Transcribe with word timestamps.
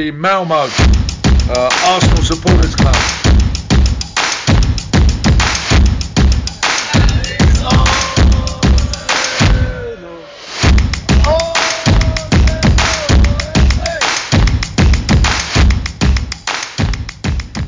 the 0.00 0.12
Malmo 0.12 0.54
uh, 0.54 1.96
Arsenal 1.96 2.22
Supporters 2.22 2.74
Club. 2.74 2.94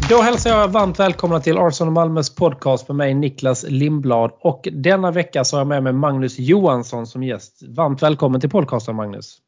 Då 0.08 0.22
hälsar 0.22 0.50
jag 0.50 0.68
varmt 0.68 0.98
välkomna 0.98 1.40
till 1.40 1.58
Arsenal 1.58 1.92
Malmös 1.92 2.34
podcast 2.34 2.88
med 2.88 2.96
mig 2.96 3.14
Niklas 3.14 3.64
Lindblad. 3.68 4.30
Och 4.40 4.68
denna 4.72 5.10
vecka 5.10 5.44
så 5.44 5.56
har 5.56 5.60
jag 5.60 5.68
med 5.68 5.82
mig 5.82 5.92
Magnus 5.92 6.38
Johansson 6.38 7.06
som 7.06 7.22
gäst. 7.22 7.62
Varmt 7.62 8.02
välkommen 8.02 8.40
till 8.40 8.50
podcasten 8.50 8.96
Magnus. 8.96 9.38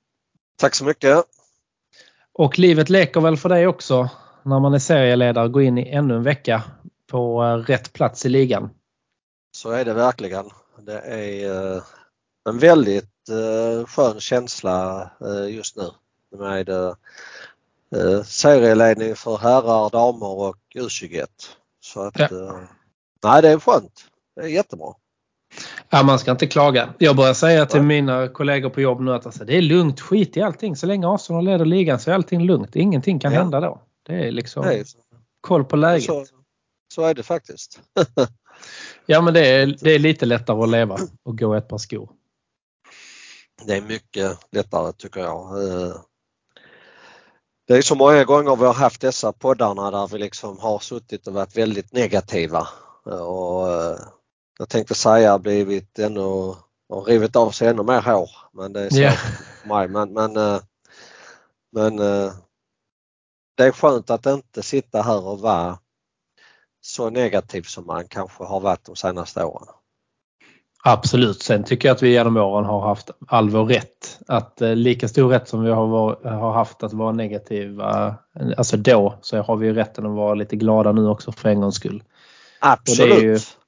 Tack 0.61 0.75
så 0.75 0.85
mycket. 0.85 1.25
Och 2.35 2.59
livet 2.59 2.91
leker 2.91 3.21
väl 3.21 3.37
för 3.37 3.49
dig 3.49 3.67
också 3.67 4.11
när 4.43 4.61
man 4.61 4.75
är 4.75 4.79
serieledare 4.79 5.49
gå 5.49 5.63
in 5.63 5.79
i 5.79 5.89
ännu 5.89 6.15
en 6.15 6.23
vecka 6.23 6.63
på 7.11 7.45
eh, 7.45 7.57
rätt 7.57 7.93
plats 7.93 8.27
i 8.27 8.29
ligan. 8.29 8.71
Så 9.57 9.71
är 9.71 9.85
det 9.85 9.95
verkligen. 9.95 10.51
Det 10.79 10.99
är 10.99 11.75
eh, 11.77 11.83
en 12.49 12.59
väldigt 12.59 13.29
eh, 13.29 13.87
skön 13.87 14.21
känsla 14.21 15.11
just 15.49 15.77
nu 15.77 15.91
med 16.39 16.97
serieledning 18.25 19.17
för 19.17 19.37
herrar, 19.37 19.91
damer 19.91 20.39
och 20.39 20.57
U21. 20.75 21.27
Så 21.81 22.01
att, 22.01 22.19
ja. 22.19 22.61
nej 23.25 23.43
det 23.43 23.49
är 23.49 23.59
skönt. 23.59 24.05
Det 24.37 24.43
är 24.43 24.47
jättebra. 24.47 24.95
Ja, 25.95 26.03
man 26.03 26.19
ska 26.19 26.31
inte 26.31 26.47
klaga. 26.47 26.95
Jag 26.99 27.17
börjar 27.17 27.35
säga 27.35 27.67
till 27.67 27.83
mina 27.83 28.29
kollegor 28.29 28.71
på 28.71 28.81
jobb 28.81 29.01
nu 29.01 29.15
att 29.15 29.27
alltså, 29.27 29.45
det 29.45 29.57
är 29.57 29.63
lugnt, 29.63 30.01
skit 30.01 30.37
i 30.37 30.43
allting. 30.43 30.77
Så 30.77 30.87
länge 30.87 31.09
Arsenal 31.09 31.45
leder 31.45 31.65
ligan 31.65 32.01
så 32.01 32.11
är 32.11 32.15
allting 32.15 32.45
lugnt. 32.45 32.77
Ingenting 32.77 33.19
kan 33.19 33.33
ja. 33.33 33.39
hända 33.39 33.61
då. 33.61 33.83
Det 34.03 34.13
är 34.13 34.33
liksom 34.33 34.65
Nej. 34.65 34.85
koll 35.41 35.65
på 35.65 35.77
läget. 35.77 36.05
Så, 36.05 36.27
så 36.95 37.03
är 37.03 37.15
det 37.15 37.23
faktiskt. 37.23 37.81
ja 39.07 39.21
men 39.21 39.35
det 39.35 39.47
är, 39.47 39.77
det 39.81 39.91
är 39.91 39.99
lite 39.99 40.27
lättare 40.27 40.63
att 40.63 40.69
leva 40.69 40.99
och 41.23 41.39
gå 41.39 41.55
ett 41.55 41.69
par 41.69 41.79
skor. 41.79 42.11
Det 43.67 43.77
är 43.77 43.83
mycket 43.83 44.39
lättare 44.53 44.93
tycker 44.93 45.21
jag. 45.21 45.69
Eh, 45.69 45.97
det 47.67 47.75
är 47.77 47.83
så 47.83 47.95
många 47.95 48.25
gånger 48.25 48.57
vi 48.57 48.67
har 48.67 48.75
haft 48.75 49.01
dessa 49.01 49.33
poddarna 49.33 49.91
där 49.91 50.09
vi 50.13 50.19
liksom 50.19 50.59
har 50.59 50.79
suttit 50.79 51.27
och 51.27 51.35
varit 51.35 51.57
väldigt 51.57 51.93
negativa. 51.93 52.69
Och 53.05 53.73
eh, 53.73 53.99
jag 54.59 54.69
tänkte 54.69 54.95
säga 54.95 55.39
blivit 55.39 55.99
ännu 55.99 56.55
och 56.89 57.07
rivit 57.07 57.37
av 57.37 57.51
sig 57.51 57.69
ännu 57.69 57.83
mer 57.83 58.01
hår. 58.01 58.31
Men 58.53 58.73
det 58.73 58.81
är 58.81 58.91
så 58.91 58.97
yeah. 58.97 59.19
mig. 59.65 59.89
Men, 59.89 60.13
men, 60.13 60.37
eh, 60.37 60.61
men 61.73 61.99
eh, 61.99 62.33
det 63.57 63.65
är 63.65 63.73
skönt 63.73 64.11
att 64.11 64.27
inte 64.27 64.63
sitta 64.63 65.03
här 65.03 65.27
och 65.27 65.41
vara 65.41 65.79
så 66.81 67.11
negativ 67.11 67.63
som 67.63 67.87
man 67.87 68.09
kanske 68.09 68.45
har 68.45 68.61
varit 68.61 68.85
de 68.85 68.97
senaste 68.97 69.45
åren. 69.45 69.69
Absolut. 70.85 71.43
Sen 71.43 71.65
tycker 71.65 71.89
jag 71.89 71.95
att 71.95 72.03
vi 72.03 72.13
genom 72.13 72.37
åren 72.37 72.65
har 72.65 72.81
haft 72.81 73.11
all 73.27 73.51
vår 73.51 73.65
rätt. 73.65 74.19
Att 74.29 74.61
eh, 74.61 74.75
lika 74.75 75.09
stor 75.09 75.29
rätt 75.29 75.49
som 75.49 75.63
vi 75.63 75.71
har, 75.71 75.87
var, 75.87 76.25
har 76.25 76.53
haft 76.53 76.83
att 76.83 76.93
vara 76.93 77.13
negativa, 77.13 78.17
alltså 78.57 78.77
då, 78.77 79.19
så 79.21 79.43
har 79.43 79.57
vi 79.57 79.73
rätten 79.73 80.07
att 80.07 80.17
vara 80.17 80.35
lite 80.35 80.57
glada 80.57 80.93
nu 80.93 81.09
också 81.09 81.33
för 81.33 81.49
en 81.49 81.61
gångs 81.61 81.75
skull. 81.75 82.03
Absolut 82.61 83.59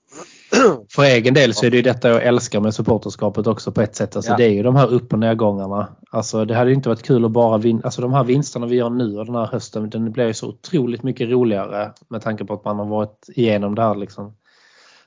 för 0.90 1.02
egen 1.02 1.34
del 1.34 1.54
så 1.54 1.66
är 1.66 1.70
det 1.70 1.76
ju 1.76 1.82
detta 1.82 2.08
jag 2.08 2.22
älskar 2.22 2.60
med 2.60 2.74
supporterskapet 2.74 3.46
också 3.46 3.72
på 3.72 3.80
ett 3.80 3.96
sätt. 3.96 4.16
Alltså 4.16 4.30
ja. 4.30 4.36
Det 4.36 4.44
är 4.44 4.50
ju 4.50 4.62
de 4.62 4.76
här 4.76 4.92
upp 4.92 5.12
och 5.12 5.18
nedgångarna. 5.18 5.96
Alltså 6.10 6.44
det 6.44 6.54
hade 6.54 6.72
inte 6.72 6.88
varit 6.88 7.02
kul 7.02 7.24
att 7.24 7.30
bara 7.30 7.58
vinna. 7.58 7.80
Alltså 7.84 8.02
de 8.02 8.12
här 8.12 8.24
vinsterna 8.24 8.66
vi 8.66 8.76
gör 8.76 8.90
nu 8.90 9.18
och 9.18 9.26
den 9.26 9.34
här 9.34 9.46
hösten 9.46 9.90
den 9.90 10.12
blir 10.12 10.26
ju 10.26 10.34
så 10.34 10.48
otroligt 10.48 11.02
mycket 11.02 11.28
roligare 11.28 11.92
med 12.08 12.22
tanke 12.22 12.44
på 12.44 12.54
att 12.54 12.64
man 12.64 12.78
har 12.78 12.86
varit 12.86 13.28
igenom 13.28 13.74
det 13.74 13.82
här 13.82 13.94
liksom 13.94 14.36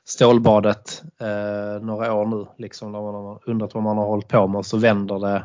stålbadet 0.05 1.03
eh, 1.19 1.85
några 1.85 2.13
år 2.13 2.25
nu. 2.25 2.47
Liksom 2.57 2.91
när 2.91 3.01
man 3.01 3.13
har 3.13 3.41
undrat 3.45 3.73
vad 3.73 3.83
man 3.83 3.97
har 3.97 4.05
hållit 4.05 4.27
på 4.27 4.47
med 4.47 4.59
och 4.59 4.65
så 4.65 4.77
vänder 4.77 5.19
det 5.19 5.43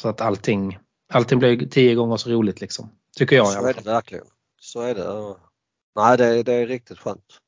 så 0.00 0.08
att 0.08 0.20
allting, 0.20 0.78
allting 1.12 1.38
blir 1.38 1.68
tio 1.68 1.94
gånger 1.94 2.16
så 2.16 2.30
roligt 2.30 2.60
liksom. 2.60 2.90
Tycker 3.16 3.36
jag. 3.36 3.46
Så 3.46 3.66
är 3.66 3.74
det 3.74 3.84
verkligen. 3.84 4.24
Så 4.60 4.80
är 4.80 4.94
det. 4.94 5.34
Nej, 5.96 6.16
det, 6.16 6.42
det 6.42 6.52
är 6.52 6.66
riktigt 6.66 6.98
skönt. 6.98 7.40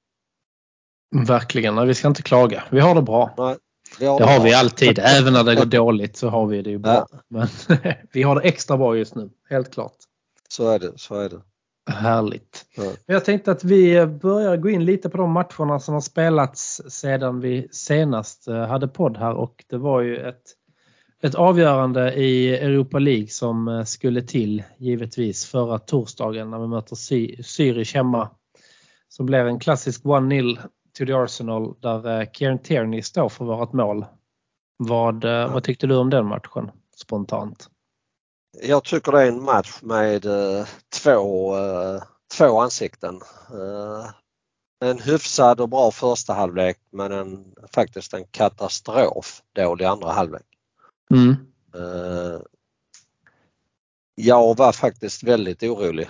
Verkligen, 1.11 1.87
vi 1.87 1.95
ska 1.95 2.09
inte 2.09 2.23
klaga. 2.23 2.65
Vi 2.71 2.81
har 2.81 2.95
det 2.95 3.03
bra. 3.03 3.35
Nej, 3.39 3.57
det 3.99 4.07
har, 4.07 4.19
det 4.19 4.27
har 4.27 4.45
vi 4.45 4.55
alltid. 4.55 4.99
Även 4.99 5.33
när 5.33 5.45
det 5.45 5.55
går 5.55 5.65
dåligt 5.65 6.17
så 6.17 6.29
har 6.29 6.47
vi 6.47 6.63
det 6.63 6.71
ju 6.71 6.79
bra. 6.79 7.07
Ja. 7.11 7.19
Men 7.29 7.49
vi 8.13 8.23
har 8.23 8.35
det 8.35 8.41
extra 8.41 8.77
bra 8.77 8.97
just 8.97 9.15
nu, 9.15 9.31
helt 9.51 9.73
klart. 9.73 9.97
Så 10.49 10.71
är 10.71 10.79
det. 10.79 10.93
Så 10.97 11.15
är 11.15 11.29
det. 11.29 11.41
Härligt. 11.91 12.65
Ja. 12.77 12.93
Jag 13.07 13.25
tänkte 13.25 13.51
att 13.51 13.65
vi 13.65 14.07
börjar 14.07 14.57
gå 14.57 14.71
in 14.71 14.85
lite 14.85 15.09
på 15.09 15.19
de 15.19 15.31
matcherna 15.31 15.81
som 15.81 15.95
har 15.95 16.01
spelats 16.01 16.83
sedan 16.89 17.41
vi 17.41 17.69
senast 17.71 18.49
eh, 18.49 18.67
hade 18.67 18.89
podd 18.89 19.17
här 19.17 19.33
och 19.33 19.65
det 19.69 19.79
var 19.79 20.01
ju 20.01 20.17
ett, 20.17 20.43
ett 21.23 21.35
avgörande 21.35 22.15
i 22.15 22.57
Europa 22.57 22.99
League 22.99 23.27
som 23.27 23.69
eh, 23.69 23.85
skulle 23.85 24.23
till 24.23 24.63
givetvis 24.79 25.47
förra 25.47 25.79
torsdagen 25.79 26.51
när 26.51 26.59
vi 26.59 26.67
möter 26.67 26.97
Zürich 26.97 27.95
hemma. 27.95 28.31
Som 29.09 29.27
blev 29.27 29.47
en 29.47 29.59
klassisk 29.59 30.05
1-0 30.05 30.59
to 30.99 31.07
the 31.07 31.13
Arsenal 31.13 31.75
där 31.81 32.21
eh, 32.21 32.31
Kieran 32.33 32.59
Tierney 32.59 33.03
står 33.03 33.29
för 33.29 33.45
vårt 33.45 33.73
mål. 33.73 34.07
Vad, 34.77 35.25
eh, 35.25 35.53
vad 35.53 35.65
tyckte 35.65 35.87
du 35.87 35.97
om 35.97 36.11
den 36.11 36.27
matchen 36.27 36.71
spontant? 36.97 37.69
Jag 38.63 38.85
tycker 38.85 39.13
det 39.13 39.23
är 39.23 39.29
en 39.29 39.43
match 39.43 39.79
med 39.83 40.27
eh, 40.27 40.67
två, 41.03 41.55
två 42.39 42.61
ansikten. 42.61 43.21
En 44.81 44.99
hyfsad 44.99 45.61
och 45.61 45.69
bra 45.69 45.91
första 45.91 46.33
halvlek 46.33 46.79
men 46.91 47.13
en, 47.13 47.55
faktiskt 47.75 48.15
en 48.15 48.25
katastrof 48.25 49.43
dålig 49.55 49.85
andra 49.85 50.13
halvlek. 50.13 50.47
Mm. 51.11 51.37
Jag 54.15 54.57
var 54.57 54.73
faktiskt 54.73 55.23
väldigt 55.23 55.63
orolig 55.63 56.09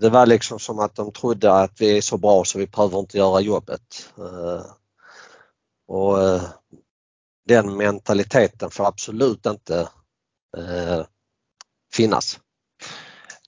det 0.00 0.10
var 0.10 0.26
liksom 0.26 0.58
som 0.58 0.78
att 0.78 0.94
de 0.94 1.12
trodde 1.12 1.52
att 1.52 1.80
vi 1.80 1.96
är 1.96 2.00
så 2.00 2.18
bra 2.18 2.44
så 2.44 2.58
vi 2.58 2.66
behöver 2.66 2.98
inte 2.98 3.18
göra 3.18 3.40
jobbet. 3.40 4.10
Eh, 4.18 4.66
och 5.88 6.22
eh, 6.22 6.42
den 7.48 7.76
mentaliteten 7.76 8.70
får 8.70 8.86
absolut 8.86 9.46
inte 9.46 9.88
finnas. 11.94 12.40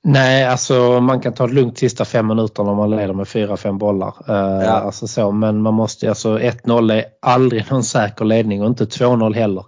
Nej, 0.02 0.44
alltså 0.44 1.00
man 1.00 1.20
kan 1.20 1.32
ta 1.32 1.46
det 1.46 1.52
lugnt 1.52 1.78
sista 1.78 2.04
fem 2.04 2.26
minuterna 2.26 2.70
om 2.70 2.76
man 2.76 2.90
leder 2.90 3.14
med 3.14 3.28
fyra, 3.28 3.56
fem 3.56 3.78
bollar. 3.78 4.14
Ja. 4.26 4.70
Alltså 4.70 5.06
så, 5.06 5.32
men 5.32 5.62
man 5.62 5.74
måste, 5.74 6.08
alltså 6.08 6.38
1-0 6.38 6.92
är 6.92 7.04
aldrig 7.22 7.70
någon 7.70 7.84
säker 7.84 8.24
ledning 8.24 8.62
och 8.62 8.68
inte 8.68 8.84
2-0 8.84 9.34
heller. 9.34 9.64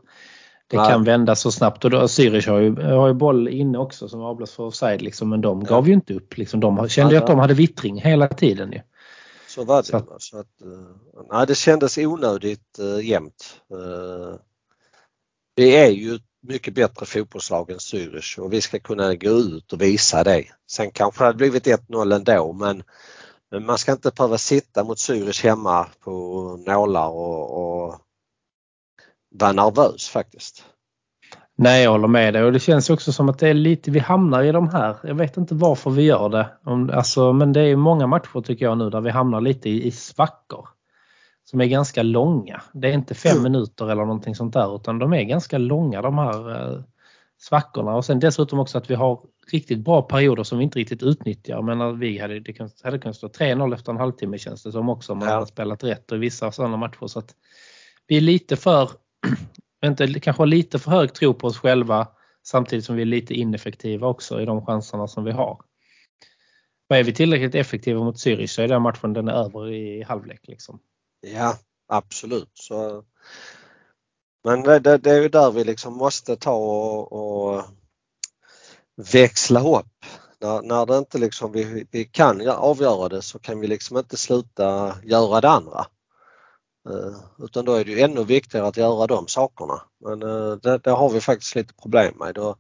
Det 0.70 0.76
Nej. 0.76 0.90
kan 0.90 1.04
vända 1.04 1.34
så 1.34 1.52
snabbt 1.52 1.84
och 1.84 1.90
då, 1.90 2.02
Zürich 2.02 2.48
har 2.50 2.58
ju, 2.58 2.82
har 2.82 3.08
ju 3.08 3.14
boll 3.14 3.48
inne 3.48 3.78
också 3.78 4.08
som 4.08 4.20
avblåst 4.20 4.54
för 4.54 4.62
offside 4.62 5.02
liksom, 5.02 5.28
men 5.28 5.40
de 5.40 5.64
gav 5.64 5.88
ju 5.88 5.94
inte 5.94 6.14
upp. 6.14 6.36
Liksom, 6.36 6.60
de 6.60 6.88
kände 6.88 7.14
ju 7.14 7.20
att 7.20 7.26
de 7.26 7.38
hade 7.38 7.54
vittring 7.54 8.00
hela 8.00 8.28
tiden. 8.28 8.72
Ju. 8.72 8.80
Så 9.48 9.64
var 9.64 9.76
det. 9.76 9.88
Så 9.88 9.96
att, 9.96 10.22
så 10.22 10.38
att, 10.38 10.46
uh, 10.64 11.26
nej, 11.30 11.46
det 11.46 11.54
kändes 11.54 11.98
onödigt 11.98 12.78
uh, 12.80 13.06
jämnt. 13.06 13.60
Uh, 13.74 14.34
vi 15.56 15.76
är 15.76 15.90
ju 15.90 16.14
ett 16.14 16.22
mycket 16.42 16.74
bättre 16.74 17.06
fotbollslag 17.06 17.70
än 17.70 17.78
Zürich 17.78 18.38
och 18.38 18.52
vi 18.52 18.60
ska 18.60 18.78
kunna 18.78 19.14
gå 19.14 19.30
ut 19.30 19.72
och 19.72 19.82
visa 19.82 20.24
det. 20.24 20.44
Sen 20.70 20.90
kanske 20.90 21.22
det 21.22 21.26
hade 21.26 21.36
blivit 21.36 21.66
1-0 21.66 22.14
ändå 22.14 22.52
men, 22.52 22.82
men 23.50 23.66
man 23.66 23.78
ska 23.78 23.92
inte 23.92 24.10
behöva 24.16 24.38
sitta 24.38 24.84
mot 24.84 24.98
Zürich 24.98 25.42
hemma 25.44 25.86
på 26.04 26.10
nålar 26.66 27.08
och, 27.08 27.84
och 27.84 28.00
vara 29.40 29.52
nervös 29.52 30.08
faktiskt. 30.08 30.64
Nej, 31.60 31.82
jag 31.82 31.90
håller 31.90 32.08
med 32.08 32.34
dig 32.34 32.44
och 32.44 32.52
det 32.52 32.60
känns 32.60 32.90
också 32.90 33.12
som 33.12 33.28
att 33.28 33.38
det 33.38 33.48
är 33.48 33.54
lite, 33.54 33.90
vi 33.90 33.98
hamnar 33.98 34.42
i 34.42 34.52
de 34.52 34.68
här, 34.68 34.96
jag 35.02 35.14
vet 35.14 35.36
inte 35.36 35.54
varför 35.54 35.90
vi 35.90 36.02
gör 36.02 36.28
det. 36.28 36.48
alltså, 36.94 37.32
men 37.32 37.52
det 37.52 37.60
är 37.60 37.76
många 37.76 38.06
matcher 38.06 38.40
tycker 38.40 38.64
jag 38.64 38.78
nu 38.78 38.90
där 38.90 39.00
vi 39.00 39.10
hamnar 39.10 39.40
lite 39.40 39.70
i, 39.70 39.86
i 39.86 39.90
svackor. 39.90 40.68
Som 41.44 41.60
är 41.60 41.66
ganska 41.66 42.02
långa. 42.02 42.62
Det 42.72 42.88
är 42.88 42.92
inte 42.92 43.14
fem 43.14 43.42
minuter 43.42 43.90
eller 43.90 44.04
någonting 44.04 44.34
sånt 44.34 44.54
där 44.54 44.76
utan 44.76 44.98
de 44.98 45.12
är 45.12 45.22
ganska 45.22 45.58
långa 45.58 46.02
de 46.02 46.18
här 46.18 46.50
eh, 46.50 46.80
svackorna. 47.38 47.94
Och 47.94 48.04
sen 48.04 48.20
dessutom 48.20 48.58
också 48.58 48.78
att 48.78 48.90
vi 48.90 48.94
har 48.94 49.20
riktigt 49.52 49.78
bra 49.78 50.02
perioder 50.02 50.42
som 50.42 50.58
vi 50.58 50.64
inte 50.64 50.78
riktigt 50.78 51.02
utnyttjar. 51.02 51.62
Men 51.62 51.98
vi 51.98 52.18
hade, 52.18 52.40
det 52.40 52.82
hade 52.84 52.98
kunnat 52.98 53.16
stå 53.16 53.28
3-0 53.28 53.74
efter 53.74 53.92
en 53.92 53.98
halvtimme 53.98 54.38
känns 54.38 54.62
det 54.62 54.72
som 54.72 54.88
också 54.88 55.12
om 55.12 55.18
man 55.18 55.28
ja. 55.28 55.34
hade 55.34 55.46
spelat 55.46 55.84
rätt 55.84 56.10
och 56.10 56.16
i 56.16 56.20
vissa 56.20 56.52
sådana 56.52 56.76
matcher. 56.76 57.06
Så 57.06 57.18
att 57.18 57.34
vi 58.06 58.16
är 58.16 58.20
lite 58.20 58.56
för 58.56 58.90
inte, 59.84 60.20
kanske 60.20 60.42
har 60.42 60.46
lite 60.46 60.78
för 60.78 60.90
hög 60.90 61.14
tro 61.14 61.34
på 61.34 61.46
oss 61.46 61.58
själva 61.58 62.08
samtidigt 62.46 62.84
som 62.84 62.96
vi 62.96 63.02
är 63.02 63.06
lite 63.06 63.34
ineffektiva 63.34 64.08
också 64.08 64.40
i 64.40 64.44
de 64.44 64.66
chanserna 64.66 65.08
som 65.08 65.24
vi 65.24 65.32
har. 65.32 65.60
Men 66.88 66.98
är 66.98 67.04
vi 67.04 67.14
tillräckligt 67.14 67.54
effektiva 67.54 68.04
mot 68.04 68.16
Zürich 68.16 68.46
så 68.46 68.62
är 68.62 68.68
den 68.68 68.82
matchen 68.82 69.12
den 69.12 69.28
är 69.28 69.32
över 69.32 69.72
i 69.72 70.02
halvlek. 70.02 70.40
Liksom. 70.48 70.80
Ja, 71.20 71.58
absolut. 71.88 72.50
Så, 72.54 73.04
men 74.44 74.62
det, 74.62 74.78
det, 74.78 74.98
det, 74.98 75.10
är 75.10 75.22
ju 75.22 75.28
där 75.28 75.50
vi 75.50 75.64
liksom 75.64 75.96
måste 75.96 76.36
ta 76.36 76.52
och, 76.52 77.12
och 77.12 77.64
växla 79.12 79.78
upp. 79.78 80.04
När, 80.40 80.62
när 80.62 80.86
det 80.86 80.98
inte 80.98 81.18
liksom 81.18 81.52
vi, 81.52 81.86
vi 81.90 82.04
kan 82.04 82.48
avgöra 82.48 83.08
det 83.08 83.22
så 83.22 83.38
kan 83.38 83.60
vi 83.60 83.66
liksom 83.66 83.98
inte 83.98 84.16
sluta 84.16 84.96
göra 85.02 85.40
det 85.40 85.48
andra. 85.48 85.86
Uh, 86.88 87.16
utan 87.38 87.64
då 87.64 87.74
är 87.74 87.84
det 87.84 87.90
ju 87.90 88.00
ännu 88.00 88.24
viktigare 88.24 88.66
att 88.66 88.76
göra 88.76 89.06
de 89.06 89.28
sakerna. 89.28 89.82
Men 90.04 90.20
det, 90.60 90.78
det, 90.78 90.90
har 90.90 91.10
vi 91.10 91.20
faktiskt 91.20 91.54
lite 91.54 91.74
problem 91.74 92.14
med. 92.18 92.38
Och, 92.38 92.58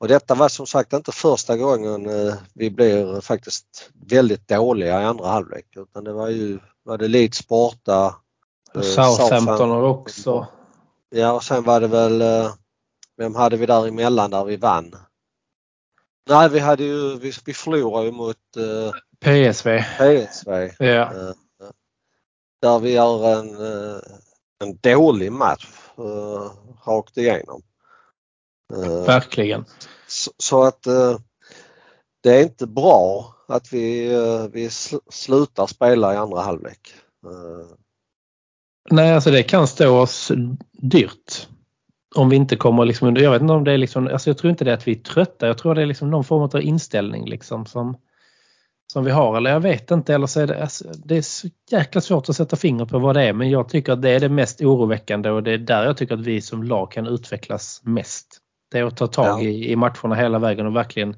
och 0.00 0.08
detta 0.08 0.34
var 0.34 0.48
som 0.48 0.66
sagt 0.66 0.92
inte 0.92 1.12
första 1.12 1.56
gången 1.56 2.06
uh, 2.06 2.34
vi 2.54 2.70
blir 2.70 3.20
faktiskt 3.20 3.90
väldigt 4.06 4.48
dåliga 4.48 5.00
i 5.00 5.04
andra 5.04 5.26
halvlek 5.26 5.66
utan 5.76 6.04
det 6.04 6.12
var 6.12 6.28
ju 6.28 6.58
var 6.82 6.98
det 6.98 7.08
Leeds 7.08 7.48
borta. 7.48 8.14
Southampton 8.82 9.70
också. 9.70 10.46
Ja 11.10 11.32
och 11.32 11.44
sen 11.44 11.64
var 11.64 11.80
det 11.80 11.86
väl, 11.86 12.22
vem 13.16 13.34
hade 13.34 13.56
vi 13.56 13.66
där 13.66 13.88
emellan 13.88 14.30
där 14.30 14.44
vi 14.44 14.56
vann? 14.56 14.96
Nej, 16.28 16.48
vi 16.48 16.58
hade 16.58 16.84
ju, 16.84 17.18
vi, 17.18 17.32
vi 17.44 17.54
förlorade 17.54 18.06
ju 18.06 18.12
mot 18.12 18.36
PSV. 19.20 19.84
PSV. 19.98 20.70
Ja. 20.78 21.34
Där 22.62 22.78
vi 22.78 22.92
gör 22.92 23.38
en, 23.38 23.56
uh, 23.56 24.00
en 24.64 24.76
dålig 24.80 25.32
match 25.32 25.66
uh, 25.98 26.50
rakt 26.86 27.16
igenom. 27.16 27.62
Verkligen. 29.06 29.64
Så, 30.06 30.30
så 30.38 30.62
att 30.62 30.82
det 32.22 32.36
är 32.36 32.42
inte 32.42 32.66
bra 32.66 33.34
att 33.48 33.72
vi, 33.72 34.08
vi 34.52 34.70
sl 34.70 34.96
slutar 35.10 35.66
spela 35.66 36.14
i 36.14 36.16
andra 36.16 36.40
halvlek. 36.40 36.94
Nej, 38.90 39.14
alltså 39.14 39.30
det 39.30 39.42
kan 39.42 39.66
stå 39.66 39.98
oss 39.98 40.32
dyrt 40.72 41.48
om 42.14 42.28
vi 42.28 42.36
inte 42.36 42.56
kommer 42.56 42.84
liksom 42.84 43.08
under, 43.08 43.22
jag 43.22 43.30
vet 43.30 43.42
inte 43.42 43.52
om 43.52 43.64
det 43.64 43.72
är 43.72 43.78
liksom, 43.78 44.06
alltså 44.06 44.30
jag 44.30 44.38
tror 44.38 44.50
inte 44.50 44.64
det 44.64 44.70
är 44.70 44.74
att 44.74 44.88
vi 44.88 44.92
är 44.92 45.02
trötta, 45.02 45.46
jag 45.46 45.58
tror 45.58 45.74
det 45.74 45.82
är 45.82 45.86
liksom 45.86 46.10
någon 46.10 46.24
form 46.24 46.42
av 46.42 46.62
inställning 46.62 47.28
liksom 47.28 47.66
som, 47.66 47.96
som 48.92 49.04
vi 49.04 49.10
har 49.10 49.36
eller 49.36 49.50
jag 49.50 49.60
vet 49.60 49.90
inte 49.90 50.14
eller 50.14 50.26
så 50.26 50.40
är 50.40 50.46
det, 50.46 50.62
alltså, 50.62 50.84
det 51.04 51.16
är 51.16 51.22
så 51.22 51.48
jäkla 51.70 52.00
svårt 52.00 52.28
att 52.28 52.36
sätta 52.36 52.56
fingret 52.56 52.88
på 52.88 52.98
vad 52.98 53.16
det 53.16 53.22
är 53.22 53.32
men 53.32 53.50
jag 53.50 53.68
tycker 53.68 53.92
att 53.92 54.02
det 54.02 54.10
är 54.10 54.20
det 54.20 54.28
mest 54.28 54.60
oroväckande 54.60 55.30
och 55.30 55.42
det 55.42 55.52
är 55.52 55.58
där 55.58 55.84
jag 55.84 55.96
tycker 55.96 56.14
att 56.14 56.20
vi 56.20 56.40
som 56.40 56.62
lag 56.62 56.92
kan 56.92 57.06
utvecklas 57.06 57.80
mest. 57.84 58.38
Det 58.70 58.78
är 58.78 58.84
att 58.84 58.96
ta 58.96 59.06
tag 59.06 59.26
ja. 59.26 59.40
i, 59.40 59.72
i 59.72 59.76
matcherna 59.76 60.14
hela 60.14 60.38
vägen 60.38 60.66
och 60.66 60.76
verkligen 60.76 61.16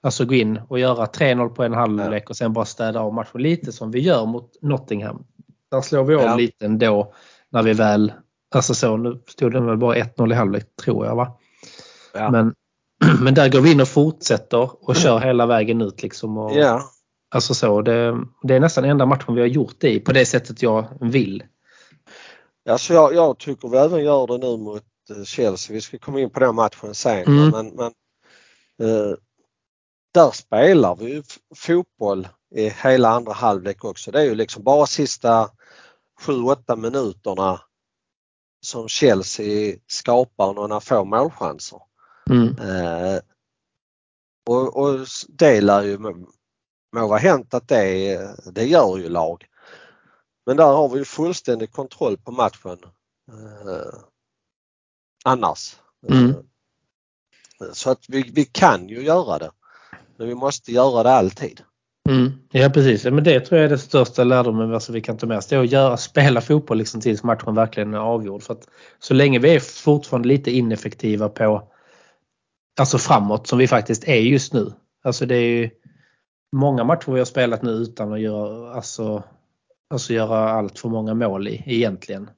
alltså 0.00 0.24
gå 0.24 0.34
in 0.34 0.60
och 0.68 0.78
göra 0.78 1.06
3-0 1.06 1.48
på 1.48 1.64
en 1.64 1.72
halvlek 1.72 2.22
ja. 2.26 2.30
och 2.30 2.36
sen 2.36 2.52
bara 2.52 2.64
städa 2.64 3.00
av 3.00 3.14
matchen 3.14 3.42
lite 3.42 3.72
som 3.72 3.90
vi 3.90 4.00
gör 4.00 4.26
mot 4.26 4.62
Nottingham. 4.62 5.24
Där 5.70 5.80
slår 5.80 6.04
vi 6.04 6.14
av 6.14 6.22
ja. 6.22 6.36
lite 6.36 6.66
ändå 6.66 7.12
när 7.50 7.62
vi 7.62 7.72
väl 7.72 8.12
Alltså 8.54 8.74
så, 8.74 8.96
nu 8.96 9.22
stod 9.26 9.52
det 9.52 9.60
väl 9.60 9.76
bara 9.76 9.96
1-0 9.96 10.32
i 10.32 10.34
halvlek 10.34 10.76
tror 10.84 11.06
jag 11.06 11.16
va. 11.16 11.38
Ja. 12.14 12.30
Men, 12.30 12.54
men 13.20 13.34
där 13.34 13.48
går 13.48 13.60
vi 13.60 13.72
in 13.72 13.80
och 13.80 13.88
fortsätter 13.88 14.88
och 14.88 14.96
kör 14.96 15.18
hela 15.18 15.46
vägen 15.46 15.82
ut 15.82 16.02
liksom. 16.02 16.38
Och, 16.38 16.56
ja. 16.56 16.90
Alltså 17.30 17.54
så, 17.54 17.82
det, 17.82 18.18
det 18.42 18.54
är 18.54 18.60
nästan 18.60 18.84
enda 18.84 19.06
matchen 19.06 19.34
vi 19.34 19.40
har 19.40 19.48
gjort 19.48 19.74
det 19.78 19.90
i 19.90 20.00
på 20.00 20.12
det 20.12 20.26
sättet 20.26 20.62
jag 20.62 20.88
vill. 21.00 21.42
Alltså 22.68 22.94
jag, 22.94 23.14
jag 23.14 23.38
tycker 23.38 23.68
vi 23.68 23.76
även 23.76 24.04
gör 24.04 24.26
det 24.26 24.38
nu 24.38 24.56
mot 24.56 24.82
eh, 25.10 25.24
Chelsea. 25.24 25.74
Vi 25.74 25.80
ska 25.80 25.98
komma 25.98 26.20
in 26.20 26.30
på 26.30 26.40
den 26.40 26.54
matchen 26.54 26.94
sen. 26.94 27.26
Mm. 27.26 27.48
Men, 27.50 27.66
men 27.66 27.92
eh, 28.82 29.14
där 30.14 30.30
spelar 30.30 30.96
vi 30.96 31.14
ju 31.14 31.22
fotboll 31.54 32.28
i 32.54 32.68
hela 32.68 33.08
andra 33.08 33.32
halvlek 33.32 33.84
också. 33.84 34.10
Det 34.10 34.20
är 34.20 34.24
ju 34.24 34.34
liksom 34.34 34.62
bara 34.62 34.86
sista 34.86 35.50
7-8 36.20 36.76
minuterna 36.76 37.60
som 38.60 38.88
Chelsea 38.88 39.76
skapar 39.86 40.54
några 40.54 40.80
få 40.80 41.04
målchanser. 41.04 41.80
Mm. 42.30 42.58
Eh, 42.58 43.18
och, 44.46 44.76
och 44.76 45.06
det 45.28 45.60
lär 45.60 45.82
ju 45.82 45.98
må 46.96 47.06
vara 47.06 47.18
hänt 47.18 47.54
att 47.54 47.68
det, 47.68 48.20
det 48.52 48.64
gör 48.64 48.98
ju 48.98 49.08
lag. 49.08 49.46
Men 50.46 50.56
där 50.56 50.72
har 50.72 50.88
vi 50.88 51.04
fullständig 51.04 51.72
kontroll 51.72 52.16
på 52.16 52.32
matchen. 52.32 52.78
Eh, 53.32 54.00
annars. 55.24 55.76
Mm. 56.08 56.30
Eh, 56.30 57.72
så 57.72 57.90
att 57.90 58.04
vi, 58.08 58.30
vi 58.34 58.44
kan 58.44 58.88
ju 58.88 59.02
göra 59.02 59.38
det. 59.38 59.50
Men 60.16 60.28
vi 60.28 60.34
måste 60.34 60.72
göra 60.72 61.02
det 61.02 61.12
alltid. 61.12 61.60
Mm. 62.08 62.32
Ja 62.50 62.70
precis, 62.70 63.04
men 63.04 63.24
det 63.24 63.40
tror 63.40 63.58
jag 63.58 63.64
är 63.64 63.70
det 63.70 63.78
största 63.78 64.24
lärdomen 64.24 64.74
alltså 64.74 64.92
vi 64.92 65.00
kan 65.00 65.16
ta 65.16 65.26
med 65.26 65.38
oss. 65.38 65.46
Det 65.46 65.56
är 65.56 65.60
att 65.60 65.72
göra, 65.72 65.96
spela 65.96 66.40
fotboll 66.40 66.78
liksom 66.78 67.00
tills 67.00 67.22
matchen 67.22 67.54
verkligen 67.54 67.94
är 67.94 67.98
avgjord. 67.98 68.42
För 68.42 68.54
att 68.54 68.68
så 68.98 69.14
länge 69.14 69.38
vi 69.38 69.54
är 69.54 69.60
fortfarande 69.60 70.28
lite 70.28 70.50
ineffektiva 70.50 71.28
på 71.28 71.68
alltså 72.80 72.98
framåt 72.98 73.46
som 73.46 73.58
vi 73.58 73.68
faktiskt 73.68 74.04
är 74.04 74.16
just 74.20 74.52
nu. 74.52 74.72
Alltså 75.04 75.26
det 75.26 75.36
är 75.36 75.48
ju 75.48 75.70
många 76.52 76.84
matcher 76.84 77.12
vi 77.12 77.18
har 77.18 77.24
spelat 77.24 77.62
nu 77.62 77.70
utan 77.70 78.12
att 78.12 78.20
göra, 78.20 78.74
alltså, 78.74 79.22
alltså 79.90 80.12
göra 80.12 80.50
allt 80.50 80.78
för 80.78 80.88
många 80.88 81.14
mål 81.14 81.48
i 81.48 81.62
egentligen. 81.66 82.30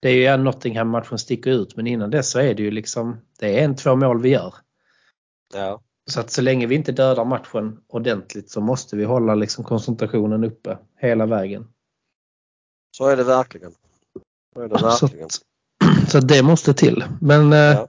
Det 0.00 0.08
är 0.08 0.36
ju 0.36 0.42
Nottingham-matchen 0.42 1.18
sticker 1.18 1.50
ut 1.50 1.76
men 1.76 1.86
innan 1.86 2.10
dess 2.10 2.30
så 2.30 2.38
är 2.38 2.54
det 2.54 2.62
ju 2.62 2.70
liksom 2.70 3.16
det 3.38 3.58
är 3.58 3.64
en, 3.64 3.76
två 3.76 3.96
mål 3.96 4.22
vi 4.22 4.28
gör. 4.28 4.54
Ja. 5.54 5.80
Så 6.10 6.20
att 6.20 6.30
så 6.30 6.42
länge 6.42 6.66
vi 6.66 6.74
inte 6.74 6.92
dödar 6.92 7.24
matchen 7.24 7.80
ordentligt 7.88 8.50
så 8.50 8.60
måste 8.60 8.96
vi 8.96 9.04
hålla 9.04 9.34
liksom 9.34 9.64
koncentrationen 9.64 10.44
uppe 10.44 10.78
hela 10.96 11.26
vägen. 11.26 11.66
Så 12.96 13.06
är 13.08 13.16
det 13.16 13.24
verkligen. 13.24 13.72
Så, 14.54 14.60
är 14.60 14.68
det 14.68 14.82
verkligen. 14.82 15.28
så, 16.08 16.10
så 16.10 16.20
det 16.20 16.42
måste 16.42 16.74
till. 16.74 17.04
Men 17.20 17.52
eh, 17.52 17.58
ja. 17.58 17.88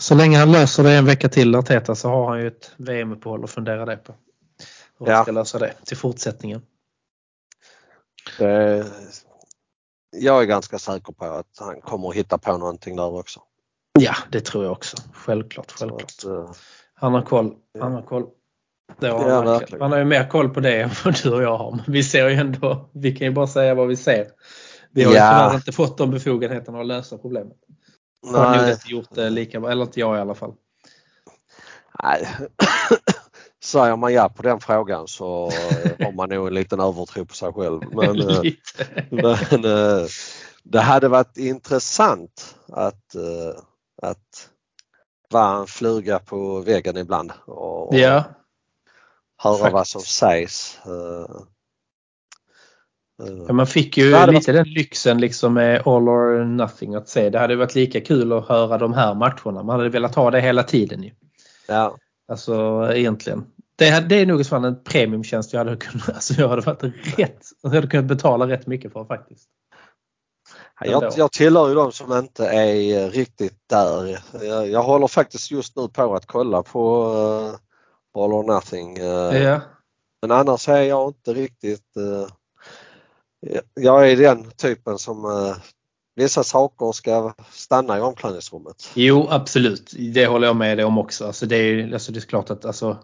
Så 0.00 0.14
länge 0.14 0.38
han 0.38 0.52
löser 0.52 0.82
det 0.82 0.92
en 0.92 1.06
vecka 1.06 1.28
till 1.28 1.54
Arteta 1.54 1.94
så 1.94 2.08
har 2.08 2.28
han 2.28 2.40
ju 2.40 2.46
ett 2.46 2.72
VM-uppehåll 2.76 3.44
att 3.44 3.50
fundera 3.50 3.84
det 3.84 3.96
på. 3.96 4.14
Hur 4.98 5.06
han 5.06 5.14
ja. 5.14 5.22
ska 5.22 5.32
lösa 5.32 5.58
det 5.58 5.74
till 5.84 5.96
fortsättningen. 5.96 6.62
Det, 8.38 8.86
jag 10.16 10.42
är 10.42 10.46
ganska 10.46 10.78
säker 10.78 11.12
på 11.12 11.24
att 11.24 11.58
han 11.58 11.80
kommer 11.80 12.08
att 12.08 12.14
hitta 12.14 12.38
på 12.38 12.56
någonting 12.56 12.96
där 12.96 13.14
också. 13.14 13.40
Ja, 13.98 14.14
det 14.32 14.40
tror 14.40 14.64
jag 14.64 14.72
också. 14.72 14.96
Självklart. 15.12 15.72
självklart. 15.72 16.02
Att, 16.02 16.24
uh, 16.24 16.52
han 16.94 17.14
har 17.14 17.22
koll. 17.22 17.54
Han 17.80 17.92
har 17.92 18.02
koll. 18.02 18.26
Det 18.98 19.08
har 19.08 19.28
ja, 19.28 19.34
han, 19.34 19.44
verkligen. 19.44 19.82
han 19.82 19.92
har 19.92 19.98
ju 19.98 20.04
mer 20.04 20.28
koll 20.28 20.48
på 20.48 20.60
det 20.60 20.80
än 20.80 20.90
vad 21.04 21.22
du 21.22 21.34
och 21.34 21.42
jag 21.42 21.56
har. 21.56 21.70
Men 21.70 21.84
vi 21.86 22.02
ser 22.02 22.28
ju 22.28 22.34
ändå, 22.34 22.90
vi 22.92 23.16
kan 23.16 23.26
ju 23.26 23.32
bara 23.32 23.46
säga 23.46 23.74
vad 23.74 23.88
vi 23.88 23.96
ser. 23.96 24.26
Vi 24.90 25.04
har 25.04 25.14
ja. 25.14 25.34
ju 25.34 25.44
tyvärr 25.44 25.56
inte 25.56 25.72
fått 25.72 25.98
de 25.98 26.10
befogenheterna 26.10 26.80
att 26.80 26.86
lösa 26.86 27.18
problemet. 27.18 27.56
Nej. 28.22 28.32
Har 28.32 28.56
nog 28.56 28.68
inte 28.70 28.88
gjort 28.88 29.08
det 29.10 29.30
lika 29.30 29.60
bra, 29.60 29.70
eller 29.70 29.82
inte 29.82 30.00
jag 30.00 30.16
i 30.16 30.20
alla 30.20 30.34
fall. 30.34 30.54
Nej. 32.02 32.28
Säger 33.62 33.96
man 33.96 34.12
ja 34.12 34.28
på 34.28 34.42
den 34.42 34.60
frågan 34.60 35.08
så 35.08 35.50
har 35.98 36.12
man 36.12 36.28
nog 36.28 36.46
en 36.46 36.54
liten 36.54 36.80
övertro 36.80 37.24
på 37.24 37.34
sig 37.34 37.52
själv. 37.52 37.80
Men, 37.92 38.20
eh, 38.30 38.42
men 39.10 39.64
eh, 39.64 40.06
det 40.62 40.80
hade 40.80 41.08
varit 41.08 41.36
intressant 41.36 42.56
att, 42.68 43.14
eh, 43.14 43.62
att 44.02 44.50
vara 45.30 45.60
en 45.60 45.66
fluga 45.66 46.18
på 46.18 46.60
väggen 46.60 46.96
ibland 46.96 47.32
och, 47.46 47.94
ja. 47.94 48.24
höra 49.36 49.70
vad 49.70 49.86
som 49.86 50.00
sägs. 50.00 50.78
Eh, 53.20 53.44
ja, 53.46 53.52
man 53.52 53.66
fick 53.66 53.96
ju 53.96 54.04
lite 54.04 54.26
varit... 54.26 54.46
den 54.46 54.68
lyxen 54.68 55.20
liksom 55.20 55.54
med 55.54 55.82
all 55.86 56.08
or 56.08 56.44
nothing 56.44 56.94
att 56.94 57.08
se. 57.08 57.30
Det 57.30 57.38
hade 57.38 57.56
varit 57.56 57.74
lika 57.74 58.00
kul 58.00 58.32
att 58.32 58.48
höra 58.48 58.78
de 58.78 58.92
här 58.92 59.14
matcherna. 59.14 59.62
Man 59.62 59.68
hade 59.68 59.88
velat 59.88 60.14
ha 60.14 60.30
det 60.30 60.40
hela 60.40 60.62
tiden 60.62 61.02
ju. 61.02 61.10
Ja. 61.68 61.96
Alltså 62.28 62.88
egentligen. 62.94 63.44
Det, 63.76 64.00
det 64.08 64.14
är 64.14 64.26
nog 64.26 64.46
fan 64.46 64.64
en 64.64 64.84
premiumtjänst 64.84 65.52
jag 65.52 65.58
hade 65.58 65.76
kunnat, 65.76 66.08
alltså 66.14 66.34
jag 66.34 66.48
hade 66.48 66.62
varit 66.62 66.82
rätt, 67.18 67.46
jag 67.62 67.70
hade 67.70 67.86
kunnat 67.86 68.06
betala 68.06 68.48
rätt 68.48 68.66
mycket 68.66 68.92
för 68.92 69.04
faktiskt. 69.04 69.48
Jag, 70.84 71.12
jag 71.16 71.32
tillhör 71.32 71.68
ju 71.68 71.74
de 71.74 71.92
som 71.92 72.12
inte 72.12 72.46
är 72.46 73.10
riktigt 73.10 73.58
där. 73.66 74.18
Jag, 74.42 74.68
jag 74.68 74.82
håller 74.82 75.06
faktiskt 75.06 75.50
just 75.50 75.76
nu 75.76 75.88
på 75.88 76.14
att 76.14 76.26
kolla 76.26 76.62
på 76.62 77.04
uh, 77.04 78.22
All 78.22 78.32
or 78.32 78.54
Nothing. 78.54 79.00
Uh, 79.00 79.42
ja. 79.42 79.60
Men 80.22 80.30
annars 80.30 80.68
är 80.68 80.82
jag 80.82 81.08
inte 81.08 81.34
riktigt... 81.34 81.96
Uh, 81.96 82.26
jag 83.74 84.10
är 84.10 84.16
den 84.16 84.50
typen 84.50 84.98
som 84.98 85.24
uh, 85.24 85.56
vissa 86.16 86.44
saker 86.44 86.92
ska 86.92 87.34
stanna 87.50 87.98
i 87.98 88.00
omklädningsrummet. 88.00 88.90
Jo 88.94 89.26
absolut, 89.30 89.94
det 90.14 90.26
håller 90.26 90.46
jag 90.46 90.56
med 90.56 90.78
dig 90.78 90.84
om 90.84 90.98
också. 90.98 91.26
Alltså 91.26 91.46
det, 91.46 91.56
är, 91.56 91.92
alltså 91.92 92.12
det 92.12 92.18
är 92.18 92.20
klart 92.20 92.50
att 92.50 92.64
alltså, 92.64 92.98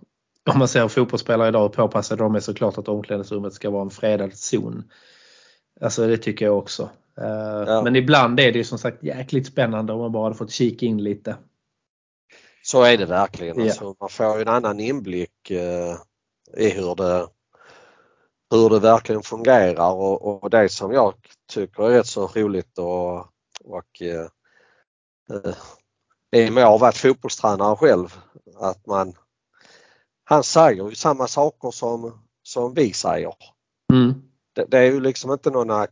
om 0.50 0.59
man 0.59 0.69
ser 0.69 0.88
fotbollsspelare 0.88 1.49
idag 1.49 1.66
och 1.66 1.73
påpassade 1.73 2.23
de 2.23 2.35
är 2.35 2.40
så 2.40 2.55
klart 2.55 2.78
att 2.78 2.88
omklädningsrummet 2.88 3.52
ska 3.52 3.71
vara 3.71 3.83
en 3.83 3.90
fredad 3.90 4.35
zon. 4.35 4.90
Alltså 5.81 6.07
det 6.07 6.16
tycker 6.16 6.45
jag 6.45 6.59
också. 6.59 6.90
Eh, 7.21 7.64
ja. 7.66 7.83
Men 7.83 7.97
ibland 7.97 8.40
är 8.40 8.52
det 8.52 8.59
ju 8.59 8.64
som 8.64 8.78
sagt 8.78 9.02
jäkligt 9.02 9.47
spännande 9.47 9.93
om 9.93 10.00
man 10.00 10.12
bara 10.12 10.25
hade 10.25 10.37
fått 10.37 10.50
kika 10.50 10.87
in 10.87 11.02
lite. 11.02 11.37
Så 12.62 12.83
är 12.83 12.97
det 12.97 13.07
verkligen. 13.07 13.59
Ja. 13.59 13.64
Alltså, 13.64 13.97
man 14.00 14.09
får 14.09 14.40
en 14.40 14.49
annan 14.49 14.81
inblick 14.81 15.50
eh, 15.50 15.97
i 16.57 16.69
hur 16.69 16.95
det, 16.95 17.26
hur 18.50 18.71
det 18.71 18.79
verkligen 18.79 19.23
fungerar 19.23 19.93
och, 19.93 20.43
och 20.43 20.50
det 20.50 20.69
som 20.69 20.93
jag 20.93 21.15
tycker 21.53 21.83
är 21.83 21.91
rätt 21.91 22.07
så 22.07 22.26
roligt 22.26 22.79
och, 22.79 23.19
och 23.65 24.03
eh, 24.03 24.29
eh, 25.33 25.55
i 26.37 26.49
och 26.49 26.53
med 26.53 26.65
att 26.65 26.71
ha 26.71 26.79
varit 26.79 26.97
fotbollstränare 26.97 27.76
själv 27.76 28.19
att 28.61 28.87
man 28.87 29.15
han 30.29 30.45
säger 30.45 30.88
ju 30.88 30.95
samma 30.95 31.26
saker 31.26 31.71
som, 31.71 32.26
som 32.43 32.75
vi 32.75 32.93
säger. 32.93 33.35
Mm. 33.93 34.15
Det, 34.55 34.65
det, 34.65 34.79
är 34.79 34.85
ju 34.85 35.00
liksom 35.00 35.33
inte 35.33 35.50
några, 35.50 35.87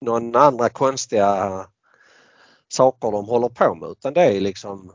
några 0.00 0.40
andra 0.40 0.68
konstiga 0.68 1.66
saker 2.68 3.10
de 3.10 3.28
håller 3.28 3.48
på 3.48 3.74
med 3.74 3.88
utan 3.88 4.14
det 4.14 4.22
är 4.22 4.40
liksom 4.40 4.92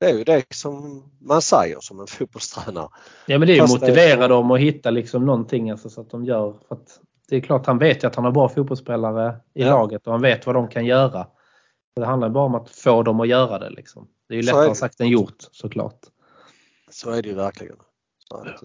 det 0.00 0.06
är 0.06 0.18
ju 0.18 0.24
det 0.24 0.44
som 0.54 1.04
man 1.20 1.42
säger 1.42 1.76
som 1.80 2.00
en 2.00 2.06
fotbollstränare. 2.18 2.88
Ja 3.26 3.38
men 3.38 3.46
det 3.48 3.52
är 3.52 3.54
ju 3.54 3.60
Fast 3.60 3.80
motivera 3.80 4.16
det 4.18 4.24
är- 4.24 4.28
dem 4.28 4.50
och 4.50 4.58
hitta 4.58 4.90
liksom 4.90 5.26
någonting 5.26 5.70
alltså, 5.70 5.90
så 5.90 6.00
att 6.00 6.10
de 6.10 6.24
gör. 6.24 6.54
För 6.68 6.74
att 6.74 7.00
det 7.28 7.36
är 7.36 7.40
klart 7.40 7.66
han 7.66 7.78
vet 7.78 8.02
ju 8.04 8.06
att 8.08 8.14
han 8.14 8.24
har 8.24 8.32
bra 8.32 8.48
fotbollsspelare 8.48 9.36
i 9.54 9.62
Ja. 9.62 9.68
laget 9.70 10.06
och 10.06 10.12
han 10.12 10.22
vet 10.22 10.46
vad 10.46 10.54
de 10.54 10.68
kan 10.68 10.86
göra. 10.86 11.26
Det 11.96 12.04
handlar 12.06 12.28
bara 12.28 12.44
om 12.44 12.54
att 12.54 12.70
få 12.70 13.02
dem 13.02 13.20
att 13.20 13.28
göra 13.28 13.58
det. 13.58 13.70
Liksom. 13.70 14.08
Det 14.28 14.34
är 14.34 14.36
ju 14.36 14.40
är 14.40 14.44
lättare 14.46 14.68
det. 14.68 14.74
sagt 14.74 15.00
än 15.00 15.08
gjort 15.08 15.36
såklart. 15.52 16.00
Så 16.90 17.10
är 17.10 17.22
det 17.22 17.28
ju 17.28 17.34
verkligen. 17.34 17.76
Så 18.28 18.36
att, 18.36 18.62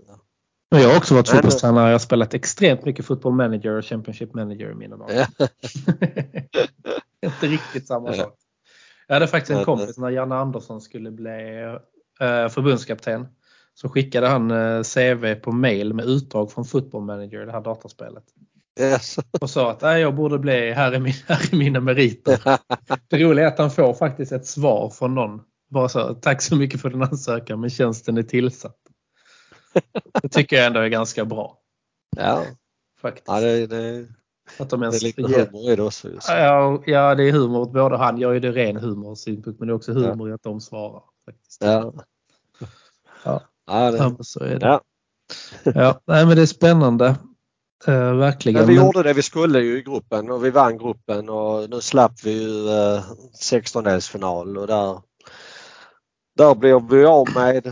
ja. 0.70 0.80
Jag 0.80 0.90
har 0.90 0.98
också 0.98 1.14
varit 1.16 1.30
fotbollstränare. 1.30 1.86
Jag 1.86 1.94
har 1.94 2.00
spelat 2.00 2.34
extremt 2.34 2.86
mycket 2.86 3.06
football 3.06 3.34
manager 3.34 3.72
och 3.78 3.86
Championship 3.86 4.34
manager 4.34 4.72
i 4.72 4.76
mina 4.76 4.98
dagar. 4.98 5.28
Ja. 5.38 5.48
Inte 7.26 7.48
riktigt 7.48 7.88
samma 7.88 8.14
sak. 8.14 8.34
Jag 9.08 9.16
hade 9.16 9.28
faktiskt 9.28 9.60
en 9.60 9.66
kompis 9.66 9.98
när 9.98 10.10
Janne 10.10 10.36
Andersson 10.36 10.82
skulle 10.82 11.12
bli 11.12 11.62
eh, 12.20 12.50
förbundskapten. 12.50 13.28
Så 13.74 13.90
skickade 13.90 14.28
han 14.28 14.52
eh, 14.52 14.84
CV 14.84 15.36
på 15.36 15.52
mail 15.52 15.94
med 15.94 16.06
utdrag 16.06 16.52
från 16.52 16.66
Football 16.66 17.04
Manager, 17.04 17.46
det 17.46 17.52
här 17.52 17.62
datorspelet. 17.62 18.24
Yes. 18.80 19.18
Och 19.42 19.50
sa 19.50 19.72
att 19.72 19.82
Nej, 19.82 20.02
jag 20.02 20.16
borde 20.16 20.40
bli, 20.40 20.72
här 20.72 20.92
är, 20.92 21.00
min, 21.00 21.14
här 21.28 21.54
är 21.54 21.58
mina 21.58 21.80
meriter. 21.80 22.42
Det 23.08 23.18
roliga 23.18 23.46
är 23.46 23.52
att 23.52 23.58
han 23.58 23.72
får 23.72 23.94
faktiskt 23.94 24.32
ett 24.32 24.46
svar 24.46 24.90
från 24.90 25.16
någon. 25.16 25.42
Bara 25.70 25.90
så, 25.90 26.14
tack 26.14 26.42
så 26.42 26.56
mycket 26.56 26.82
för 26.82 26.90
din 26.90 27.04
ansökan 27.04 27.60
men 27.62 27.70
tjänsten 27.70 28.18
är 28.18 28.24
tillsatt. 28.24 28.78
Det 30.22 30.30
tycker 30.30 30.56
jag 30.56 30.66
ändå 30.66 30.80
är 30.80 30.88
ganska 30.88 31.26
bra. 31.26 31.58
ja, 32.18 32.44
Faktiskt. 33.02 33.28
ja 33.28 33.40
det, 33.40 33.68
det, 33.68 34.08
att 34.60 34.70
de 34.70 34.80
det 34.80 34.86
ens 34.86 35.02
är 35.04 35.06
lite 35.06 35.22
ger- 35.22 35.46
humor 35.46 35.72
i 35.72 35.76
det 35.76 35.84
också. 35.84 36.10
Just. 36.10 36.30
Ja, 36.30 36.84
ja, 36.86 37.16
det 37.16 37.24
är 37.24 37.32
humor 37.32 37.60
åt 37.60 37.72
båda. 37.74 37.98
Han 37.98 38.18
gör 38.18 38.34
ju 38.34 38.40
det 38.40 38.52
ren 38.52 38.78
humorsynpunkt 38.78 39.60
men 39.60 39.68
det 39.68 39.72
är 39.72 39.76
också 39.76 39.94
humor 39.94 40.30
i 40.30 40.34
att 40.34 40.44
de 40.44 40.62
svarar. 40.62 41.02
Faktiskt. 41.26 41.62
Ja. 41.64 41.94
Ja. 43.24 43.42
Ja, 43.68 43.92
det, 43.92 43.98
Ja, 43.98 44.16
så 44.20 44.40
är 44.40 44.60
det. 44.60 44.66
ja. 44.66 44.82
Ja, 45.64 46.00
nej, 46.06 46.26
men 46.26 46.36
det 46.36 46.42
är 46.42 46.46
spännande. 46.46 47.16
Eh, 47.88 48.14
verkligen. 48.16 48.60
Men 48.60 48.68
vi 48.68 48.76
Men- 48.76 48.86
gjorde 48.86 49.04
det 49.04 49.14
vi 49.14 49.22
skulle 49.22 49.60
ju 49.60 49.78
i 49.78 49.82
gruppen 49.82 50.32
och 50.32 50.46
vi 50.46 50.50
vann 50.50 50.78
gruppen 50.78 51.30
och 51.30 51.70
nu 51.70 51.82
slapp 51.82 52.12
vi 52.24 52.32
ju 52.44 52.68
eh, 52.70 53.04
16-delsfinal 53.42 54.58
och 54.58 54.68
där, 54.68 55.02
där 56.38 56.56
blev 56.56 56.90
vi 56.90 57.06
av 57.06 57.28
med 57.36 57.68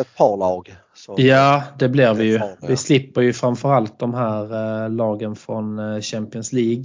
ett 0.00 0.16
par 0.16 0.36
lag. 0.36 0.76
Så, 0.98 1.14
Ja, 1.18 1.62
det 1.78 1.88
blir 1.88 2.14
vi 2.14 2.24
ju. 2.24 2.40
Vi 2.68 2.76
slipper 2.76 3.20
ju 3.20 3.32
framförallt 3.32 3.98
de 3.98 4.14
här 4.14 4.42
eh, 4.84 4.90
lagen 4.90 5.36
från 5.36 5.78
eh, 5.78 6.00
Champions 6.00 6.52
League. 6.52 6.84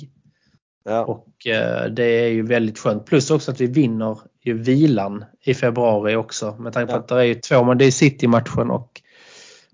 ja, 0.85 1.05
Och 1.05 1.47
eh, 1.47 1.85
det 1.91 2.03
är 2.03 2.27
ju 2.27 2.41
väldigt 2.45 2.79
skönt. 2.79 3.05
Plus 3.05 3.31
också 3.31 3.51
att 3.51 3.61
vi 3.61 3.67
vinner 3.67 4.17
ju 4.45 4.53
vilan 4.53 5.25
i 5.41 5.53
februari 5.53 6.15
också. 6.15 6.55
Med 6.59 6.73
tanke 6.73 6.93
på 6.93 6.97
Ja. 6.97 6.99
att 6.99 7.07
det 7.07 7.15
är 7.15 7.23
ju 7.23 7.35
två, 7.35 7.63
men 7.63 7.77
det 7.77 7.85
är 7.85 7.91
City-matchen 7.91 8.71
och 8.71 9.01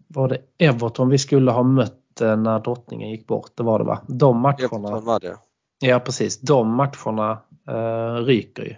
var 0.07 0.27
det 0.27 0.37
Everton 0.57 1.09
vi 1.09 1.17
skulle 1.17 1.51
ha 1.51 1.63
mött 1.63 2.21
eh, 2.21 2.37
när 2.37 2.59
drottningen 2.59 3.09
gick 3.09 3.27
bort? 3.27 3.51
Det 3.55 3.63
var 3.63 3.79
det 3.79 3.85
va? 3.85 4.01
De 4.07 4.39
matcherna. 4.39 4.57
Everton 4.63 5.05
var 5.05 5.19
det. 5.19 5.37
Ja 5.79 5.99
precis. 5.99 6.39
De 6.41 6.69
matcherna 6.75 7.41
eh, 7.69 8.23
ryker 8.25 8.63
ju. 8.63 8.75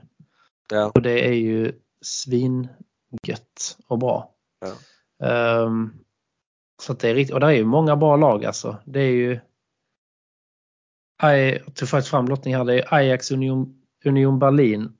Ja, 0.72 0.92
Och 0.96 1.02
det 1.02 1.28
är 1.28 1.34
ju 1.34 1.72
svingött 2.02 3.78
och 3.88 3.98
bra. 4.00 4.32
Ja. 4.62 4.68
Um, 5.22 5.94
så 6.82 6.92
att 6.92 7.00
det 7.00 7.10
är 7.10 7.16
riktigt, 7.16 7.34
och 7.34 7.40
det 7.40 7.46
är 7.46 7.52
ju 7.52 7.66
många 7.66 7.96
bra 7.96 8.16
lag 8.16 8.46
alltså. 8.46 8.78
Det 8.86 9.00
är 9.00 9.12
ju 9.12 9.40
jag 11.22 11.76
tog 11.76 11.90
faktiskt 11.90 12.12
fram 12.12 12.26
lottning 12.26 12.56
här. 12.56 12.66
Det 12.66 12.80
är 12.80 12.94
Ajax 12.94 13.32
Union, 13.32 13.82
Union 14.06 14.40
Berlin. 14.40 14.94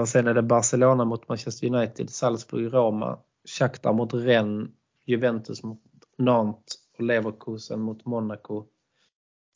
Och 0.00 0.08
sen 0.08 0.26
är 0.26 0.34
det 0.34 0.42
Barcelona 0.42 1.04
mot 1.04 1.28
Manchester 1.28 1.74
United, 1.74 2.10
Salzburg, 2.10 2.74
Roma, 2.74 3.18
Shakhtar 3.58 3.92
mot 3.92 4.14
Rennes, 4.14 4.68
Juventus 5.04 5.62
mot 5.62 5.82
Nantes 6.18 6.74
och 6.98 7.04
Leverkusen 7.04 7.80
mot 7.80 8.04
Monaco. 8.06 8.64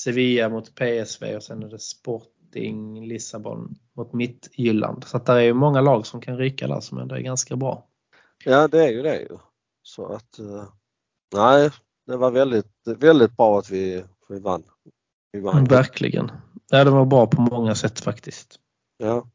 Sevilla 0.03 0.49
mot 0.49 0.75
PSV 0.75 1.37
och 1.37 1.43
sen 1.43 1.63
är 1.63 1.69
det 1.69 1.79
Sporting 1.79 3.07
Lissabon 3.07 3.75
mot 3.97 4.13
Midtjylland. 4.13 5.05
Så 5.05 5.17
att 5.17 5.27
det 5.27 5.33
är 5.33 5.41
ju 5.41 5.55
många 5.55 5.81
lag 5.81 6.07
som 6.07 6.21
kan 6.21 6.39
ryka 6.39 6.69
där 6.69 6.81
som 6.81 6.99
ändå 6.99 7.15
är 7.15 7.21
ganska 7.21 7.57
bra 7.57 7.90
ja 8.45 8.69
det 8.69 8.85
är 8.85 8.91
ju 8.91 9.03
det 9.03 9.21
ju. 9.21 9.39
Så 9.83 10.07
att 10.07 10.39
eh, 10.39 10.65
nej, 11.35 11.71
det 12.07 12.17
var 12.17 12.31
väldigt, 12.31 12.73
väldigt 12.85 13.37
bra 13.37 13.59
att 13.59 13.71
vi, 13.71 14.05
vi 14.29 14.41
vann. 14.41 14.63
Vi 15.33 15.41
vann. 15.41 15.65
Verkligen. 15.65 16.31
Ja, 16.71 16.85
det 16.85 16.91
var 16.91 17.05
bra 17.05 17.27
på 17.27 17.41
många 17.41 17.75
sätt 17.75 18.01
faktiskt. 18.01 18.61
Ja, 18.97 19.27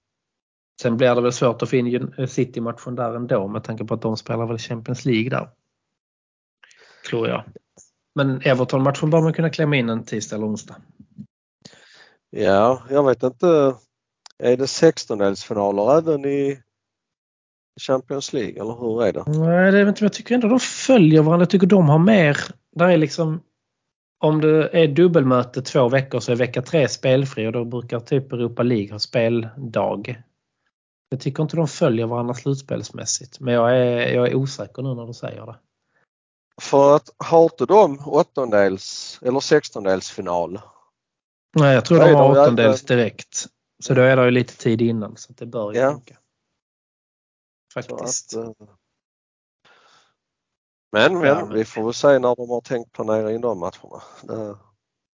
Sen 0.82 0.98
blir 0.98 1.16
det 1.16 1.22
väl 1.22 1.34
svårt 1.34 1.62
att 1.62 1.70
få 1.70 1.76
in 1.76 2.14
eh, 2.18 2.28
City-matchen 2.28 2.96
där 2.96 3.16
ändå 3.16 3.48
med 3.48 3.64
tanke 3.64 3.86
på 3.86 3.94
att 3.94 4.02
de 4.02 4.18
spelar 4.18 4.46
väl 4.46 4.58
Champions 4.58 5.06
League 5.06 5.30
där. 5.30 5.50
Tror 7.10 7.28
jag. 7.28 7.44
Men 8.16 8.42
Everton-matchen 8.42 9.10
bör 9.10 9.22
man 9.22 9.34
kunna 9.34 9.50
klämma 9.50 9.76
in 9.76 9.90
en 9.90 10.04
tisdag 10.04 10.36
eller 10.36 10.48
onsdag. 10.48 10.76
ja, 12.30 12.84
jag 12.90 13.06
vet 13.06 13.24
inte. 13.24 13.76
Är 14.38 14.58
det 14.58 14.66
16-delsfinaler 14.66 15.98
även 15.98 16.26
i 16.26 16.62
Champions 17.82 18.34
League 18.34 18.62
eller 18.62 18.74
hur 18.74 19.04
är 19.04 19.14
det? 19.14 19.24
Nej, 19.28 19.72
det 19.72 19.90
inte, 19.90 20.06
jag 20.06 20.14
tycker 20.14 20.36
ändå 20.36 20.48
de 20.48 20.60
följer 20.60 21.22
varandra. 21.22 21.42
Jag 21.42 21.50
tycker 21.50 21.68
de 21.68 21.90
har 21.90 22.00
mer. 22.00 22.38
Där 22.76 22.90
är 22.90 22.98
liksom 22.98 23.42
om 24.20 24.42
det 24.42 24.70
är 24.74 24.88
dubbelmöte 24.88 25.62
två 25.62 25.90
veckor 25.90 26.20
så 26.20 26.32
är 26.32 26.36
vecka 26.36 26.62
tre 26.62 26.88
spelfri 26.88 27.48
och 27.48 27.52
då 27.52 27.66
brukar 27.66 28.00
typ 28.00 28.34
Europa 28.34 28.64
League 28.64 28.92
ha 28.92 29.00
speldag. 29.00 30.24
Jag 31.10 31.20
tycker 31.20 31.44
inte 31.44 31.56
de 31.58 31.68
följer 31.68 32.06
varandra 32.06 32.34
slutspelsmässigt. 32.34 33.40
Men 33.40 33.54
jag 33.54 33.78
är, 33.78 34.14
jag 34.16 34.28
är 34.28 34.36
osäker 34.36 34.82
nu 34.82 34.96
när 34.96 35.06
du 35.06 35.14
säger 35.14 35.46
det. 35.46 35.56
För 36.62 36.96
att 36.96 37.10
har 37.18 37.44
inte 37.44 37.66
de 37.66 38.00
åttondels 38.08 39.20
eller 39.22 39.40
sextondelsfinal? 39.40 40.60
Nej, 41.58 41.74
jag 41.74 41.86
tror 41.86 41.98
Nej, 41.98 42.12
de 42.12 42.16
har 42.16 42.32
åttondels 42.32 42.82
direkt. 42.82 43.46
Så 43.84 43.94
då 43.94 44.02
är 44.02 44.16
det 44.18 44.26
ju 44.26 44.32
lite 44.32 44.58
tid 44.58 44.82
innan 44.82 45.18
så 45.18 45.34
det 45.34 45.46
bör 45.46 45.74
Ja. 45.74 45.92
funka. 45.92 46.16
Faktiskt. 47.76 48.38
att, 48.38 48.44
eh, 48.44 48.52
men, 50.92 51.14
men 51.20 51.28
Ja, 51.28 51.46
vi 51.46 51.66
får 51.66 51.84
väl 51.84 51.94
se 51.94 52.20
när 52.20 52.36
de 52.36 52.50
har 52.50 52.62
tänkt 52.62 52.92
planera 52.92 53.32
in 53.32 53.42
de 53.42 53.60
matcherna. 53.60 54.02
Det, 54.24 54.58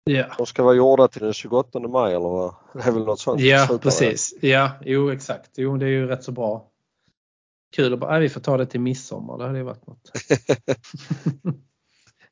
Ja, 0.08 0.26
de 0.38 0.46
ska 0.46 0.64
vara 0.64 0.76
gjorda 0.76 1.08
till 1.08 1.22
den 1.22 1.34
28 1.34 1.80
maj 1.80 2.14
eller 2.14 2.30
vad? 2.30 2.56
Det 2.74 2.80
är 2.80 2.92
väl 2.92 3.06
något 3.06 3.20
sånt. 3.20 3.42
ja 3.42 3.68
det. 3.72 3.78
precis. 3.78 4.36
Ja, 4.42 4.72
jo 4.82 5.10
exakt. 5.12 5.52
Jo, 5.56 5.78
det 5.78 5.86
är 5.86 5.90
ju 5.90 6.08
rätt 6.08 6.24
så 6.24 6.32
bra. 6.32 6.72
Kul 7.76 7.94
att 7.94 8.00
bara, 8.00 8.12
nej, 8.12 8.22
vi 8.22 8.30
får 8.30 8.42
ta 8.42 8.58
det 8.58 8.66
till 8.66 8.80
midsommar. 8.80 9.38
Det 9.38 9.46
hade 9.46 9.58
ju 9.58 9.64
varit 9.64 9.88
något. 9.88 10.12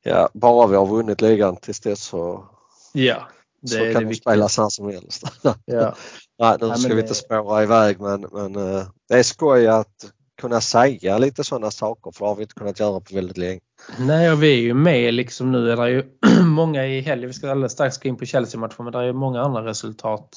Ja, 0.05 0.29
bara 0.33 0.67
vi 0.67 0.75
har 0.75 0.85
vunnit 0.85 1.21
ligan 1.21 1.55
tills 1.55 1.79
dess 1.79 2.03
så, 2.03 2.45
Ja, 2.93 3.27
det 3.63 3.67
så 3.69 3.77
är 3.77 3.85
det 3.85 3.93
kan 3.93 4.07
de 4.07 4.15
spelas 4.15 4.57
när 4.57 4.69
som 4.69 4.89
helst. 4.89 5.23
Ja. 5.65 5.95
Nej, 6.39 6.57
nu 6.61 6.67
Ja, 6.67 6.75
ska 6.75 6.87
vi 6.89 6.95
det- 6.95 7.01
inte 7.01 7.13
spåra 7.15 7.63
iväg 7.63 7.99
men, 7.99 8.25
men 8.31 8.55
eh, 8.75 8.83
det 9.09 9.13
är 9.15 9.23
skoj 9.23 9.67
att 9.67 10.11
kunna 10.41 10.61
säga 10.61 11.17
lite 11.17 11.43
sådana 11.43 11.71
saker 11.71 12.11
för 12.11 12.25
det 12.25 12.29
har 12.29 12.35
vi 12.35 12.41
inte 12.41 12.53
kunnat 12.55 12.79
göra 12.79 12.99
på 12.99 13.15
väldigt 13.15 13.37
länge. 13.37 13.59
Nej, 13.99 14.31
och 14.31 14.43
vi 14.43 14.53
är 14.53 14.61
ju 14.61 14.73
med 14.73 15.13
liksom 15.13 15.51
nu. 15.51 15.71
är 15.71 15.77
Det 15.77 15.89
ju 15.89 16.03
många 16.45 16.85
i 16.87 17.01
helgen. 17.01 17.27
Vi 17.27 17.33
ska 17.33 17.51
alldeles 17.51 17.71
strax 17.71 17.97
gå 17.97 18.09
in 18.09 18.17
på 18.17 18.25
Chelsea-matchen, 18.25 18.83
men 18.83 18.91
det 18.91 18.99
är 18.99 19.03
ju 19.03 19.13
många 19.13 19.41
andra 19.41 19.65
resultat. 19.65 20.29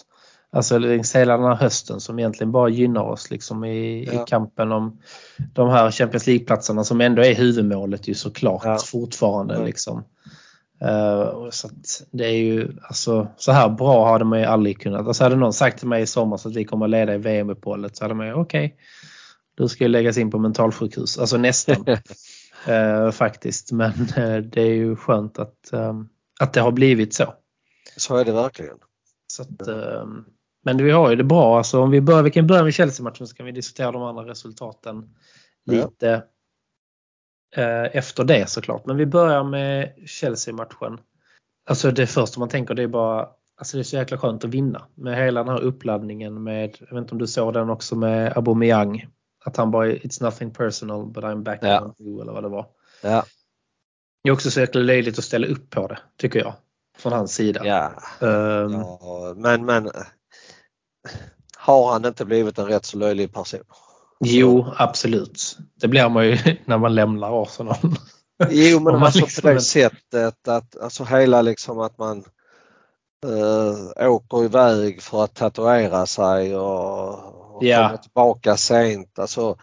Alltså 0.52 0.78
längs 0.78 1.16
hela 1.16 1.36
den 1.36 1.46
här 1.46 1.54
hösten 1.54 2.00
som 2.00 2.18
egentligen 2.18 2.52
bara 2.52 2.68
gynnar 2.68 3.02
oss 3.02 3.30
liksom 3.30 3.64
i, 3.64 3.78
i 4.02 4.10
Ja. 4.12 4.24
kampen 4.24 4.72
om 4.72 4.98
de 5.54 5.68
här 5.68 5.90
Champions 5.90 6.26
League-platserna 6.26 6.84
som 6.84 7.00
ändå 7.00 7.22
är 7.24 7.34
huvudmålet 7.34 8.08
ju 8.08 8.14
såklart 8.14 8.62
Ja. 8.64 8.78
fortfarande. 8.78 9.54
Ja. 9.54 9.64
Liksom. 9.64 10.04
Och 11.34 11.54
så 11.54 11.68
det 12.10 12.24
är 12.24 12.36
ju 12.36 12.72
alltså 12.82 13.28
så 13.36 13.52
här 13.52 13.68
bra 13.68 14.12
hade 14.12 14.24
man 14.24 14.38
ju 14.38 14.44
aldrig 14.44 14.80
kunnat. 14.80 15.06
Alltså 15.06 15.24
hade 15.24 15.36
någon 15.36 15.52
sagt 15.52 15.78
till 15.78 15.88
mig 15.88 16.02
i 16.02 16.06
sommar 16.06 16.36
att 16.36 16.56
vi 16.56 16.64
kommer 16.64 16.86
att 16.86 16.90
leda 16.90 17.14
i 17.14 17.18
VM-uppehållet 17.18 17.96
så 17.96 18.04
hade 18.04 18.14
man 18.14 18.26
ju 18.26 18.32
okej. 18.34 18.76
du 19.54 19.68
ska 19.68 19.84
ju 19.84 19.88
läggas 19.88 20.18
in 20.18 20.30
på 20.30 20.38
mentalsjukhus. 20.38 21.18
Alltså 21.18 21.36
nästan. 21.36 21.84
Eh, 22.66 23.10
faktiskt. 23.10 23.72
Men 23.72 23.90
eh, 24.16 24.36
det 24.36 24.62
är 24.62 24.74
ju 24.74 24.96
skönt 24.96 25.38
att, 25.38 25.72
eh, 25.72 25.94
att 26.40 26.52
det 26.52 26.60
har 26.60 26.72
blivit 26.72 27.14
så. 27.14 27.34
Så 27.96 28.16
är 28.16 28.24
det 28.24 28.32
verkligen. 28.32 28.76
så 29.26 29.42
att, 29.42 29.68
eh, 29.68 30.04
men 30.64 30.84
vi 30.84 30.90
har 30.90 31.10
ju 31.10 31.16
det 31.16 31.24
bra. 31.24 31.58
Alltså, 31.58 31.80
om 31.80 31.90
vi, 31.90 32.00
börjar, 32.00 32.22
vi 32.22 32.30
kan 32.30 32.46
börja 32.46 32.64
med 32.64 32.74
Chelsea-matchen 32.74 33.26
så 33.26 33.34
kan 33.36 33.46
vi 33.46 33.52
diskutera 33.52 33.92
de 33.92 34.02
andra 34.02 34.24
resultaten 34.24 35.14
Ja. 35.64 35.72
lite 35.72 36.10
eh, 36.10 36.20
efter 37.92 38.24
det 38.24 38.50
såklart. 38.50 38.86
Men 38.86 38.96
vi 38.96 39.06
börjar 39.06 39.44
med 39.44 39.92
Chelsea-matchen. 40.06 41.00
Alltså 41.70 41.90
det 41.90 42.06
första 42.06 42.40
man 42.40 42.48
tänker 42.48 42.74
det 42.74 42.82
är 42.82 42.86
bara 42.88 43.28
Alltså 43.58 43.76
det 43.76 43.80
är 43.80 43.84
så 43.84 43.96
jäkla 43.96 44.18
skönt 44.18 44.44
att 44.44 44.50
vinna 44.50 44.86
med 44.94 45.16
hela 45.16 45.44
den 45.44 45.52
här 45.52 45.60
uppladdningen 45.60 46.42
med, 46.42 46.76
jag 46.80 46.94
vet 46.94 47.02
inte 47.02 47.12
om 47.12 47.18
du 47.18 47.26
såg 47.26 47.52
den 47.54 47.70
också 47.70 47.96
med 47.96 48.32
Aubameyang. 48.36 49.06
Att 49.44 49.56
han 49.56 49.70
bara 49.70 49.86
It's 49.86 50.22
nothing 50.22 50.50
personal 50.50 51.06
but 51.06 51.24
I'm 51.24 51.42
back 51.42 51.58
Ja. 51.62 51.80
on 51.80 51.94
you 52.06 52.22
eller 52.22 52.32
vad 52.32 52.42
det 52.42 52.48
var. 52.48 52.66
Ja, 53.02 53.24
Det 54.22 54.28
är 54.28 54.32
också 54.32 54.50
så 54.50 54.60
jäkla 54.60 54.80
löjligt 54.80 55.18
att 55.18 55.24
ställa 55.24 55.46
upp 55.46 55.70
på 55.70 55.86
det, 55.86 55.98
tycker 56.16 56.38
jag. 56.38 56.54
Från 56.98 57.12
hans 57.12 57.34
sida. 57.34 57.60
ja, 57.66 57.92
Ehm, 58.26 58.72
ja. 58.72 59.34
Men, 59.36 59.64
men 59.64 59.90
har 61.56 61.92
han 61.92 62.04
inte 62.04 62.24
blivit 62.24 62.58
en 62.58 62.66
rätt 62.66 62.84
så 62.84 62.98
löjlig 62.98 63.32
person? 63.34 63.60
Jo, 64.24 64.66
absolut. 64.76 65.58
Det 65.80 65.88
blir 65.88 66.08
man 66.08 66.26
ju 66.26 66.38
när 66.64 66.78
man 66.78 66.94
lämnar 66.94 67.42
Arsenal. 67.42 67.76
Jo 68.50 68.80
men 68.80 68.94
alltså 69.02 69.20
liksom 69.20 69.42
på 69.42 69.48
det 69.54 69.60
sättet 69.60 70.48
att 70.48 70.76
alltså 70.76 71.04
hela 71.04 71.42
liksom 71.42 71.78
att 71.80 71.98
man 71.98 72.24
äh, 73.26 74.10
åker 74.10 74.44
iväg 74.44 75.02
för 75.02 75.24
att 75.24 75.34
tatuera 75.34 76.06
sig 76.06 76.56
och, 76.56 77.56
och 77.56 77.64
Ja. 77.64 77.86
kommer 77.86 77.96
tillbaka 77.96 78.56
sent. 78.56 79.18
Alltså, 79.18 79.56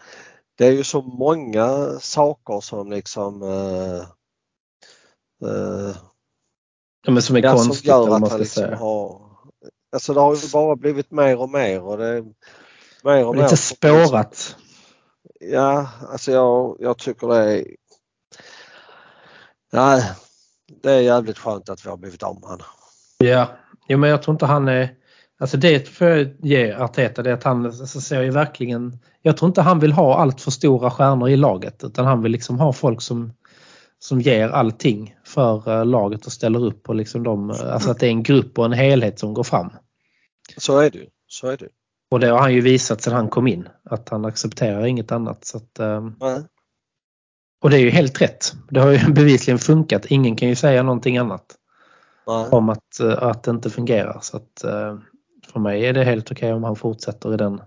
det 0.58 0.66
är 0.66 0.72
ju 0.72 0.84
så 0.84 1.02
många 1.02 1.98
saker 2.00 2.60
som 2.60 2.90
liksom 2.90 3.42
äh, 3.42 4.00
äh, 5.50 5.94
Ja, 7.06 7.12
men 7.12 7.22
som 7.22 7.36
är 7.36 7.42
ja, 7.42 7.52
konstigt 7.52 7.78
som 7.78 7.88
gör 7.88 8.14
att 8.14 8.20
man 8.20 8.30
ska 8.30 8.38
liksom 8.38 8.62
säga. 8.62 8.76
har 8.76 9.20
Alltså 9.92 10.14
det 10.14 10.20
har 10.20 10.34
ju 10.36 10.48
bara 10.52 10.76
blivit 10.76 11.10
mer 11.10 11.40
och 11.40 11.50
mer 11.50 11.82
och 11.82 11.98
det 11.98 12.24
mer 13.04 13.26
och 13.26 13.34
mer. 13.34 13.42
Lite 13.42 13.56
spårat. 13.56 14.56
Ja, 15.40 15.88
alltså 16.12 16.32
jag, 16.32 16.76
jag 16.80 16.98
tycker 16.98 17.28
det 17.28 17.36
är 17.36 17.64
Nej, 19.74 20.02
det 20.82 20.92
är 20.92 21.00
jävligt 21.00 21.38
skönt 21.38 21.68
att 21.68 21.86
vi 21.86 21.90
har 21.90 21.96
blivit 21.96 22.22
av 22.22 22.34
med 22.34 22.50
honom. 22.50 22.66
Ja, 23.18 23.48
jo, 23.88 23.98
men 23.98 24.10
jag 24.10 24.22
tror 24.22 24.34
inte 24.34 24.46
han 24.46 24.68
är... 24.68 24.94
Alltså 25.38 25.56
det 25.56 25.88
får 25.88 26.06
jag 26.06 26.28
ge 26.42 26.72
Arteta, 26.72 27.22
det 27.22 27.30
är 27.30 27.34
att 27.34 27.44
han 27.44 27.66
alltså, 27.66 28.00
ser 28.00 28.22
ju 28.22 28.30
verkligen... 28.30 28.98
Jag 29.22 29.36
tror 29.36 29.48
inte 29.48 29.62
han 29.62 29.80
vill 29.80 29.92
ha 29.92 30.18
allt 30.18 30.40
för 30.40 30.50
stora 30.50 30.90
stjärnor 30.90 31.28
i 31.28 31.36
laget 31.36 31.84
utan 31.84 32.06
han 32.06 32.22
vill 32.22 32.32
liksom 32.32 32.60
ha 32.60 32.72
folk 32.72 33.02
som, 33.02 33.32
som 33.98 34.20
ger 34.20 34.48
allting 34.48 35.16
för 35.24 35.78
eh, 35.78 35.86
laget 35.86 36.26
och 36.26 36.32
ställer 36.32 36.64
upp 36.64 36.88
och 36.88 36.94
liksom 36.94 37.22
de, 37.22 37.50
alltså 37.50 37.90
att 37.90 37.98
det 37.98 38.06
är 38.06 38.10
en 38.10 38.22
grupp 38.22 38.58
och 38.58 38.64
en 38.64 38.72
helhet 38.72 39.18
som 39.18 39.34
går 39.34 39.44
fram. 39.44 39.70
Så 40.56 40.78
är 40.78 40.90
det 40.90 40.98
ju. 40.98 41.06
Så 41.28 41.48
är 41.48 41.56
det. 41.56 41.68
Och 42.14 42.20
det 42.20 42.28
har 42.28 42.38
han 42.38 42.54
ju 42.54 42.60
visat 42.60 43.02
sedan 43.02 43.12
han 43.12 43.28
kom 43.28 43.46
in 43.46 43.68
att 43.84 44.08
han 44.08 44.24
accepterar 44.24 44.86
inget 44.86 45.12
annat. 45.12 45.44
Så 45.44 45.56
att, 45.56 45.78
Nej. 46.20 46.42
och 47.62 47.70
det 47.70 47.76
är 47.76 47.80
ju 47.80 47.90
helt 47.90 48.20
rätt. 48.22 48.52
Det 48.70 48.80
har 48.80 48.90
ju 48.90 48.98
bevisligen 49.12 49.58
funkat. 49.58 50.06
Ingen 50.06 50.36
kan 50.36 50.48
ju 50.48 50.56
säga 50.56 50.82
någonting 50.82 51.18
annat 51.18 51.44
Nej. 52.26 52.48
om 52.50 52.68
att, 52.68 53.00
eh, 53.00 53.22
att 53.22 53.42
det 53.42 53.50
inte 53.50 53.70
fungerar. 53.70 54.18
Så 54.22 54.36
att, 54.36 54.64
eh, 54.64 54.98
för 55.52 55.60
mig 55.60 55.86
är 55.86 55.92
det 55.92 56.04
helt 56.04 56.30
okej 56.32 56.52
om 56.52 56.64
han 56.64 56.76
fortsätter 56.76 57.34
i 57.34 57.36
den, 57.36 57.60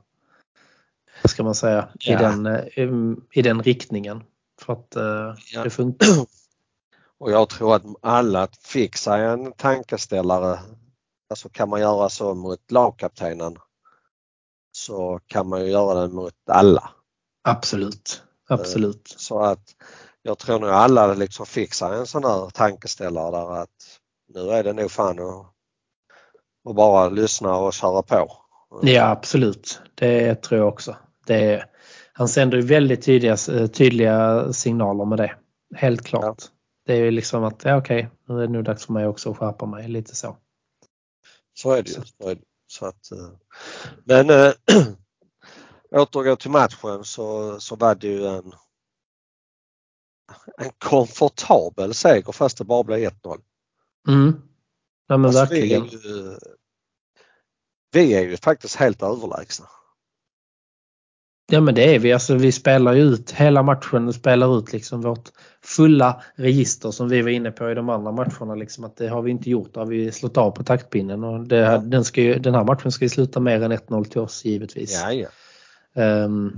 vad 1.23 1.29
ska 1.31 1.43
man 1.43 1.55
säga, 1.55 1.87
i, 1.99 2.11
Ja. 2.11 2.19
den, 2.19 2.45
eh, 2.45 2.91
i 3.33 3.41
den 3.41 3.63
riktningen. 3.63 4.23
För 4.61 4.73
att 4.73 4.95
eh, 4.95 5.35
Ja. 5.53 5.63
det 5.63 5.69
funkar. 5.69 6.07
Och 7.19 7.31
jag 7.31 7.49
tror 7.49 7.75
att 7.75 7.83
alla 8.01 8.47
fick 8.61 8.95
sig 8.95 9.25
en 9.25 9.51
tankeställare. 9.51 10.59
Alltså 11.29 11.49
kan 11.49 11.69
man 11.69 11.81
göra 11.81 12.09
så 12.09 12.33
mot 12.33 12.71
lagkaptenen 12.71 13.57
så 14.77 15.19
kan 15.27 15.49
man 15.49 15.61
ju 15.61 15.71
göra 15.71 16.01
det 16.01 16.13
mot 16.13 16.33
alla. 16.49 16.89
Absolut. 17.43 18.23
Absolut. 18.49 19.15
Så 19.17 19.39
att 19.39 19.75
jag 20.21 20.37
tror 20.37 20.59
nog 20.59 20.69
alla 20.69 21.13
liksom 21.13 21.45
sig 21.45 21.97
en 21.97 22.05
sån 22.05 22.23
här 22.23 22.49
tankeställare 22.49 23.31
där 23.31 23.61
att 23.61 23.99
nu 24.33 24.49
är 24.49 24.63
det 24.63 24.73
nog 24.73 24.91
fan 24.91 25.19
att, 25.19 25.45
att 26.69 26.75
bara 26.75 27.09
lyssna 27.09 27.55
och 27.55 27.73
köra 27.73 28.01
på. 28.01 28.31
Ja, 28.81 29.09
absolut. 29.09 29.81
Det 29.95 30.35
tror 30.35 30.59
jag 30.59 30.67
också. 30.67 30.95
Det 31.25 31.53
är, 31.53 31.65
han 32.13 32.27
sänder 32.27 32.57
ju 32.57 32.63
väldigt 32.63 33.05
tydliga, 33.05 33.37
tydliga 33.73 34.53
signaler 34.53 35.05
med 35.05 35.17
det. 35.17 35.35
Helt 35.75 36.05
klart. 36.05 36.43
Det 36.85 36.93
är 36.93 36.97
ju 36.97 37.11
liksom 37.11 37.43
att, 37.43 37.61
ja 37.63 37.77
okej, 37.77 38.09
nu 38.27 38.35
är 38.35 38.41
det 38.41 38.53
nog 38.53 38.63
dags 38.63 38.85
för 38.85 38.93
mig 38.93 39.07
också 39.07 39.31
att 39.31 39.37
skärpa 39.37 39.65
mig. 39.65 39.87
Lite 39.87 40.15
så. 40.15 40.37
Så 41.53 41.71
är 41.71 41.83
det 41.83 41.89
ju. 41.89 41.93
Så 41.93 42.29
är 42.29 42.35
det. 42.35 42.41
Så 42.67 42.85
att, 42.85 43.11
eh, 43.11 43.31
men 44.03 44.29
äh, 44.29 44.53
återgå 45.91 46.35
till 46.35 46.51
matchen 46.51 47.03
så, 47.03 47.59
så 47.59 47.75
var 47.75 47.95
det 47.95 48.07
ju 48.07 48.25
en, 48.27 48.53
en 50.57 50.71
komfortabel 50.77 51.93
seger 51.93 52.31
fast 52.31 52.57
det 52.57 52.63
bara 52.63 52.83
blev 52.83 52.99
1-0. 52.99 53.41
Mm. 54.07 54.41
Ja 55.07 55.17
men 55.17 55.25
Alltså, 55.25 55.39
verkligen. 55.39 55.83
Vi 55.83 55.97
är, 55.97 56.03
ju, 56.03 56.37
vi 57.91 58.13
är 58.13 58.21
ju 58.21 58.37
faktiskt 58.37 58.75
helt 58.75 59.03
överlägsna. 59.03 59.67
Ja 61.51 61.61
men 61.61 61.75
det 61.75 61.95
är 61.95 61.99
vi. 61.99 62.13
Alltså, 62.13 62.35
vi 62.35 62.51
spelar 62.51 62.93
ju 62.93 63.01
ut 63.01 63.31
hela 63.31 63.63
matchen 63.63 64.07
och 64.07 64.15
spelar 64.15 64.57
ut 64.59 64.73
liksom 64.73 65.01
vårt 65.01 65.29
fulla 65.63 66.21
register 66.35 66.91
som 66.91 67.09
vi 67.09 67.21
var 67.21 67.29
inne 67.29 67.51
på 67.51 67.71
i 67.71 67.73
de 67.73 67.89
andra 67.89 68.11
matcherna. 68.11 68.55
Liksom, 68.55 68.83
att 68.83 68.97
det 68.97 69.07
har 69.07 69.21
vi 69.21 69.31
inte 69.31 69.49
gjort. 69.49 69.73
Det 69.73 69.79
har 69.79 69.87
vi 69.87 70.11
slått 70.11 70.37
av 70.37 70.51
på 70.51 70.63
taktpinnen. 70.63 71.23
Och 71.23 71.47
det, 71.47 71.57
Ja. 71.57 71.77
den, 71.77 72.03
ska 72.05 72.21
ju, 72.21 72.39
den 72.39 72.55
här 72.55 72.63
matchen 72.63 72.91
ska 72.91 73.05
ju 73.05 73.09
sluta 73.09 73.39
mer 73.39 73.61
än 73.61 73.71
1-0 73.71 74.03
till 74.03 74.21
oss 74.21 74.45
givetvis. 74.45 75.01
Ja, 75.03 75.11
ja. 75.13 75.27
Ehm, 76.03 76.51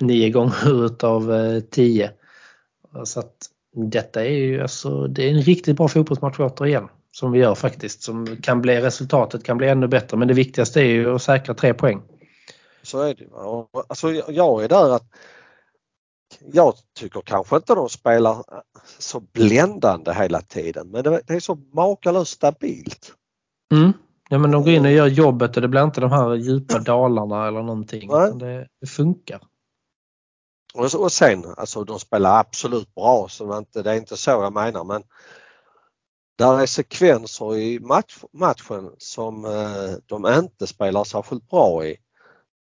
nio 0.00 0.30
gånger 0.30 0.84
utav 0.86 1.34
eh, 1.34 1.60
tio. 1.60 2.10
Så 3.04 3.20
att 3.20 3.34
detta 3.74 4.24
är 4.24 4.30
ju 4.30 4.62
alltså, 4.62 5.06
det 5.06 5.24
är 5.24 5.30
en 5.30 5.42
riktigt 5.42 5.76
bra 5.76 5.88
fotbollsmatch 5.88 6.38
återigen. 6.40 6.88
Som 7.12 7.32
vi 7.32 7.38
gör 7.38 7.54
faktiskt. 7.54 8.02
Som 8.02 8.36
kan 8.36 8.62
bli, 8.62 8.80
resultatet 8.80 9.44
kan 9.44 9.58
bli 9.58 9.68
ännu 9.68 9.86
bättre. 9.88 10.16
Men 10.16 10.28
det 10.28 10.34
viktigaste 10.34 10.80
är 10.80 10.84
ju 10.84 11.14
att 11.14 11.22
säkra 11.22 11.54
tre 11.54 11.74
poäng. 11.74 12.02
Så 12.90 13.00
är 13.00 13.14
det. 13.14 13.26
Och, 13.26 13.84
Alltså, 13.88 14.12
jag- 14.12 14.64
är 14.64 14.68
där 14.68 14.90
att 14.90 15.06
jag 16.52 16.74
tycker 16.94 17.20
kanske 17.20 17.56
inte 17.56 17.74
de 17.74 17.88
spelar 17.88 18.44
så 18.98 19.20
bländande 19.20 20.12
hela 20.14 20.40
tiden 20.40 20.90
men 20.90 21.04
det, 21.04 21.22
det 21.26 21.34
är 21.34 21.40
så 21.40 21.54
makalöst 21.54 22.32
stabilt. 22.32 23.14
Mm. 23.74 23.92
Ja 24.28 24.38
men 24.38 24.50
de 24.50 24.62
går 24.62 24.72
in 24.72 24.84
och 24.84 24.92
gör 24.92 25.06
jobbet 25.06 25.56
och 25.56 25.62
det 25.62 25.68
blir 25.68 25.84
inte 25.84 26.00
de 26.00 26.10
här 26.12 26.34
djupa 26.34 26.78
dalarna 26.78 27.48
eller 27.48 27.62
någonting. 27.62 28.08
Det, 28.38 28.68
det 28.80 28.86
funkar. 28.86 29.40
Och, 30.74 31.12
sen, 31.12 31.44
alltså 31.56 31.84
de 31.84 31.98
spelar 32.00 32.40
absolut 32.40 32.94
bra 32.94 33.26
så 33.28 33.58
inte, 33.58 33.82
det 33.82 33.90
är 33.90 33.96
inte 33.96 34.16
så 34.16 34.30
jag 34.30 34.52
menar 34.52 34.84
men 34.84 35.02
där 36.38 36.60
är 36.60 36.66
sekvenser 36.66 37.56
i 37.56 37.80
match, 37.80 38.18
matchen 38.32 38.90
som 38.98 39.44
eh, 39.44 39.90
de 40.06 40.26
inte 40.26 40.66
spelar 40.66 41.04
särskilt 41.04 41.48
bra 41.48 41.86
i. 41.86 41.96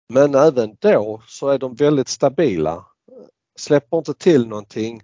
Men 0.09 0.35
även 0.35 0.77
då 0.79 1.21
så 1.27 1.49
är 1.49 1.57
de 1.57 1.75
väldigt 1.75 2.07
stabila. 2.07 2.85
Släpper 3.59 3.97
inte 3.97 4.13
till 4.13 4.47
någonting. 4.47 5.01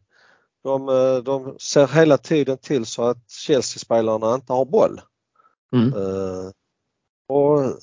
De, 0.64 0.90
eh, 0.90 1.18
de 1.18 1.60
ser 1.60 1.88
hela 1.88 2.18
tiden 2.18 2.58
till 2.58 2.86
så 2.86 3.04
att 3.04 3.32
Chelsea-spelarna 3.32 4.36
inte 4.36 4.54
har 4.54 4.66
boll. 4.66 5.02
Mm. 5.74 5.94
Eh, 5.94 6.52
och 7.28 7.74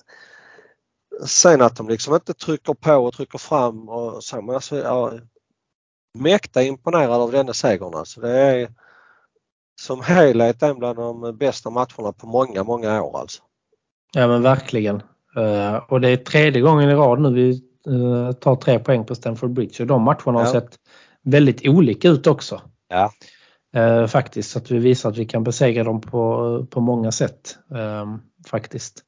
sen 1.27 1.63
att 1.63 1.77
de 1.77 1.89
liksom 1.89 2.15
inte 2.15 2.35
trycker 2.35 2.75
på 2.75 2.95
och 2.95 3.15
trycker 3.15 3.39
fram 3.39 3.89
och 3.89 4.25
så. 4.25 4.43
Men 4.43 4.55
alltså, 4.55 4.77
jag 4.77 5.15
är 5.15 5.27
mäkta 6.19 6.63
imponerad 6.63 7.21
av 7.21 7.33
denna 7.33 7.53
segern. 7.53 7.95
Alltså. 7.95 8.21
Det 8.21 8.31
är 8.31 8.73
som 9.81 10.01
helhet 10.01 10.63
en 10.63 10.79
bland 10.79 10.99
de 10.99 11.37
bästa 11.39 11.71
matcherna 11.71 12.13
på 12.13 12.27
många, 12.27 12.65
många 12.65 13.03
år 13.03 13.21
alltså. 13.21 13.43
Ja 14.13 14.29
men 14.29 14.43
verkligen. 14.43 15.03
Eh, 15.37 15.77
och 15.77 16.01
det 16.01 16.09
är 16.09 16.17
tredje 16.17 16.63
gången 16.63 16.91
i 16.91 16.95
rad 16.95 17.21
nu 17.21 17.33
vi 17.35 17.63
eh, 17.87 18.33
tar 18.33 18.57
tre 18.57 18.79
poäng 18.79 19.05
på 19.05 19.15
Stamford 19.15 19.51
Bridge. 19.51 19.83
Och 19.83 19.87
de 19.87 20.03
matcherna 20.03 20.33
har 20.39 20.41
Ja. 20.47 20.53
sett 20.53 20.79
väldigt 21.23 21.69
olika 21.69 22.09
ut 22.09 22.27
också. 22.27 22.61
Ja. 22.89 23.13
Eh, 23.81 24.07
faktiskt. 24.07 24.51
Så 24.51 24.59
att 24.59 24.71
vi 24.71 24.79
visar 24.79 25.09
att 25.11 25.17
vi 25.17 25.25
kan 25.27 25.45
besegra 25.45 25.85
dem 25.85 26.01
på, 26.01 26.67
på 26.71 26.81
många 26.81 27.13
sätt. 27.13 27.59
eh, 27.75 28.17
faktiskt. 28.47 29.05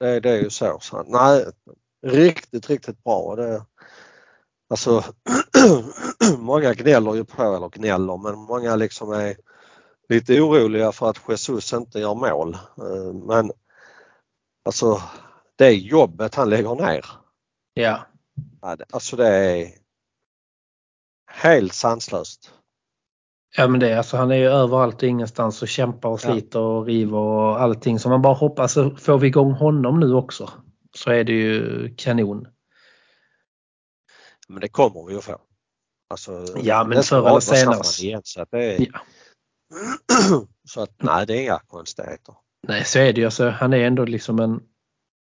Det, 0.00 0.20
det 0.20 0.30
är 0.30 0.42
ju 0.42 0.50
så. 0.50 0.78
så 0.80 1.02
nej, 1.08 1.44
riktigt, 2.06 2.70
riktigt 2.70 3.04
bra. 3.04 3.36
Det, 3.36 3.62
alltså, 4.70 5.04
många 6.38 6.74
gnäller 6.74 7.14
ju 7.14 7.24
på, 7.24 7.42
eller 7.42 7.68
gnäller, 7.68 8.16
men 8.16 8.38
många 8.38 8.76
liksom 8.76 9.12
är 9.12 9.36
lite 10.08 10.40
oroliga 10.40 10.92
för 10.92 11.10
att 11.10 11.20
Jesus 11.28 11.72
inte 11.72 11.98
gör 11.98 12.14
mål. 12.14 12.56
Men 13.28 13.50
alltså 14.64 15.00
det 15.62 15.72
jobbet 15.72 16.34
han 16.34 16.50
lägger 16.50 16.74
ner. 16.74 17.06
Ja. 17.74 18.06
ja, 18.62 18.76
Alltså 18.92 19.16
det 19.16 19.28
är 19.28 19.68
helt 21.30 21.74
sanslöst. 21.74 22.54
Ja 23.56 23.68
men 23.68 23.80
det 23.80 23.90
är 23.90 23.96
alltså 23.98 24.16
han 24.16 24.30
är 24.30 24.36
ju 24.36 24.46
överallt 24.46 24.96
och 24.96 25.08
ingenstans 25.08 25.62
och 25.62 25.68
kämpar 25.68 26.08
och 26.08 26.20
Ja. 26.24 26.32
sliter 26.32 26.58
och 26.60 26.86
river 26.86 27.16
och 27.18 27.60
allting. 27.60 27.98
Så 27.98 28.08
man 28.08 28.22
bara 28.22 28.34
hoppas 28.34 28.72
så 28.72 28.96
får 28.96 29.18
vi 29.18 29.26
igång 29.26 29.52
honom 29.52 30.00
nu 30.00 30.14
också. 30.14 30.50
Så 30.96 31.10
är 31.10 31.24
det 31.24 31.32
ju 31.32 31.94
kanon. 31.96 32.46
Men 34.48 34.60
det 34.60 34.68
kommer 34.68 35.06
vi 35.08 35.16
att 35.16 35.24
få. 35.24 35.40
Alltså, 36.10 36.46
Ja, 36.62 36.84
men 36.84 37.02
förr 37.02 37.28
eller 37.28 37.40
senare. 37.40 37.80
Igen, 38.02 38.20
så, 38.24 38.42
att 38.42 38.50
det 38.50 38.64
är, 38.74 38.86
Ja. 38.92 39.00
så 40.68 40.82
att 40.82 41.02
nej, 41.02 41.26
det 41.26 41.34
är 41.36 41.42
inga 41.42 41.58
konstigheter. 41.66 42.34
Nej 42.68 42.84
så 42.84 42.98
är 42.98 43.12
det 43.12 43.20
ju. 43.20 43.24
Alltså, 43.24 43.48
han 43.48 43.72
är 43.72 43.78
ändå 43.86 44.04
liksom 44.04 44.38
en 44.38 44.60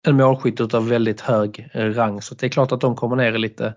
en 0.03 0.17
målskytt 0.17 0.61
utav 0.61 0.89
väldigt 0.89 1.21
hög 1.21 1.69
rang. 1.75 2.23
Så 2.23 2.35
det 2.35 2.47
är 2.47 2.51
klart 2.51 2.73
att 2.73 2.81
de 2.81 2.97
kommer 2.97 3.17
ner 3.17 3.33
i 3.33 3.39
lite, 3.39 3.75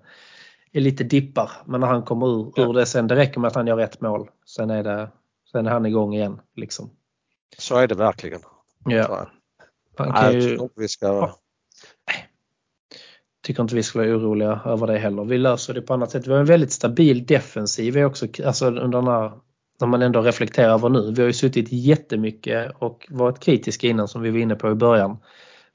i 0.71 0.79
lite 0.79 1.03
dippar. 1.03 1.51
Men 1.65 1.82
när 1.82 1.88
han 1.88 2.03
kommer 2.03 2.27
ur, 2.27 2.60
ur 2.60 2.73
det 2.73 2.86
sen, 2.86 3.08
det 3.08 3.15
räcker 3.15 3.39
med 3.39 3.47
att 3.47 3.55
han 3.55 3.67
gör 3.67 3.77
rätt 3.77 4.01
mål. 4.01 4.29
Sen 4.45 4.69
är, 4.69 4.84
det, 4.84 5.10
sen 5.51 5.67
är 5.67 5.71
han 5.71 5.86
igång 5.86 6.13
igen. 6.13 6.39
Liksom. 6.55 6.89
Så 7.58 7.77
är 7.77 7.88
det 7.88 7.95
verkligen. 7.95 8.41
Ja. 8.86 9.27
Han 9.97 10.13
kan 10.13 10.34
ju, 10.34 10.69
vi 10.75 10.88
ska... 10.88 11.36
tycker 13.41 13.63
inte 13.63 13.75
vi 13.75 13.84
ska 13.84 13.99
vara 13.99 14.10
oroliga 14.10 14.62
över 14.65 14.88
det 14.88 14.97
heller. 14.97 15.23
Vi 15.23 15.38
löser 15.38 15.73
det 15.73 15.82
på 15.82 15.93
annat 15.93 16.12
sätt. 16.12 16.27
Vi 16.27 16.32
har 16.32 16.39
en 16.39 16.45
väldigt 16.45 16.71
stabil 16.71 17.25
defensiv 17.25 17.93
vi 17.93 18.03
också, 18.03 18.27
alltså 18.45 18.67
under 18.67 18.97
den 18.97 19.08
här, 19.08 19.32
när 19.79 19.88
man 19.88 20.01
ändå 20.01 20.21
reflekterar 20.21 20.73
över 20.73 20.89
nu. 20.89 21.12
Vi 21.12 21.21
har 21.21 21.27
ju 21.27 21.34
suttit 21.34 21.67
jättemycket 21.71 22.71
och 22.79 23.08
varit 23.10 23.39
kritiska 23.39 23.88
innan 23.88 24.08
som 24.08 24.21
vi 24.21 24.29
var 24.29 24.38
inne 24.38 24.55
på 24.55 24.71
i 24.71 24.75
början. 24.75 25.17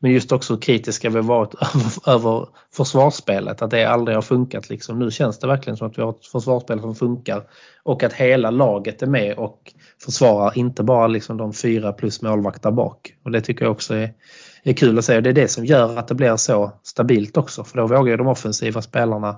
Men 0.05 0.13
just 0.13 0.33
också 0.33 0.57
kritiska 0.57 1.11
vi 1.11 1.21
varit 1.21 1.55
över, 1.55 2.09
över 2.15 2.49
försvarsspelet, 2.73 3.63
att 3.63 3.71
det 3.71 3.85
aldrig 3.85 4.17
har 4.17 4.23
funkat. 4.23 4.71
Liksom. 4.71 4.99
Nu 4.99 5.11
känns 5.11 5.39
det 5.39 5.47
verkligen 5.47 5.77
som 5.77 5.87
att 5.87 5.99
vi 5.99 6.03
har 6.03 6.11
ett 6.11 6.27
försvarsspel 6.27 6.81
som 6.81 6.95
funkar 6.95 7.49
och 7.83 8.03
att 8.03 8.13
hela 8.13 8.51
laget 8.51 9.03
är 9.03 9.07
med 9.07 9.39
och 9.39 9.73
försvarar, 10.05 10.59
inte 10.59 10.83
bara 10.83 11.07
liksom 11.07 11.37
de 11.37 11.53
fyra 11.53 11.93
plus 11.93 12.23
målvakt 12.23 12.63
där 12.63 12.71
bak. 12.71 13.15
Och 13.23 13.31
det 13.31 13.41
tycker 13.41 13.65
jag 13.65 13.73
också 13.73 13.95
är, 13.95 14.15
är 14.63 14.73
kul 14.73 14.99
att 14.99 15.05
se 15.05 15.17
och 15.17 15.23
det 15.23 15.31
är 15.31 15.35
det 15.35 15.49
som 15.49 15.65
gör 15.65 15.97
att 15.97 16.09
det 16.09 16.15
blir 16.15 16.37
så 16.37 16.73
stabilt 16.83 17.37
också 17.37 17.65
för 17.65 17.77
då 17.77 17.87
vågar 17.87 18.11
ju 18.11 18.17
de 18.17 18.27
offensiva 18.27 18.83
spelarna 18.83 19.37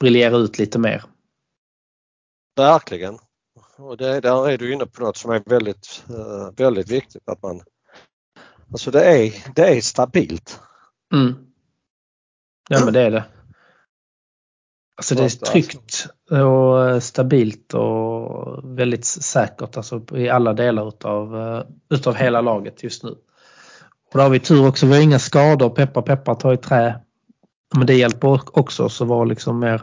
briljera 0.00 0.36
ut 0.36 0.58
lite 0.58 0.78
mer. 0.78 1.04
Verkligen. 2.56 3.18
Och 3.78 3.96
det, 3.96 4.20
där 4.20 4.48
är 4.48 4.58
du 4.58 4.72
inne 4.72 4.86
på 4.86 5.02
något 5.02 5.16
som 5.16 5.30
är 5.30 5.42
väldigt, 5.46 6.04
eh, 6.08 6.50
väldigt 6.56 6.90
viktigt. 6.90 7.28
Att 7.28 7.42
man, 7.42 7.60
alltså 8.74 8.90
det 8.90 9.04
är, 9.04 9.32
det 9.54 9.76
är 9.76 9.80
stabilt. 9.80 10.60
Mm. 11.14 11.34
Ja 12.68 12.84
men 12.84 12.94
det 12.94 13.00
är 13.00 13.10
det. 13.10 13.24
Alltså 14.96 15.14
det 15.14 15.24
är 15.24 15.28
tryggt 15.28 16.06
och 16.30 17.02
stabilt 17.02 17.74
och 17.74 18.78
väldigt 18.78 19.04
säkert 19.04 19.76
alltså 19.76 20.02
i 20.12 20.28
alla 20.28 20.52
delar 20.52 20.88
utav, 20.88 21.40
eh, 21.40 21.62
utav 21.90 22.14
hela 22.14 22.40
laget 22.40 22.82
just 22.82 23.02
nu. 23.02 23.10
Och 23.10 24.18
där 24.18 24.22
har 24.22 24.30
vi 24.30 24.40
tur 24.40 24.68
också, 24.68 24.86
vi 24.86 24.94
har 24.94 25.02
inga 25.02 25.18
skador, 25.18 25.70
peppar 25.70 26.02
peppar 26.02 26.34
tar 26.34 26.52
i 26.52 26.56
trä. 26.56 27.00
Men 27.76 27.86
det 27.86 27.94
hjälper 27.94 28.58
också 28.58 28.88
så 28.88 29.04
var 29.04 29.26
liksom 29.26 29.58
mer 29.58 29.82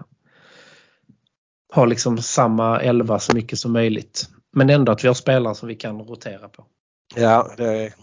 ha 1.74 1.86
liksom 1.86 2.18
samma 2.18 2.82
elva 2.82 3.20
så 3.20 3.36
mycket 3.36 3.60
som 3.60 3.74
möjligt. 3.74 4.30
Men 4.54 4.70
ändå 4.70 4.92
att 4.92 5.04
vi 5.04 5.08
har 5.08 5.16
spelare 5.16 5.56
som 5.56 5.68
vi 5.68 5.76
kan 5.76 6.02
rotera 6.02 6.50
på. 6.50 6.66
Ja, 7.16 7.54
det 7.58 7.66
är... 7.66 7.94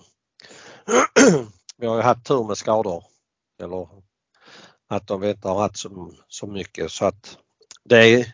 Vi 1.77 1.87
har 1.87 1.97
ju 1.97 2.03
haft 2.03 2.27
tur 2.27 2.45
med 2.45 2.59
skador. 2.59 3.05
Eller 3.63 3.89
att 4.89 5.07
de 5.07 5.25
inte 5.25 5.49
har 5.49 5.61
haft 5.61 5.77
så, 5.77 6.13
så 6.29 6.47
mycket 6.47 6.91
så 6.91 7.05
att 7.05 7.39
det, 7.85 8.27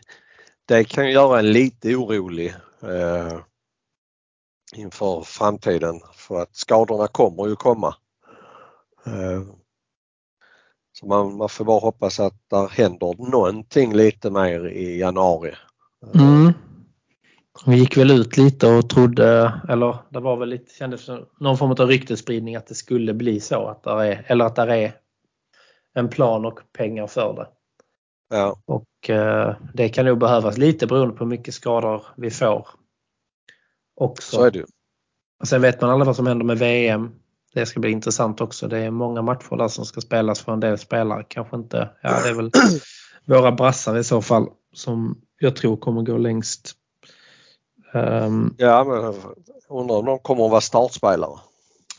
det 0.65 0.83
kan 0.83 1.11
göra 1.11 1.39
en 1.39 1.51
lite 1.51 1.95
orolig 1.95 2.55
eh, 2.81 3.39
inför 4.75 5.21
framtiden 5.21 6.01
för 6.13 6.41
att 6.41 6.55
skadorna 6.55 7.07
kommer 7.07 7.47
ju 7.47 7.55
komma. 7.55 7.95
Eh, 9.05 9.43
så 10.91 11.07
man, 11.07 11.37
man 11.37 11.49
får 11.49 11.65
bara 11.65 11.79
hoppas 11.79 12.19
att 12.19 12.49
det 12.49 12.67
händer 12.71 13.31
någonting 13.31 13.93
lite 13.93 14.31
mer 14.31 14.67
i 14.67 14.99
januari. 14.99 15.55
Eh, 16.05 16.21
mm. 16.21 16.53
Vi 17.67 17.75
gick 17.75 17.97
väl 17.97 18.11
ut 18.11 18.37
lite 18.37 18.67
och 18.67 18.89
trodde, 18.89 19.53
eller 19.69 19.97
det 20.09 20.19
var 20.19 20.37
väl 20.37 20.49
lite, 20.49 20.73
kändes 20.73 21.01
som 21.01 21.25
någon 21.39 21.57
form 21.57 21.71
av 21.71 21.87
ryktesspridning 21.87 22.55
att 22.55 22.67
det 22.67 22.75
skulle 22.75 23.13
bli 23.13 23.39
så 23.39 23.67
att 23.67 23.83
där 23.83 24.03
är, 24.03 24.25
eller 24.27 24.45
att 24.45 24.55
där 24.55 24.67
är 24.67 24.95
en 25.93 26.09
plan 26.09 26.45
och 26.45 26.59
pengar 26.77 27.07
för 27.07 27.33
det. 27.33 27.47
Ja, 28.29 28.61
Och 28.65 29.09
eh, 29.09 29.55
det 29.73 29.89
kan 29.89 30.05
nog 30.05 30.17
behövas 30.17 30.57
lite 30.57 30.87
beroende 30.87 31.15
på 31.15 31.23
hur 31.23 31.29
mycket 31.29 31.53
skador 31.53 32.05
vi 32.17 32.31
får. 32.31 32.67
Också. 33.95 34.35
så 34.35 34.43
är 34.43 34.51
det 34.51 34.59
ju. 34.59 34.65
Och 35.39 35.47
sen 35.47 35.61
vet 35.61 35.81
man 35.81 35.89
aldrig 35.89 36.05
vad 36.05 36.15
som 36.15 36.27
händer 36.27 36.45
med 36.45 36.57
VM. 36.57 37.11
Det 37.53 37.65
ska 37.65 37.79
bli 37.79 37.91
intressant 37.91 38.41
också. 38.41 38.67
Det 38.67 38.77
är 38.77 38.91
många 38.91 39.21
matcher 39.21 39.57
där 39.57 39.67
som 39.67 39.85
ska 39.85 40.01
spelas 40.01 40.41
för 40.41 40.53
en 40.53 40.59
del 40.59 40.77
spelare. 40.77 41.25
Kanske 41.27 41.55
inte, 41.55 41.89
ja 42.01 42.19
det 42.23 42.29
är 42.29 42.33
väl 42.33 42.51
våra 43.25 43.51
brassar 43.51 43.97
i 43.97 44.03
så 44.03 44.21
fall 44.21 44.47
som 44.73 45.21
jag 45.39 45.55
tror 45.55 45.77
kommer 45.77 46.01
gå 46.01 46.17
längst. 46.17 46.75
Ehm, 47.95 48.55
Ja, 48.57 48.83
men 48.83 49.13
undrar 49.69 49.95
om 49.97 50.05
de 50.05 50.19
kommer 50.19 50.45
att 50.45 50.51
vara 50.51 50.61
startspelare. 50.61 51.39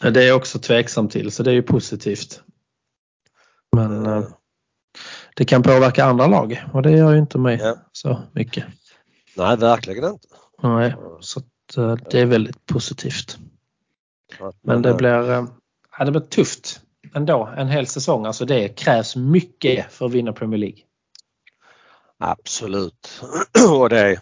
det 0.00 0.22
är 0.24 0.28
jag 0.28 0.37
också 0.37 0.59
tveksam 0.59 1.09
till 1.09 1.32
så 1.32 1.42
det 1.42 1.50
är 1.50 1.54
ju 1.54 1.62
positivt. 1.62 2.40
Men 3.76 4.06
eh, 4.06 4.24
det 5.37 5.44
kan 5.44 5.62
påverka 5.62 6.04
andra 6.04 6.26
lag 6.26 6.64
och 6.72 6.82
det 6.82 6.90
gör 6.90 7.12
ju 7.12 7.18
inte 7.18 7.38
mig 7.38 7.59
Ja. 7.62 7.76
så 7.92 8.22
mycket. 8.32 8.64
Nej, 9.37 9.56
verkligen 9.56 10.04
inte. 10.04 10.28
Nej, 10.62 10.94
så 11.20 11.40
att, 11.40 11.76
eh, 11.76 11.96
det 12.11 12.20
är 12.20 12.26
väldigt 12.26 12.66
positivt. 12.66 13.38
Att 14.40 14.54
Men 14.62 14.74
man, 14.74 14.82
det 14.82 14.88
eh, 14.90 14.96
blir, 14.96 15.46
ja, 15.98 16.04
det 16.04 16.11
blir 16.11 16.20
tufft 16.20 16.80
ändå 17.14 17.48
en 17.56 17.68
hel 17.68 17.87
säsong. 17.87 18.26
Alltså 18.26 18.44
det 18.44 18.68
krävs 18.68 19.16
mycket 19.16 19.92
för 19.92 20.06
att 20.06 20.12
vinna 20.12 20.32
Premier 20.32 20.59
League. 20.61 20.78
Absolut. 22.18 23.20
Och 23.70 23.88
det 23.88 24.20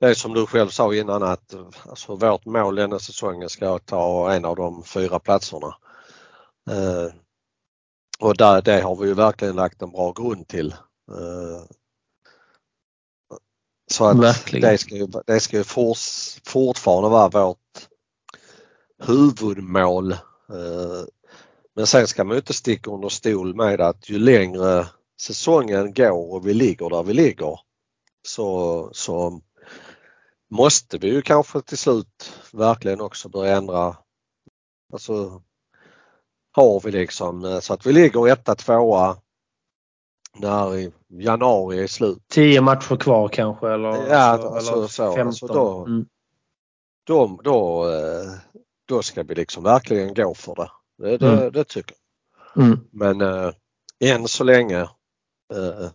det 0.00 0.14
som 0.14 0.34
du 0.34 0.46
själv 0.46 0.68
sa 0.68 0.94
innan 0.94 1.22
att 1.22 1.54
alltså, 1.88 2.14
vårt 2.14 2.44
mål 2.44 2.74
denna 2.74 2.98
säsongen 2.98 3.48
ska 3.48 3.78
ta 3.78 4.32
en 4.32 4.44
av 4.44 4.56
de 4.56 4.84
fyra 4.84 5.18
platserna. 5.18 5.76
Eh, 6.70 7.12
och 8.18 8.36
där, 8.36 8.62
det 8.62 8.80
har 8.80 8.96
vi 8.96 9.08
ju 9.08 9.14
verkligen 9.14 9.56
lagt 9.56 9.82
en 9.82 9.90
bra 9.90 10.12
grund 10.12 10.48
till. 10.48 10.72
Eh, 11.10 11.62
så 13.90 14.04
att 14.04 14.18
Verkligen. 14.18 14.70
det 14.70 14.78
ska 14.78 14.94
ju, 14.94 15.06
det 15.26 15.40
ska 15.40 15.56
ju 15.56 15.64
fortfarande 16.44 17.08
vara 17.08 17.28
vårt 17.28 17.88
huvudmål. 19.02 20.12
Eh, 20.12 21.04
men 21.74 21.86
sen 21.86 22.06
ska 22.06 22.24
man 22.24 22.34
ju 22.34 22.38
inte 22.38 22.52
sticka 22.52 22.90
under 22.90 23.08
stol 23.08 23.54
med 23.54 23.80
att 23.80 24.10
ju 24.10 24.18
längre 24.18 24.86
säsongen 25.20 25.92
går 25.94 26.34
och 26.34 26.46
vi 26.46 26.54
ligger 26.54 26.90
där 26.90 27.02
vi 27.02 27.14
ligger 27.14 27.60
så, 28.22 28.90
så 28.92 29.40
måste 30.50 30.98
vi 30.98 31.08
ju 31.08 31.22
kanske 31.22 31.60
till 31.62 31.78
slut 31.78 32.32
verkligen 32.52 33.00
också 33.00 33.28
börja 33.28 33.56
ändra. 33.56 33.96
Alltså 34.92 35.42
har 36.52 36.80
vi 36.80 36.90
liksom 36.90 37.44
eh, 37.44 37.60
så 37.60 37.74
att 37.74 37.86
vi 37.86 37.92
ligger 37.92 38.28
etta, 38.28 38.54
tvåa 38.54 39.16
när 40.38 40.92
januari 41.08 41.82
är 41.82 41.86
slut. 41.86 42.18
Tio 42.28 42.60
matcher 42.60 42.96
kvar 42.96 43.28
kanske 43.28 43.72
eller, 43.72 43.88
Ja, 44.08 44.16
alltså, 44.18 44.48
alltså, 44.48 44.72
eller 44.72 44.86
så, 44.86 45.12
15. 45.14 45.26
alltså 45.26 45.46
då- 45.46 45.84
Mm. 45.86 46.06
Då, 47.06 47.40
då, 47.44 47.88
eh, 47.90 48.32
då 48.88 49.02
ska 49.02 49.22
vi 49.22 49.34
liksom 49.34 49.62
verkligen 49.62 50.14
gå 50.14 50.34
för 50.34 50.54
det. 50.54 50.70
Det, 50.98 51.16
det, 51.18 51.32
Mm. 51.38 51.52
det 51.52 51.64
tycker 51.64 51.96
jag. 52.54 52.64
Mm. 52.64 52.78
Men 52.92 53.20
äh, 53.20 53.52
än 54.04 54.28
så 54.28 54.44
länge 54.44 54.80
eh, 55.54 55.90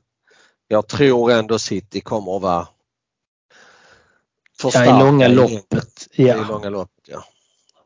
jag 0.68 0.88
tror 0.88 1.32
ändå 1.32 1.60
City 1.60 2.02
kommer 2.02 2.36
att 2.36 2.42
vara 2.42 2.68
för 4.72 4.86
Ja, 4.86 5.00
i 5.00 5.04
långa 5.04 5.28
i- 5.28 5.36
loppet. 5.36 6.08
I 6.12 6.28
Ja, 6.28 6.46
långa 6.50 6.70
loppet 6.70 7.08
ja. 7.08 7.24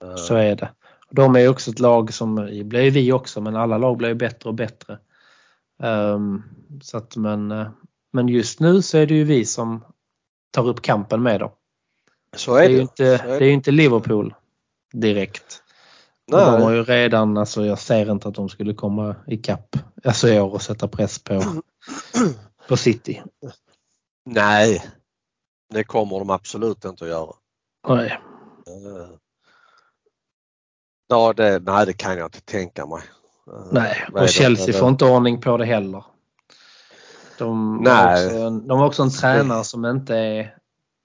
Eh, 0.07 0.15
så 0.15 0.35
är 0.35 0.55
det. 0.55 0.69
De 1.11 1.35
är 1.35 1.39
ju 1.39 1.47
också 1.47 1.71
ett 1.71 1.79
lag 1.79 2.13
som, 2.13 2.35
det 2.35 2.63
blir 2.63 2.91
vi 2.91 3.11
också, 3.11 3.41
men 3.41 3.55
alla 3.55 3.77
lag 3.77 3.97
blir 3.97 4.13
bättre 4.13 4.49
och 4.49 4.55
bättre. 4.55 4.99
Ehm, 5.83 6.43
så 6.81 6.97
att, 6.97 7.15
men, 7.15 7.51
eh, 7.51 7.67
men 8.13 8.27
just 8.27 8.59
nu 8.59 8.81
så 8.81 8.97
är 8.97 9.05
det 9.07 9.13
ju 9.13 9.23
vi 9.23 9.45
som 9.45 9.83
tar 10.51 10.67
upp 10.67 10.81
kampen 10.81 11.23
med 11.23 11.39
dem. 11.39 11.51
så 12.35 12.55
Det 12.55 12.61
är 12.61 12.63
är 12.65 12.69
det. 12.69 12.75
ju 12.75 12.81
inte, 12.81 13.05
är 13.05 13.27
det 13.27 13.45
är 13.45 13.47
ju 13.47 13.51
inte 13.53 13.71
Liverpool 13.71 14.33
direkt. 14.93 15.63
Nej. 16.31 16.45
De 16.45 16.61
har 16.63 16.71
ju 16.71 16.83
redan, 16.83 17.37
alltså 17.37 17.65
jag 17.65 17.79
ser 17.79 18.11
inte 18.11 18.27
att 18.27 18.35
de 18.35 18.49
skulle 18.49 18.73
komma 18.73 19.15
ikapp 19.27 19.75
alltså 20.03 20.27
i 20.29 20.39
år 20.39 20.53
och 20.53 20.61
sätta 20.61 20.87
press 20.87 21.19
på, 21.23 21.43
på 22.67 22.77
City. 22.77 23.21
Nej, 24.25 24.83
det 25.69 25.83
kommer 25.83 26.19
de 26.19 26.29
absolut 26.29 26.85
inte 26.85 27.03
att 27.03 27.09
göra. 27.09 27.33
Nej. 27.87 28.19
Eh, 28.67 29.17
Ja, 31.09 31.33
det, 31.33 31.59
nej, 31.65 31.85
det 31.85 31.93
kan 31.93 32.17
jag 32.17 32.27
inte 32.27 32.41
tänka 32.41 32.85
mig. 32.85 33.01
Eh, 33.47 33.67
Nej, 33.71 34.07
och? 34.13 34.29
Chelsea 34.29 34.73
får 34.73 34.89
inte 34.89 35.05
ordning 35.05 35.41
på 35.41 35.57
det 35.57 35.65
heller. 35.65 36.03
De, 37.37 37.81
Nej. 37.83 37.93
Har 37.95 38.25
också 38.25 38.37
en, 38.37 38.67
de 38.67 38.79
har 38.79 38.85
också 38.85 39.03
en 39.03 39.09
tränare 39.09 39.63
som 39.63 39.85
inte 39.85 40.15
är, 40.15 40.57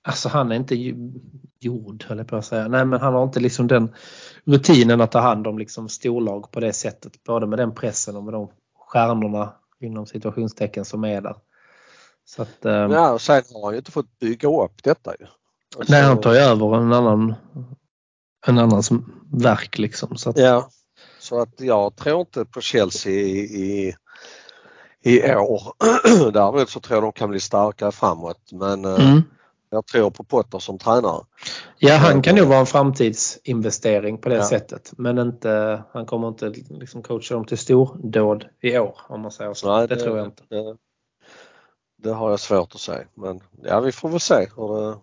alltså 0.02 0.28
han 0.28 0.52
är 0.52 0.56
inte 0.56 0.74
gjord 1.60 2.04
höll 2.08 2.18
jag 2.18 2.28
på 2.28 2.36
att 2.36 2.44
säga. 2.44 2.68
Nej 2.68 2.84
men 2.84 3.00
han 3.00 3.14
har 3.14 3.22
inte 3.24 3.40
liksom 3.40 3.66
den 3.66 3.94
rutinen 4.44 5.00
att 5.00 5.12
ta 5.12 5.20
hand 5.20 5.46
om 5.46 5.58
liksom 5.58 5.88
storlag 5.88 6.50
på 6.50 6.60
det 6.60 6.72
sättet. 6.72 7.24
Både 7.24 7.46
med 7.46 7.58
den 7.58 7.74
pressen 7.74 8.16
och 8.16 8.24
med 8.24 8.34
de 8.34 8.50
stjärnorna 8.78 9.52
inom 9.80 10.06
situationstecken 10.06 10.84
som 10.84 11.04
är 11.04 11.20
där. 11.20 11.36
Så 12.24 12.42
att, 12.42 12.64
eh, 12.64 12.72
Ja, 12.72 13.10
och 13.12 13.20
sen 13.20 13.42
har 13.54 13.62
han 13.64 13.72
ju 13.72 13.78
inte 13.78 13.90
fått 13.92 14.18
bygga 14.18 14.48
upp 14.48 14.82
detta 14.82 15.14
ju. 15.20 15.26
Alltså, 15.76 15.92
nej 15.92 16.02
han 16.02 16.20
tar 16.20 16.32
ju 16.32 16.38
över 16.38 16.76
en 16.76 16.92
annan, 16.92 17.34
en 18.46 18.58
annans 18.58 18.90
verk 19.32 19.78
liksom. 19.78 20.16
Så 20.16 20.30
att, 20.30 20.38
Ja, 20.38 20.68
så 21.18 21.40
att 21.40 21.60
jag 21.60 21.96
tror 21.96 22.20
inte 22.20 22.44
på 22.44 22.60
Chelsea 22.60 23.12
i, 23.12 23.38
i, 23.40 23.94
i 25.02 25.34
år. 25.34 25.62
Däremot 26.32 26.70
så 26.70 26.80
tror 26.80 26.96
jag 26.96 27.02
de 27.04 27.12
kan 27.12 27.30
bli 27.30 27.40
starkare 27.40 27.92
framåt 27.92 28.52
men 28.52 28.84
eh, 28.84 29.08
Mm. 29.10 29.22
jag 29.70 29.86
tror 29.86 30.10
på 30.10 30.24
Potter 30.24 30.58
som 30.58 30.78
tränare. 30.78 31.24
Ja, 31.78 31.96
han 31.96 32.22
kan 32.22 32.36
nog 32.36 32.46
vara 32.48 32.58
en 32.58 32.66
framtidsinvestering 32.66 34.18
på 34.18 34.28
det 34.28 34.34
Ja. 34.36 34.44
sättet. 34.48 34.92
Men 34.96 35.18
inte, 35.18 35.82
han 35.92 36.06
kommer 36.06 36.28
inte 36.28 36.48
liksom 36.70 37.02
coacha 37.02 37.34
dem 37.34 37.44
till 37.44 37.58
stordåd 37.58 38.44
i 38.60 38.78
år 38.78 38.96
om 39.08 39.20
man 39.20 39.30
säger 39.32 39.54
så. 39.54 39.76
Nej, 39.76 39.88
det, 39.88 39.96
tror 39.96 40.18
jag 40.18 40.26
inte. 40.26 40.42
Det, 40.48 40.76
det 42.02 42.12
har 42.12 42.30
jag 42.30 42.40
svårt 42.40 42.74
att 42.74 42.80
säga 42.80 43.04
men 43.14 43.40
ja 43.62 43.80
vi 43.80 43.92
får 43.92 44.08
väl 44.08 44.20
se 44.20 44.48
hur 44.56 44.90
det, 44.90 44.98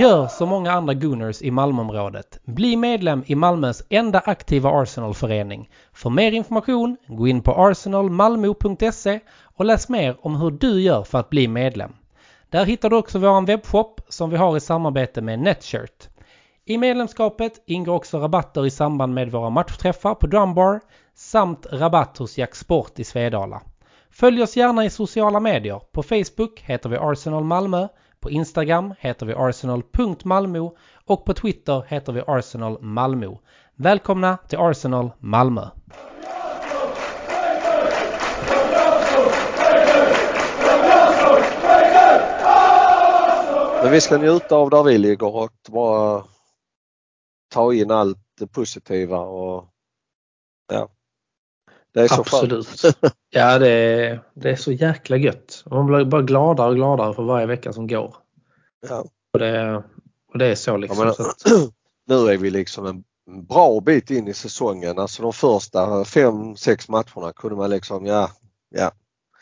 Gör 0.00 0.28
som 0.28 0.48
många 0.48 0.72
andra 0.72 0.94
Gooners 0.94 1.42
i 1.42 1.50
Malmöområdet. 1.50 2.38
Bli 2.44 2.76
medlem 2.76 3.22
i 3.26 3.34
Malmös 3.34 3.82
enda 3.88 4.18
aktiva 4.18 4.70
Arsenalförening. 4.70 5.70
För 5.92 6.10
mer 6.10 6.32
information, 6.32 6.96
gå 7.06 7.28
in 7.28 7.42
på 7.42 7.52
arsenalmalmo.se 7.52 9.20
och 9.42 9.64
läs 9.64 9.88
mer 9.88 10.16
om 10.20 10.36
hur 10.36 10.50
du 10.50 10.80
gör 10.80 11.04
för 11.04 11.18
att 11.18 11.30
bli 11.30 11.48
medlem. 11.48 11.92
Där 12.50 12.64
hittar 12.64 12.90
du 12.90 12.96
också 12.96 13.18
vår 13.18 13.46
webbshop 13.46 14.00
som 14.08 14.30
vi 14.30 14.36
har 14.36 14.56
i 14.56 14.60
samarbete 14.60 15.20
med 15.20 15.38
Netshirt. 15.38 16.08
I 16.70 16.78
medlemskapet 16.78 17.62
ingår 17.66 17.94
också 17.94 18.18
rabatter 18.18 18.66
i 18.66 18.70
samband 18.70 19.14
med 19.14 19.30
våra 19.30 19.50
matchträffar 19.50 20.14
på 20.14 20.26
Drumbar 20.26 20.80
samt 21.14 21.66
rabatt 21.72 22.18
hos 22.18 22.38
Jack 22.38 22.54
Sport 22.54 22.98
i 22.98 23.04
Svedala. 23.04 23.62
Följ 24.10 24.42
oss 24.42 24.56
gärna 24.56 24.84
i 24.84 24.90
sociala 24.90 25.40
medier. 25.40 25.80
På 25.92 26.02
Facebook 26.02 26.60
heter 26.60 26.88
vi 26.88 26.96
Arsenal 26.96 27.44
Malmö, 27.44 27.88
på 28.20 28.30
Instagram 28.30 28.94
heter 28.98 29.26
vi 29.26 29.34
arsenal.malmo 29.34 30.76
och 31.04 31.24
på 31.24 31.34
Twitter 31.34 31.84
heter 31.88 32.12
vi 32.12 32.22
Arsenal 32.26 32.82
Malmö. 32.82 33.34
Välkomna 33.74 34.36
till 34.36 34.58
Arsenal 34.58 35.10
Malmö! 35.18 35.68
Men 43.82 43.92
vi 43.92 44.00
ska 44.00 44.16
njuta 44.18 44.56
av 44.56 44.70
där 44.70 44.82
vi 44.82 44.98
ligger 44.98 45.36
och 45.36 45.52
bara 45.68 46.22
ta 47.48 47.74
in 47.74 47.90
allt 47.90 48.18
det 48.38 48.46
positiva 48.46 49.18
och 49.18 49.68
ja. 50.72 50.88
Det 51.94 52.00
är 52.00 52.08
så 52.08 52.20
Absolut. 52.20 52.82
Ja, 53.30 53.58
det 53.58 53.68
är, 53.70 54.22
det 54.34 54.50
är 54.50 54.56
så 54.56 54.72
jäkla 54.72 55.16
gött. 55.16 55.62
Man 55.70 55.86
blir 55.86 56.04
bara 56.04 56.22
gladare 56.22 56.68
och 56.68 56.74
gladare 56.76 57.14
för 57.14 57.22
varje 57.22 57.46
vecka 57.46 57.72
som 57.72 57.86
går. 57.86 58.16
Ja. 58.88 59.04
Och 59.32 59.38
det, 59.38 59.82
och 60.32 60.38
det 60.38 60.46
är 60.46 60.54
så 60.54 60.76
liksom. 60.76 61.04
men- 61.06 61.14
så 61.14 61.22
att, 61.22 61.42
Nu 62.06 62.14
är 62.14 62.36
vi 62.38 62.50
liksom 62.50 62.86
en 62.86 63.04
bra 63.46 63.80
bit 63.80 64.10
in 64.10 64.28
i 64.28 64.34
säsongen. 64.34 64.98
Alltså 64.98 65.22
de 65.22 65.32
första 65.32 66.04
fem, 66.04 66.56
sex 66.56 66.88
matcherna 66.88 67.32
kunde 67.36 67.56
man 67.56 67.70
liksom, 67.70 68.06
ja, 68.06 68.30
ja, 68.70 68.92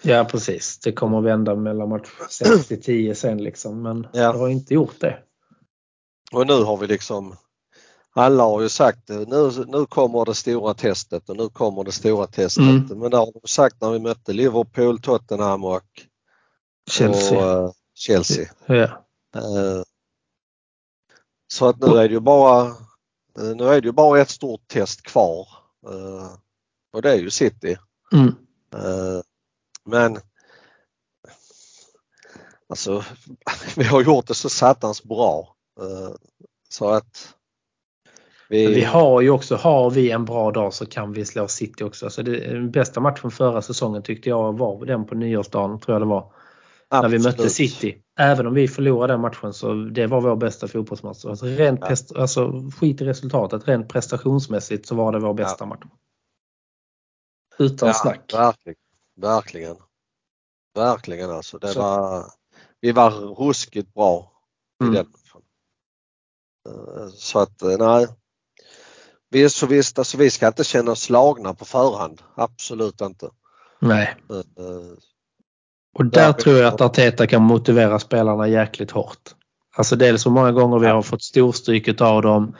ja, 0.03 0.25
precis. 0.31 0.79
Det 0.79 0.93
kommer 0.93 1.21
vända 1.21 1.55
mellan 1.55 1.89
match 1.89 2.09
6 2.31 2.69
till 2.69 2.83
10 2.83 3.15
sen 3.15 3.43
liksom. 3.43 3.83
Men 3.83 4.07
Ja. 4.13 4.33
det 4.33 4.39
har 4.39 4.49
inte 4.49 4.75
gjort 4.75 5.01
det. 5.01 5.19
Och 6.33 6.47
nu 6.47 6.63
har 6.63 6.77
vi 6.77 6.87
liksom 6.87 7.37
alla 8.21 8.43
har 8.43 8.63
ju 8.63 8.69
sagt 8.69 9.09
nu, 9.09 9.51
nu 9.67 9.87
kommer 9.87 10.25
det 10.25 10.35
stora 10.35 10.75
testet 10.75 11.29
och 11.29 11.37
nu 11.37 11.49
kommer 11.49 11.85
det 11.85 11.93
stora 11.93 12.27
testet. 12.27 12.65
Mm. 12.65 12.99
Men 12.99 13.11
det 13.11 13.17
har 13.17 13.33
de 13.33 13.49
sagt 13.49 13.81
när 13.81 13.91
vi 13.91 13.99
mötte 13.99 14.33
Liverpool, 14.33 15.01
Tottenham 15.01 15.65
och, 15.65 15.83
Chelsea. 16.91 17.39
och 17.39 17.65
eh, 17.65 17.71
Chelsea. 17.95 18.51
ja. 18.67 18.83
Eh, 19.35 19.83
Så 21.49 21.69
att 21.69 21.81
nu 21.81 21.87
är 21.87 22.09
det 22.09 22.15
ju 22.15 22.21
bara 22.21 22.67
eh, 23.39 23.57
nu 23.57 23.65
är 23.65 23.81
det 23.81 23.87
ju 23.87 23.93
bara 23.93 24.21
ett 24.21 24.31
stort 24.31 24.69
test 24.69 25.03
kvar. 25.03 25.49
Och 26.93 27.03
det 27.03 27.13
är 27.13 27.17
ju 27.17 27.31
City. 27.31 27.77
Mm. 28.13 28.35
Men 29.85 30.19
alltså 32.69 33.05
vi 33.77 33.85
har 33.85 34.03
gjort 34.03 34.27
det 34.27 34.35
så 34.35 34.49
satans 34.49 35.03
bra. 35.03 35.57
Så 36.69 36.89
att 36.89 37.36
vi, 38.49 38.67
Vi 38.75 38.85
har 38.85 39.21
ju 39.21 39.31
också, 39.31 39.57
har 39.57 39.91
vi 39.91 40.11
en 40.11 40.25
bra 40.25 40.51
dag 40.51 40.75
så 40.75 40.87
kan 40.87 41.13
vi 41.13 41.25
slå 41.25 41.49
City 41.49 41.85
också. 41.85 42.11
Så 42.11 42.23
det, 42.23 42.53
den 42.53 42.71
bästa 42.71 43.01
matchen 43.01 43.31
förra 43.31 43.63
säsongen 43.63 44.03
tyckte 44.03 44.29
jag 44.29 44.59
var 44.59 44.85
den 44.87 45.07
på 45.07 45.15
nyårsdagen, 45.15 45.81
tror 45.81 45.95
jag 45.95 46.03
det 46.03 46.07
var. 46.07 46.33
När 46.91 47.09
vi 47.09 47.19
mötte 47.19 47.29
absolut- 47.29 47.53
City. 47.53 48.03
Även 48.19 48.47
om 48.47 48.55
vi 48.55 48.69
förlorade 48.69 49.13
den 49.13 49.21
matchen 49.21 49.53
så 49.53 49.75
det 49.75 50.07
var 50.07 50.21
vår 50.21 50.37
bästa 50.37 50.69
fotbollsmatch. 50.69 51.25
Alltså, 51.25 51.47
rent 51.47 51.81
Ja. 51.81 51.87
pest, 51.87 52.17
alltså 52.17 52.63
skit 52.81 53.01
i 53.01 53.05
resultatet, 53.05 53.69
rent 53.69 53.89
prestationsmässigt 53.89 54.87
så 54.87 54.95
var 54.95 55.13
det 55.13 55.19
vår 55.19 55.35
bästa 55.35 55.67
match. 55.67 55.83
Utan 57.59 57.89
Ja, 57.89 57.95
snack. 57.95 58.33
Verkligen. 58.35 58.77
Verkligen. 59.21 59.77
Verkligen 60.75 61.31
alltså. 61.31 61.59
Det 61.59 61.69
Så- 61.69 61.81
var, 61.81 62.25
vi 62.81 62.93
var 62.93 63.11
ruskigt 63.11 63.95
bra 63.95 64.33
i 64.83 64.85
Mm. 64.85 64.95
den. 64.95 65.07
Eh, 66.69 67.09
Så 67.09 67.39
att 67.39 67.63
eh, 67.63 67.79
nej. 67.79 68.07
Vi, 69.37 69.51
så 69.51 69.67
visst, 69.67 69.99
alltså, 69.99 70.17
vi 70.17 70.31
ska 70.31 70.47
inte 70.47 70.65
känna 70.65 70.93
oss 70.93 71.01
slagna 71.01 71.55
på 71.55 71.65
förhand. 71.65 72.23
Absolut 72.35 73.01
inte. 73.01 73.31
Nej. 73.81 74.17
Eh, 74.31 74.97
Och 75.99 76.07
där 76.07 76.33
tror 76.33 76.57
jag 76.57 76.75
att 76.75 76.81
Arteta 76.81 77.27
kan 77.27 77.43
motivera 77.43 77.99
spelarna 77.99 78.49
jäkligt 78.49 78.91
hårt. 78.91 79.35
Alltså 79.77 79.97
dels 79.97 80.23
så 80.23 80.31
många 80.31 80.53
gånger 80.53 80.79
vi 80.79 80.87
har 80.87 81.03
fått 81.03 81.23
storstryket 81.23 82.01
av 82.01 82.23
dem. 82.23 82.57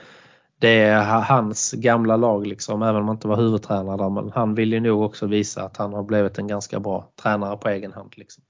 Det 0.59 0.79
är 0.79 1.05
ha- 1.05 1.21
hans 1.21 1.71
gamla 1.71 2.17
lag 2.17 2.47
liksom, 2.47 2.81
även 2.81 2.95
om 3.01 3.07
han 3.07 3.15
inte 3.15 3.27
var 3.27 3.37
huvudtränare 3.37 3.97
där. 3.97 4.09
Men 4.09 4.31
han 4.31 4.55
vill 4.55 4.73
ju 4.73 4.79
nog 4.79 5.01
också 5.01 5.25
visa 5.27 5.63
att 5.63 5.77
han 5.77 5.93
har 5.93 6.03
blivit 6.03 6.37
en 6.37 6.47
ganska 6.47 6.79
bra 6.79 7.11
tränare 7.21 7.57
på 7.57 7.69
egen 7.69 7.93
hand. 7.93 8.13
Liksom. 8.17 8.43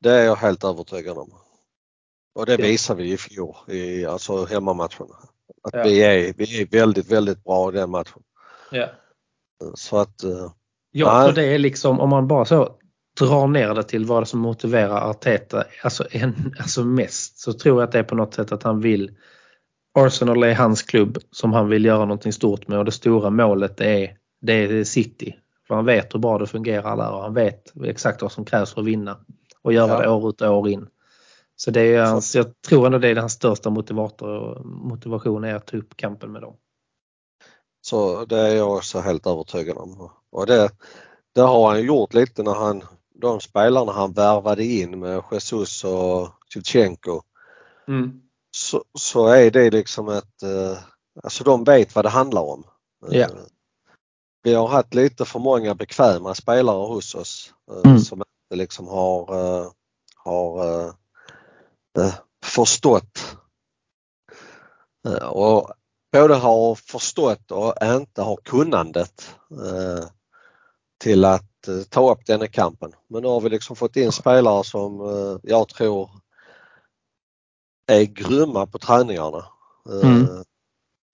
Det 0.00 0.10
är 0.10 0.24
jag 0.24 0.36
helt 0.36 0.64
övertygad 0.64 1.18
om. 1.18 1.30
Och 2.34 2.46
det 2.46 2.56
visar 2.56 2.94
vi 2.94 3.12
i 3.12 3.16
fjol 3.16 3.54
i 3.68 4.06
alltså 4.06 4.44
hemmamatcherna. 4.46 5.16
Att 5.62 5.74
Ja. 5.74 5.82
vi, 5.82 6.02
är, 6.02 6.34
vi 6.36 6.62
är 6.62 6.66
väldigt, 6.66 7.12
väldigt 7.12 7.44
bra 7.44 7.68
i 7.68 7.72
den 7.72 7.90
matchen. 7.90 8.22
Ja. 8.70 8.86
Så 9.74 9.96
att 9.98 10.22
eh, 10.24 10.52
Jag 10.92 11.14
Nej. 11.14 11.24
tror 11.24 11.42
det 11.42 11.54
är 11.54 11.58
liksom 11.58 12.00
om 12.00 12.08
man 12.10 12.28
bara 12.28 12.44
så 12.44 12.76
drar 13.20 13.46
ner 13.46 13.74
det 13.74 13.82
till 13.82 14.04
vad 14.04 14.28
som 14.28 14.40
motiverar 14.40 15.10
Arteta 15.10 15.64
alltså, 15.82 16.06
en, 16.10 16.54
alltså 16.58 16.84
mest 16.84 17.38
så 17.38 17.52
tror 17.52 17.80
jag 17.80 17.86
att 17.86 17.92
det 17.92 17.98
är 17.98 18.02
på 18.02 18.14
något 18.14 18.34
sätt 18.34 18.52
att 18.52 18.62
han 18.62 18.80
vill 18.80 19.10
Arsenal 19.98 20.42
är 20.42 20.54
hans 20.54 20.82
klubb 20.82 21.18
som 21.30 21.52
han 21.52 21.68
vill 21.68 21.84
göra 21.84 21.98
någonting 22.04 22.32
stort 22.32 22.68
med 22.68 22.78
och 22.78 22.84
det 22.84 22.92
stora 22.92 23.30
målet 23.30 23.80
är, 23.80 24.16
det 24.40 24.52
är 24.52 24.84
City. 24.84 25.36
För 25.68 25.74
han 25.74 25.84
vet 25.84 26.14
hur 26.14 26.18
bra 26.18 26.38
det 26.38 26.46
fungerar 26.46 26.96
där 26.96 27.10
och 27.12 27.22
han 27.22 27.34
vet 27.34 27.72
exakt 27.84 28.22
vad 28.22 28.32
som 28.32 28.44
krävs 28.44 28.72
för 28.74 28.80
att 28.80 28.86
vinna 28.86 29.18
och 29.62 29.72
göra 29.72 29.88
Ja. 29.92 30.00
det 30.00 30.08
år 30.08 30.28
ut 30.28 30.40
och 30.40 30.56
år 30.58 30.68
in. 30.68 30.86
Så 31.64 31.70
det 31.70 31.80
är 31.80 32.04
hans, 32.04 32.34
jag 32.34 32.62
tror 32.62 32.86
ändå 32.86 32.98
det 32.98 33.08
är 33.08 33.16
hans 33.16 33.32
största 33.32 33.70
motivator, 33.70 34.62
motivation 34.64 35.44
är 35.44 35.54
att 35.54 35.66
ta 35.66 35.76
upp 35.76 35.96
kampen 35.96 36.32
med 36.32 36.42
dem. 36.42 36.56
Så 37.80 38.24
det 38.24 38.38
är 38.38 38.56
jag 38.56 38.72
också 38.76 39.00
helt 39.00 39.26
övertygad 39.26 39.76
om. 39.76 40.10
Och 40.30 40.46
det, 40.46 40.70
det 41.34 41.40
har 41.40 41.70
han 41.70 41.82
gjort 41.82 42.14
lite 42.14 42.42
när 42.42 42.54
han, 42.54 42.82
de 43.14 43.40
spelarna 43.40 43.92
han 43.92 44.12
värvade 44.12 44.64
in 44.64 44.98
med 44.98 45.22
Jesus 45.32 45.84
och 45.84 46.28
Shevchenko. 46.54 47.22
Så, 48.56 48.84
så 48.98 49.26
är 49.26 49.50
det 49.50 49.70
liksom 49.70 50.08
ett, 50.08 50.42
eh, 50.42 50.78
alltså 51.22 51.44
de 51.44 51.64
vet 51.64 51.94
vad 51.94 52.04
det 52.04 52.08
handlar 52.08 52.42
om. 52.42 52.64
Ja. 53.10 53.28
Vi 54.42 54.54
har 54.54 54.68
haft 54.68 54.94
lite 54.94 55.24
för 55.24 55.38
många 55.38 55.74
bekväma 55.74 56.34
spelare 56.34 56.86
hos 56.86 57.14
oss 57.14 57.54
eh, 57.70 57.90
Mm. 57.90 57.98
som 57.98 58.18
inte 58.18 58.56
liksom 58.56 58.88
har, 58.88 59.34
eh, 59.34 59.70
har 60.16 60.94
eh, 61.98 62.14
förstått 62.44 63.36
eh, 65.08 65.28
och 65.28 65.72
både 66.12 66.34
har 66.34 66.74
förstått 66.74 67.50
och 67.50 67.74
inte 67.82 68.22
har 68.22 68.36
kunnandet 68.36 69.34
eh, 69.50 70.04
till 70.98 71.24
att 71.24 71.68
eh, 71.68 71.82
ta 71.88 72.12
upp 72.12 72.26
denna 72.26 72.46
kampen. 72.46 72.92
Men 73.08 73.22
nu 73.22 73.28
har 73.28 73.40
vi 73.40 73.48
liksom 73.48 73.76
fått 73.76 73.96
in 73.96 74.12
spelare 74.12 74.64
som 74.64 75.00
jag 75.42 75.68
tror 75.68 76.10
är 77.86 78.02
grymma 78.02 78.66
på 78.66 78.78
träningarna. 78.78 79.44
Mm. 80.02 80.26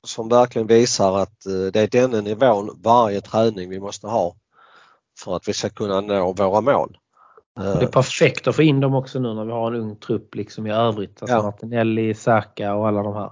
Som 0.06 0.28
verkligen 0.28 0.66
visar 0.66 1.18
att 1.18 1.40
det 1.72 1.76
är 1.76 1.86
denna 1.86 2.20
nivån 2.20 2.80
varje 2.82 3.20
träning 3.20 3.70
vi 3.70 3.80
måste 3.80 4.06
ha 4.06 4.36
för 5.18 5.36
att 5.36 5.48
vi 5.48 5.52
ska 5.52 5.68
kunna 5.68 6.00
nå 6.00 6.32
våra 6.32 6.60
mål. 6.60 6.98
Och 7.58 7.78
det 7.78 7.84
är 7.84 7.92
perfekt 7.92 8.48
att 8.48 8.56
få 8.56 8.62
in 8.62 8.80
dem 8.80 8.94
också 8.94 9.20
nu 9.20 9.34
när 9.34 9.44
vi 9.44 9.52
har 9.52 9.72
en 9.72 9.80
ung 9.80 9.96
trupp 9.96 10.34
liksom 10.34 10.66
i 10.66 10.70
övrigt. 10.72 11.22
Alltså 11.22 11.36
Ja. 11.36 11.42
Martinelli, 11.42 12.14
Saka 12.14 12.74
och 12.74 12.88
alla 12.88 13.02
de 13.02 13.14
här. 13.14 13.30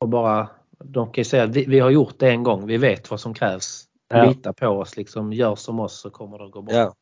Och 0.00 0.08
bara, 0.08 0.48
de 0.84 1.06
kan 1.06 1.20
ju 1.20 1.24
säga 1.24 1.44
att 1.44 1.50
vi, 1.50 1.64
vi 1.64 1.80
har 1.80 1.90
gjort 1.90 2.18
det 2.18 2.30
en 2.30 2.42
gång, 2.42 2.66
vi 2.66 2.76
vet 2.76 3.10
vad 3.10 3.20
som 3.20 3.34
krävs. 3.34 3.84
Ja. 4.08 4.24
Lita 4.24 4.52
på 4.52 4.68
oss, 4.68 4.96
liksom, 4.96 5.32
gör 5.32 5.54
som 5.54 5.80
oss 5.80 6.00
så 6.00 6.10
kommer 6.10 6.38
det 6.38 6.44
att 6.44 6.50
gå 6.50 6.62
bra. 6.62 6.74
Ja. 6.74 6.94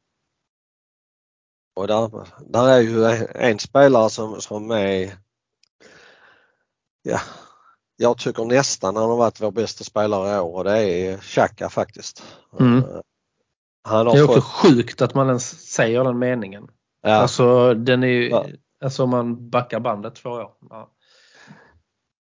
Och 1.77 1.87
där, 1.87 2.11
där 2.47 2.69
är 2.69 2.81
ju 2.81 3.27
en, 3.35 3.59
spelare 3.59 4.11
som, 4.11 4.41
som 4.41 4.71
är 4.71 5.13
ja, 7.03 7.19
jag 7.97 8.19
tycker 8.19 8.45
nästan 8.45 8.97
han 8.97 9.11
har 9.11 9.17
varit 9.17 9.41
vår 9.41 9.51
bästa 9.51 9.85
spelare 9.85 10.37
i 10.37 10.41
år 10.41 10.55
och 10.55 10.65
det 10.65 10.79
är 10.79 11.17
Xhaka 11.17 11.69
faktiskt. 11.69 12.23
Mm. 12.61 12.83
Han 13.85 14.07
har 14.07 14.15
Det 14.15 14.21
är 14.21 14.25
också 14.25 14.41
fått, 14.41 14.45
sjukt 14.45 15.03
att 15.03 15.15
man 15.15 15.27
ens 15.29 15.73
säger 15.73 16.05
den 16.05 16.19
meningen. 16.19 16.69
ja, 17.03 17.11
Alltså 17.15 17.75
den 17.75 18.03
är 18.03 18.07
ju, 18.09 18.29
Ja. 18.29 18.47
alltså 18.85 19.03
om 19.05 19.11
man 19.11 19.51
backar 19.51 19.81
bandet 19.81 20.15
två 20.15 20.31
år. 20.31 20.51
Ja. 20.71 20.91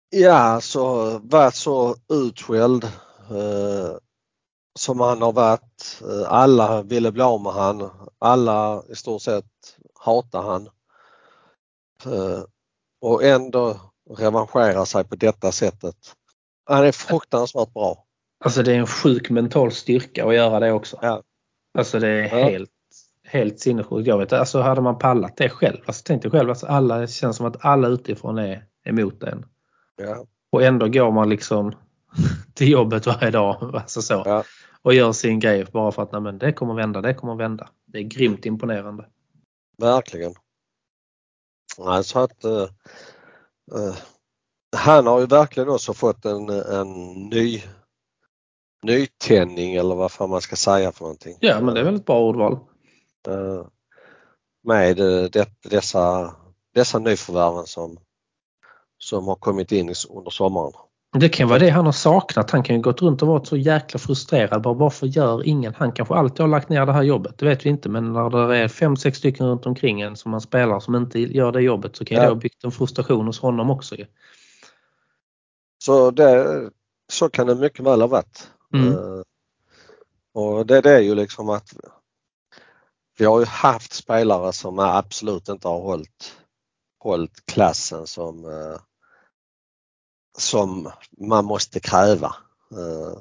ja, 0.09 0.61
så 0.61 1.17
varit 1.19 1.55
så 1.55 1.95
utskälld 2.13 2.83
eh, 3.29 3.97
som 4.79 4.99
han 4.99 5.21
har 5.21 5.31
varit. 5.31 6.01
Eh, 6.01 6.31
alla 6.33 6.81
ville 6.81 7.11
bli 7.11 7.21
av 7.23 7.41
med 7.41 7.53
han. 7.53 7.89
Alla 8.19 8.83
i 8.89 8.95
stort 8.95 9.21
sett 9.21 9.45
hatar 9.99 10.41
han. 10.41 10.69
Eh, 12.05 12.43
och 13.01 13.23
ändå 13.23 13.77
revanschera 14.17 14.85
sig 14.85 15.03
på 15.03 15.15
detta 15.15 15.51
sättet. 15.51 15.95
Han 16.65 16.85
är 16.85 16.91
fruktansvärt 16.91 17.73
bra. 17.73 18.05
Alltså 18.45 18.63
det 18.63 18.71
är 18.73 18.79
en 18.79 18.87
sjuk 18.87 19.29
mental 19.29 19.71
styrka 19.71 20.25
att 20.27 20.35
göra 20.35 20.59
det 20.59 20.71
också. 20.71 20.99
Ja. 21.01 21.21
Alltså 21.75 21.99
det 21.99 22.07
är 22.07 22.37
Ja. 22.39 22.45
helt, 22.49 22.71
helt 23.23 23.59
sinnessjukt. 23.59 24.07
Jag 24.07 24.17
vet 24.17 24.33
alltså 24.33 24.61
hade 24.61 24.81
man 24.81 24.97
pallat 24.97 25.37
det 25.37 25.49
själv. 25.49 25.77
Alltså 25.85 26.03
tänk 26.05 26.21
dig 26.21 26.31
själv, 26.31 26.49
alltså 26.49 26.67
alla, 26.67 26.97
det 26.97 27.07
känns 27.07 27.37
som 27.37 27.45
att 27.45 27.65
alla 27.65 27.87
utifrån 27.87 28.37
är 28.37 28.65
emot 28.85 29.23
en. 29.23 29.45
Ja, 29.95 30.25
Och 30.51 30.63
ändå 30.63 30.87
går 30.87 31.11
man 31.11 31.29
liksom 31.29 31.75
till 32.53 32.69
jobbet 32.69 33.05
varje 33.05 33.31
dag 33.31 33.71
alltså 33.75 34.01
så, 34.01 34.21
Ja. 34.25 34.43
och 34.81 34.93
gör 34.93 35.11
sin 35.11 35.39
grej 35.39 35.65
bara 35.73 35.91
för 35.91 36.03
att 36.03 36.11
nej, 36.11 36.21
men 36.21 36.37
det 36.37 36.53
kommer 36.53 36.73
vända, 36.73 37.01
det 37.01 37.13
kommer 37.13 37.35
vända. 37.35 37.69
Det 37.85 37.97
är 37.97 38.03
grymt 38.03 38.45
imponerande. 38.45 39.05
verkligen. 39.77 40.33
Nej, 41.77 42.03
så 42.03 42.19
att 42.19 42.43
eh, 42.43 42.61
eh, 43.75 43.95
han 44.77 45.07
har 45.07 45.19
ju 45.19 45.25
verkligen 45.25 45.69
också 45.69 45.93
fått 45.93 46.25
en, 46.25 46.49
en 46.49 47.13
ny 47.29 47.63
nytändning 48.85 49.75
eller 49.75 49.95
vad 49.95 50.11
fan 50.11 50.29
man 50.29 50.41
ska 50.41 50.55
säga 50.55 50.91
för 50.91 51.01
någonting. 51.03 51.37
Ja 51.39 51.61
men 51.61 51.73
det 51.73 51.79
är 51.79 51.83
väl 51.85 51.95
ett 51.95 52.05
bra 52.05 52.19
ordval. 52.19 52.53
Eh, 53.27 53.65
med 54.63 54.99
eh, 54.99 55.23
det, 55.31 55.49
dessa, 55.69 56.35
dessa 56.75 56.99
nyförvärven 56.99 57.65
som, 57.65 57.97
som 58.97 59.27
har 59.27 59.35
kommit 59.35 59.71
in 59.71 59.93
under 60.09 60.31
sommaren. 60.31 60.71
Det 61.19 61.29
kan 61.29 61.47
vara 61.47 61.59
det 61.59 61.69
han 61.69 61.85
har 61.85 61.91
saknat. 61.91 62.51
Han 62.51 62.63
kan 62.63 62.75
ju 62.75 62.81
gått 62.81 63.01
runt 63.01 63.21
och 63.21 63.27
varit 63.27 63.47
så 63.47 63.57
jäkla 63.57 63.99
frustrerad. 63.99 64.61
Bara, 64.61 64.73
varför 64.73 65.07
gör 65.07 65.47
ingen? 65.47 65.73
Han 65.77 65.91
kanske 65.91 66.13
alltid 66.15 66.39
har 66.39 66.47
lagt 66.47 66.69
ner 66.69 66.85
det 66.85 66.93
här 66.93 67.03
jobbet. 67.03 67.37
Det 67.37 67.45
vet 67.45 67.65
vi 67.65 67.69
inte. 67.69 67.89
Men 67.89 68.13
när 68.13 68.47
det 68.47 68.57
är 68.57 68.67
fem, 68.67 68.95
sex 68.95 69.17
stycken 69.17 69.47
runt 69.47 69.65
omkring 69.65 70.01
en 70.01 70.15
som 70.15 70.31
man 70.31 70.41
spelar 70.41 70.79
som 70.79 70.95
inte 70.95 71.19
gör 71.19 71.51
det 71.51 71.61
jobbet 71.61 71.95
så 71.95 72.05
kan 72.05 72.15
Ja. 72.17 72.21
det 72.23 72.27
ha 72.29 72.35
byggt 72.35 72.63
en 72.63 72.71
frustration 72.71 73.25
hos 73.25 73.39
honom 73.39 73.69
också. 73.69 73.95
Så, 75.83 76.11
det, 76.11 76.61
så 77.11 77.29
kan 77.29 77.47
det 77.47 77.55
mycket 77.55 77.85
väl 77.85 78.01
ha 78.01 78.07
varit. 78.07 78.51
Mm. 78.75 78.93
Eh, 78.93 79.21
och 80.33 80.65
det, 80.65 80.81
det 80.81 80.91
är 80.91 80.99
ju 80.99 81.15
liksom 81.15 81.49
att 81.49 81.73
vi 83.17 83.25
har 83.25 83.39
ju 83.39 83.45
haft 83.45 83.93
spelare 83.93 84.53
som 84.53 84.79
absolut 84.79 85.49
inte 85.49 85.67
har 85.67 85.81
hållit, 85.81 86.37
hållit 86.99 87.45
klassen 87.45 88.07
som, 88.07 88.45
eh, 88.45 88.79
som 90.37 90.91
man 91.17 91.45
måste 91.45 91.79
kräva. 91.79 92.35
Eh, 92.71 93.19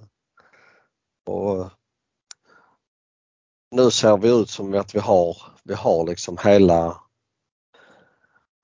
och 1.27 1.71
nu 3.71 3.91
ser 3.91 4.17
vi 4.17 4.41
ut 4.41 4.51
som 4.51 4.75
att 4.75 4.95
vi 4.95 4.99
har, 4.99 5.37
vi 5.63 5.75
har 5.75 6.07
liksom 6.07 6.39
hela 6.45 7.01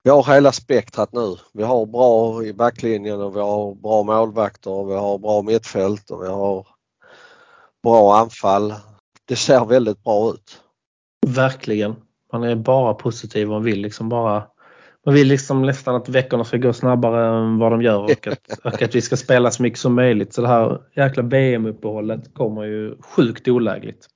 vi 0.03 0.09
har 0.09 0.23
hela 0.23 0.51
spektrat 0.51 1.13
nu. 1.13 1.37
Vi 1.53 1.63
har 1.63 1.85
bra 1.85 2.43
i 2.43 2.53
backlinjen 2.53 3.21
och 3.21 3.35
vi 3.35 3.39
har 3.39 3.75
bra 3.75 4.03
målvakter 4.03 4.71
och 4.71 4.89
vi 4.89 4.95
har 4.95 5.17
bra 5.17 5.41
mittfält 5.41 6.11
och 6.11 6.23
vi 6.23 6.27
har 6.27 6.67
bra 7.83 8.17
anfall. 8.17 8.73
Det 9.25 9.35
ser 9.35 9.65
väldigt 9.65 10.03
bra 10.03 10.33
ut. 10.33 10.61
Verkligen. 11.27 11.95
Man 12.33 12.43
är 12.43 12.55
bara 12.55 12.93
positiv 12.93 13.53
och 13.53 13.67
vill 13.67 13.81
liksom 13.81 14.09
bara 14.09 14.47
man 15.05 15.15
vill 15.15 15.27
liksom 15.27 15.61
nästan 15.61 15.95
att 15.95 16.09
veckorna 16.09 16.43
ska 16.43 16.57
gå 16.57 16.73
snabbare 16.73 17.37
än 17.37 17.59
vad 17.59 17.71
de 17.71 17.81
gör 17.81 18.03
och 18.03 18.27
att, 18.27 18.59
och 18.63 18.81
att 18.81 18.95
vi 18.95 19.01
ska 19.01 19.17
spela 19.17 19.51
så 19.51 19.63
mycket 19.63 19.79
som 19.79 19.95
möjligt. 19.95 20.33
Så 20.33 20.41
det 20.41 20.47
här 20.47 20.81
jäkla 20.95 21.23
BM-uppehållet 21.23 22.33
kommer 22.33 22.63
ju 22.63 23.01
sjukt 23.01 23.47
olägligt. 23.47 24.07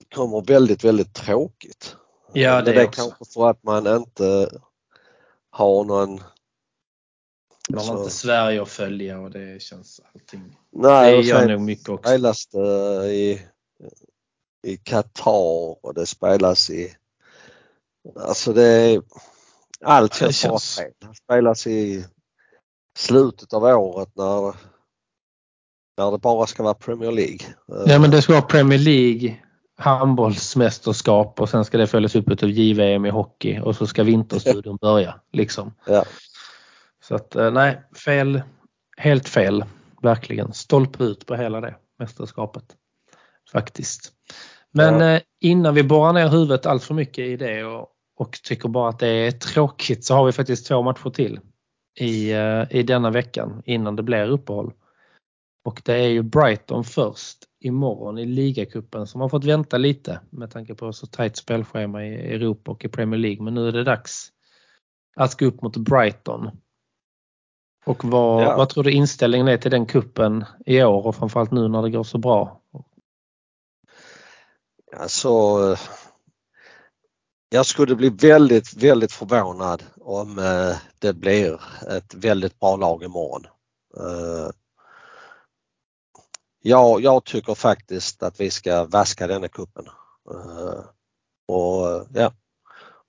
Det 0.00 0.14
kommer 0.14 0.46
väldigt, 0.46 0.84
väldigt 0.84 1.14
tråkigt. 1.14 1.96
Ja, 2.32 2.62
det 2.62 2.72
det 2.72 2.80
är 2.80 2.86
också. 2.86 3.02
kanske 3.02 3.24
för 3.34 3.50
att 3.50 3.62
man 3.62 3.86
inte 3.86 4.48
har 5.50 5.84
någon... 5.84 6.20
Man 7.70 7.78
har 7.78 7.86
Så- 7.96 7.98
inte 8.02 8.10
Sverige 8.14 8.62
att 8.62 8.68
följa 8.68 9.18
och 9.20 9.30
det 9.30 9.62
känns 9.62 10.00
allting. 10.14 10.58
Nej, 10.72 11.16
Det 11.16 11.22
gör 11.22 11.48
nog 11.48 11.60
mycket 11.60 11.88
också. 11.88 12.08
spelas 12.08 12.46
det 12.46 13.06
i, 13.14 13.42
i 14.66 14.76
Qatar 14.76 15.84
och 15.86 15.94
det 15.94 16.06
spelas 16.06 16.70
i... 16.70 16.96
Alltså 18.20 18.52
det 18.52 18.64
är... 18.64 19.02
Allt 19.84 20.20
Ja, 20.20 20.26
det 20.26 20.32
känns 20.32 20.36
känns- 20.36 20.76
fel. 20.76 20.92
Det 20.98 21.14
spelas 21.16 21.66
i 21.66 22.04
slutet 22.98 23.52
av 23.52 23.62
året 23.64 24.08
när, 24.16 24.54
när 25.98 26.10
det 26.10 26.18
bara 26.18 26.46
ska 26.46 26.62
vara 26.62 26.74
Premier 26.74 27.12
League. 27.12 27.38
Ja 27.86 27.98
men 27.98 28.10
det 28.10 28.22
ska 28.22 28.32
vara 28.32 28.42
Premier 28.42 28.78
League, 28.78 29.36
handbollsmästerskap 29.78 31.40
och 31.40 31.48
sen 31.48 31.64
ska 31.64 31.78
det 31.78 31.86
följas 31.86 32.14
upp 32.14 32.42
av 32.42 32.50
JVM 32.50 33.06
i 33.06 33.10
hockey 33.10 33.60
och 33.60 33.76
så 33.76 33.86
ska 33.86 34.02
vinterstudion 34.02 34.76
börja. 34.76 35.20
Liksom. 35.32 35.74
Ja. 35.86 36.04
Så 37.08 37.14
att 37.14 37.36
eh, 37.36 37.50
nej, 37.50 37.82
fel. 38.04 38.42
Helt 38.96 39.28
fel. 39.28 39.64
Verkligen. 40.02 40.52
Stolpe 40.52 41.04
ut 41.04 41.26
på 41.26 41.34
hela 41.34 41.60
det 41.60 41.74
mästerskapet. 41.98 42.64
Faktiskt. 43.52 44.12
Men 44.72 45.00
Ja. 45.00 45.14
eh, 45.14 45.22
innan 45.40 45.74
vi 45.74 45.82
borrar 45.82 46.12
ner 46.12 46.28
huvudet 46.28 46.66
allt 46.66 46.84
för 46.84 46.94
mycket 46.94 47.18
i 47.24 47.36
det 47.36 47.64
och, 47.64 47.88
och 48.16 48.32
tycker 48.44 48.68
bara 48.68 48.88
att 48.88 48.98
det 48.98 49.08
är 49.08 49.30
tråkigt 49.30 50.04
så 50.04 50.14
har 50.14 50.26
vi 50.26 50.32
faktiskt 50.32 50.66
två 50.66 50.82
matcher 50.82 51.10
till 51.10 51.40
i, 52.00 52.32
eh, 52.32 52.64
i 52.70 52.82
denna 52.82 53.10
veckan 53.10 53.62
innan 53.64 53.96
det 53.96 54.02
blir 54.02 54.28
uppehåll. 54.28 54.72
Och 55.64 55.82
det 55.84 55.94
är 55.94 56.08
ju 56.08 56.22
Brighton 56.22 56.84
först 56.84 57.38
imorgon 57.60 58.18
i 58.18 58.24
ligacupen 58.26 59.06
som 59.06 59.20
har 59.20 59.28
fått 59.28 59.44
vänta 59.44 59.78
lite 59.78 60.20
med 60.30 60.50
tanke 60.50 60.74
på 60.74 60.92
så 60.92 61.06
tajt 61.06 61.36
spelschema 61.36 62.04
i 62.04 62.34
Europa 62.34 62.70
och 62.70 62.84
i 62.84 62.88
Premier 62.88 63.20
League. 63.20 63.44
Men 63.44 63.54
nu 63.54 63.68
är 63.68 63.72
det 63.72 63.84
dags 63.84 64.32
att 65.16 65.38
gå 65.38 65.46
upp 65.46 65.62
mot 65.62 65.76
Brighton. 65.76 66.50
Och 67.86 68.04
vad, 68.04 68.42
Ja. 68.42 68.56
vad 68.56 68.68
tror 68.68 68.84
du 68.84 68.92
inställningen 68.92 69.48
är 69.48 69.56
till 69.58 69.70
den 69.70 69.86
kuppen 69.86 70.44
i 70.66 70.82
år 70.82 71.06
och 71.06 71.16
framförallt 71.16 71.50
nu 71.50 71.68
när 71.68 71.82
det 71.82 71.90
går 71.90 72.04
så 72.04 72.18
bra? 72.18 72.60
Alltså, 74.96 75.28
jag 77.48 77.66
skulle 77.66 77.96
bli 77.96 78.08
väldigt, 78.08 78.74
väldigt 78.74 79.12
förvånad 79.12 79.82
om 80.00 80.38
eh, 80.38 80.76
det 80.98 81.12
blir 81.12 81.60
ett 81.90 82.14
väldigt 82.14 82.58
bra 82.60 82.76
lag 82.76 83.02
imorgon. 83.02 83.46
Eh, 83.96 84.50
Ja, 86.62 86.98
jag 87.00 87.24
tycker 87.24 87.54
faktiskt 87.54 88.22
att 88.22 88.40
vi 88.40 88.50
ska 88.50 88.84
vaska 88.84 89.26
denna 89.26 89.48
kuppen. 89.48 89.86
Eh, 90.30 90.80
Och 91.48 92.06
ja, 92.14 92.32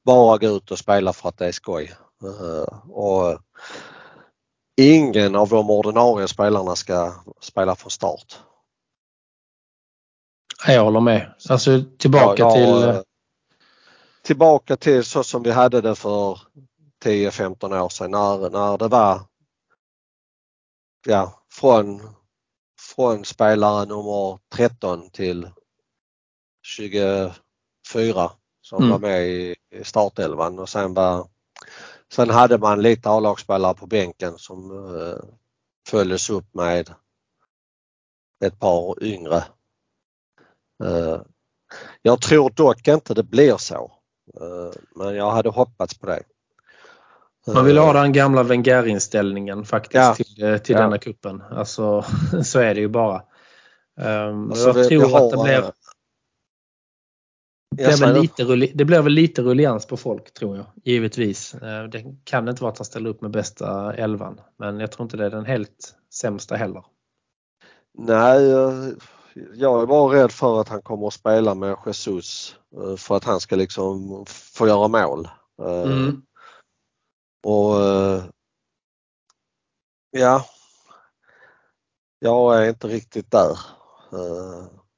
bara 0.05 0.37
gå 0.37 0.47
ut 0.47 0.71
och 0.71 0.79
spela 0.79 1.13
för 1.13 1.29
att 1.29 1.37
det 1.37 1.47
är 1.47 1.51
skoj. 1.51 1.93
Och 2.89 3.39
ingen 4.77 5.35
av 5.35 5.49
de 5.49 5.69
ordinarie 5.69 6.27
spelarna 6.27 6.75
ska 6.75 7.13
spela 7.41 7.75
från 7.75 7.91
start. 7.91 8.39
Jag 10.67 10.83
håller 10.83 10.99
med. 10.99 11.33
Alltså 11.49 11.83
tillbaka 11.99 12.43
Ja, 12.43 12.57
ja, 12.57 12.81
till 12.81 12.89
eh, 12.89 13.01
Tillbaka 14.23 14.77
till 14.77 15.03
så 15.03 15.23
som 15.23 15.43
vi 15.43 15.51
hade 15.51 15.81
det 15.81 15.95
för 15.95 16.39
10-15 17.05 17.79
år 17.81 17.89
sedan 17.89 18.11
när, 18.11 18.49
när 18.49 18.77
det 18.77 18.87
var 18.87 19.21
ja, 21.05 21.43
från, 21.51 22.01
från 22.95 23.25
spelare 23.25 23.85
nummer 23.85 24.39
13 24.55 25.09
till 25.09 25.49
24 26.63 27.33
som 28.61 28.77
Mm. 28.77 28.89
var 28.91 28.99
med 28.99 29.27
i, 29.27 29.55
i 29.71 29.83
startelvan 29.83 30.59
och 30.59 30.69
sen 30.69 30.93
var 30.93 31.27
Sen 32.13 32.29
hade 32.29 32.57
man 32.57 32.81
lite 32.81 33.09
A-lagsspelare 33.09 33.73
på 33.73 33.85
bänken 33.85 34.33
som 34.37 34.71
eh, 34.95 35.23
följdes 35.89 36.29
upp 36.29 36.53
med 36.53 36.93
ett 38.45 38.59
par 38.59 39.03
yngre. 39.03 39.43
Eh, 40.83 41.21
jag 42.01 42.21
tror 42.21 42.49
dock 42.49 42.87
inte 42.87 43.13
det 43.13 43.23
blir 43.23 43.57
så. 43.57 43.91
Eh, 44.41 44.79
men 44.95 45.15
jag 45.15 45.31
hade 45.31 45.49
hoppats 45.49 45.97
på 45.99 46.07
det. 46.07 46.23
Man 47.53 47.65
vill 47.65 47.77
ha 47.77 47.87
Eh, 47.87 47.93
den 48.01 48.13
gamla 48.13 48.43
Wenger-inställningen 48.43 49.65
faktiskt 49.65 49.95
Ja. 49.95 50.15
till, 50.15 50.43
eh, 50.43 50.57
till 50.57 50.75
Ja. 50.75 50.81
denna 50.81 50.97
kuppen. 50.97 51.43
Alltså 51.51 52.05
så 52.43 52.59
är 52.59 52.75
det 52.75 52.81
ju 52.81 52.87
bara. 52.87 53.23
Um, 53.99 54.49
alltså, 54.51 54.67
jag 54.67 54.73
vi 54.73 54.87
tror 54.87 55.09
har, 55.09 55.25
att 55.25 55.31
det 55.31 55.43
blir 55.43 55.53
eh, 55.53 55.61
Det 55.61 55.71
blir, 57.83 57.97
väl 58.05 58.13
det. 58.13 58.21
lite, 58.21 58.73
det 58.77 58.85
blir 58.85 59.01
väl 59.01 59.13
lite 59.13 59.41
rullians 59.41 59.85
på 59.85 59.97
folk 59.97 60.33
tror 60.33 60.57
jag, 60.57 60.65
givetvis. 60.83 61.53
Eh, 61.53 61.83
Det 61.83 62.05
kan 62.23 62.49
inte 62.49 62.61
vara 62.63 62.71
att 62.71 62.77
han 62.77 62.85
ställer 62.85 63.09
upp 63.09 63.21
med 63.21 63.31
bästa 63.31 63.93
elvan, 63.95 64.41
men 64.57 64.79
jag 64.79 64.91
tror 64.91 65.03
inte 65.03 65.17
det 65.17 65.25
är 65.25 65.29
den 65.31 65.45
helt 65.45 65.95
sämsta 66.13 66.55
heller. 66.55 66.85
Nej, 67.97 68.43
jag- 68.43 68.93
jag 69.53 69.81
är 69.81 69.85
bara 69.85 70.13
rädd 70.23 70.31
för 70.31 70.61
att 70.61 70.67
han 70.69 70.81
kommer 70.81 71.07
att 71.07 71.13
spela 71.13 71.55
med 71.55 71.75
Jesus 71.85 72.55
eh, 72.77 72.95
för 72.95 73.15
att 73.17 73.23
han 73.23 73.39
ska 73.39 73.55
liksom 73.55 74.25
få 74.27 74.67
göra 74.67 74.87
mål. 74.87 75.29
Eh, 75.61 75.81
Mm. 75.91 76.21
Och 77.45 77.75
ja, 80.11 80.45
jag 82.19 82.63
är 82.65 82.69
inte 82.69 82.87
riktigt 82.87 83.31
där. 83.31 83.57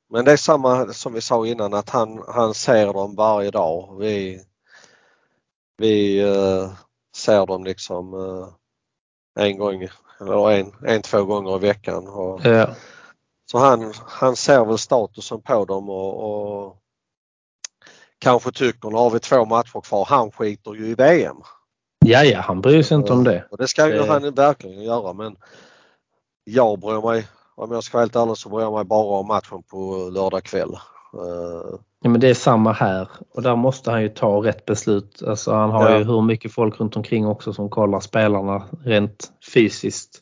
Eh, 0.09 0.13
Men 0.13 0.25
det 0.25 0.31
är 0.31 0.37
samma 0.37 0.93
som 0.93 1.13
vi 1.13 1.21
sa 1.21 1.45
innan 1.47 1.73
att 1.73 1.89
han, 1.89 2.23
han 2.27 2.53
ser 2.53 2.93
dem 2.93 3.15
varje 3.15 3.51
dag. 3.51 3.97
Vi, 3.99 4.41
vi 5.77 6.19
eh, 6.19 6.71
ser 7.15 7.45
dem 7.45 7.63
liksom 7.63 8.13
eh, 8.13 8.47
en 9.45 9.57
gång 9.57 9.87
eller 10.21 10.51
en, 10.51 10.71
en, 10.85 11.01
två 11.01 11.23
gånger 11.23 11.55
i 11.55 11.59
veckan. 11.59 12.07
Och, 12.07 12.45
Ja. 12.45 12.75
så 13.51 13.57
han, 13.57 13.93
han 14.05 14.35
ser 14.35 14.65
väl 14.65 14.77
statusen 14.77 15.41
på 15.41 15.65
dem 15.65 15.89
och, 15.89 16.23
och 16.23 16.77
kanske 18.19 18.51
tycker 18.51 18.89
nu 18.89 18.95
har 18.95 19.09
vi 19.09 19.19
två 19.19 19.45
matcher 19.45 19.81
kvar. 19.81 20.05
Han 20.05 20.31
skiter 20.31 20.73
ju 20.73 20.85
i 20.87 20.95
VM. 20.95 21.37
ja, 22.05 22.23
ja, 22.23 22.41
han 22.41 22.61
bryr 22.61 22.83
sig 22.83 22.95
inte 22.95 23.13
om 23.13 23.23
det. 23.23 23.47
Och 23.51 23.57
det 23.57 23.67
ska 23.67 23.87
ju 23.87 24.01
han 24.01 24.33
verkligen 24.33 24.81
göra 24.83 25.13
men 25.13 25.37
jag 26.43 26.79
bryr 26.79 27.01
mig, 27.01 27.27
om 27.59 27.71
jag 27.71 27.83
ska 27.83 27.97
vara 27.97 28.03
helt 28.03 28.15
ärlig 28.15 28.37
så 28.37 28.49
bryr 28.49 28.61
jag 28.61 28.73
mig 28.73 28.83
bara 28.83 29.19
om 29.19 29.27
matchen 29.27 29.63
på 29.63 30.09
lördag 30.13 30.43
kväll. 30.43 30.73
Eh, 31.13 31.79
Ja, 32.01 32.09
men 32.09 32.21
det 32.21 32.29
är 32.29 32.33
samma 32.33 32.71
här 32.71 33.09
och 33.35 33.41
där 33.41 33.55
måste 33.55 33.91
han 33.91 34.01
ju 34.01 34.09
ta 34.09 34.43
rätt 34.43 34.65
beslut. 34.65 35.23
Alltså, 35.27 35.53
han 35.53 35.69
har 35.69 35.89
Ja. 35.89 35.97
ju 35.97 36.03
hur 36.03 36.21
mycket 36.21 36.53
folk 36.53 36.79
runt 36.79 36.95
omkring 36.95 37.27
också 37.27 37.53
som 37.53 37.69
kollar 37.69 37.99
spelarna 37.99 38.63
rent 38.83 39.31
fysiskt. 39.53 40.21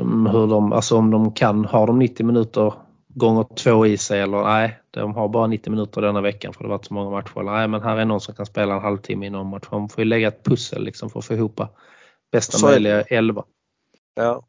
Um, 0.00 0.26
hur 0.26 0.46
de, 0.46 0.72
alltså 0.72 0.96
om 0.96 1.10
de 1.10 1.32
kan, 1.32 1.64
har 1.64 1.86
de 1.86 1.98
90 1.98 2.26
minuter 2.26 2.74
gånger 3.08 3.46
två 3.56 3.86
i 3.86 3.96
sig 3.96 4.20
eller 4.20 4.42
nej, 4.44 4.78
de 4.90 5.14
har 5.14 5.28
bara 5.28 5.46
90 5.46 5.70
minuter 5.70 6.00
denna 6.02 6.20
veckan 6.20 6.52
för 6.52 6.62
det 6.64 6.68
har 6.68 6.76
varit 6.76 6.84
så 6.86 6.94
många 6.94 7.10
matcher. 7.10 7.40
Eller, 7.40 7.52
nej, 7.52 7.68
men 7.68 7.82
här 7.82 7.96
är 7.96 8.04
någon 8.04 8.20
som 8.20 8.34
kan 8.34 8.46
spela 8.46 8.74
en 8.74 8.82
halvtimme 8.82 9.26
i 9.26 9.30
någon 9.30 9.46
match. 9.50 9.64
Man 9.72 9.88
får 9.88 10.04
ju 10.04 10.04
lägga 10.04 10.28
ett 10.28 10.44
pussel 10.44 10.84
liksom 10.84 11.10
för 11.10 11.18
att 11.18 11.24
få 11.24 11.34
ihop 11.34 11.60
bästa 12.32 12.58
Så 12.58 12.66
möjliga 12.66 13.02
elva. 13.02 13.44
ja. 14.14 14.42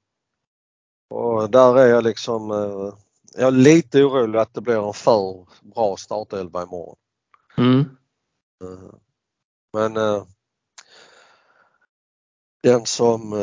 Och 1.09 1.49
där 1.49 1.77
är 1.77 1.87
jag 1.87 2.03
liksom, 2.03 2.51
eh, 2.51 2.93
jag 3.37 3.47
är 3.47 3.51
lite 3.51 4.03
orolig 4.03 4.39
att 4.39 4.53
det 4.53 4.61
blir 4.61 4.87
en 4.87 4.93
för 4.93 5.45
bra 5.75 5.97
startelva 5.97 6.63
imorgon. 6.63 6.95
Mm. 7.57 7.79
Eh, 8.63 8.93
Men 9.73 9.97
eh, 9.97 10.23
den 12.63 12.85
som 12.85 13.33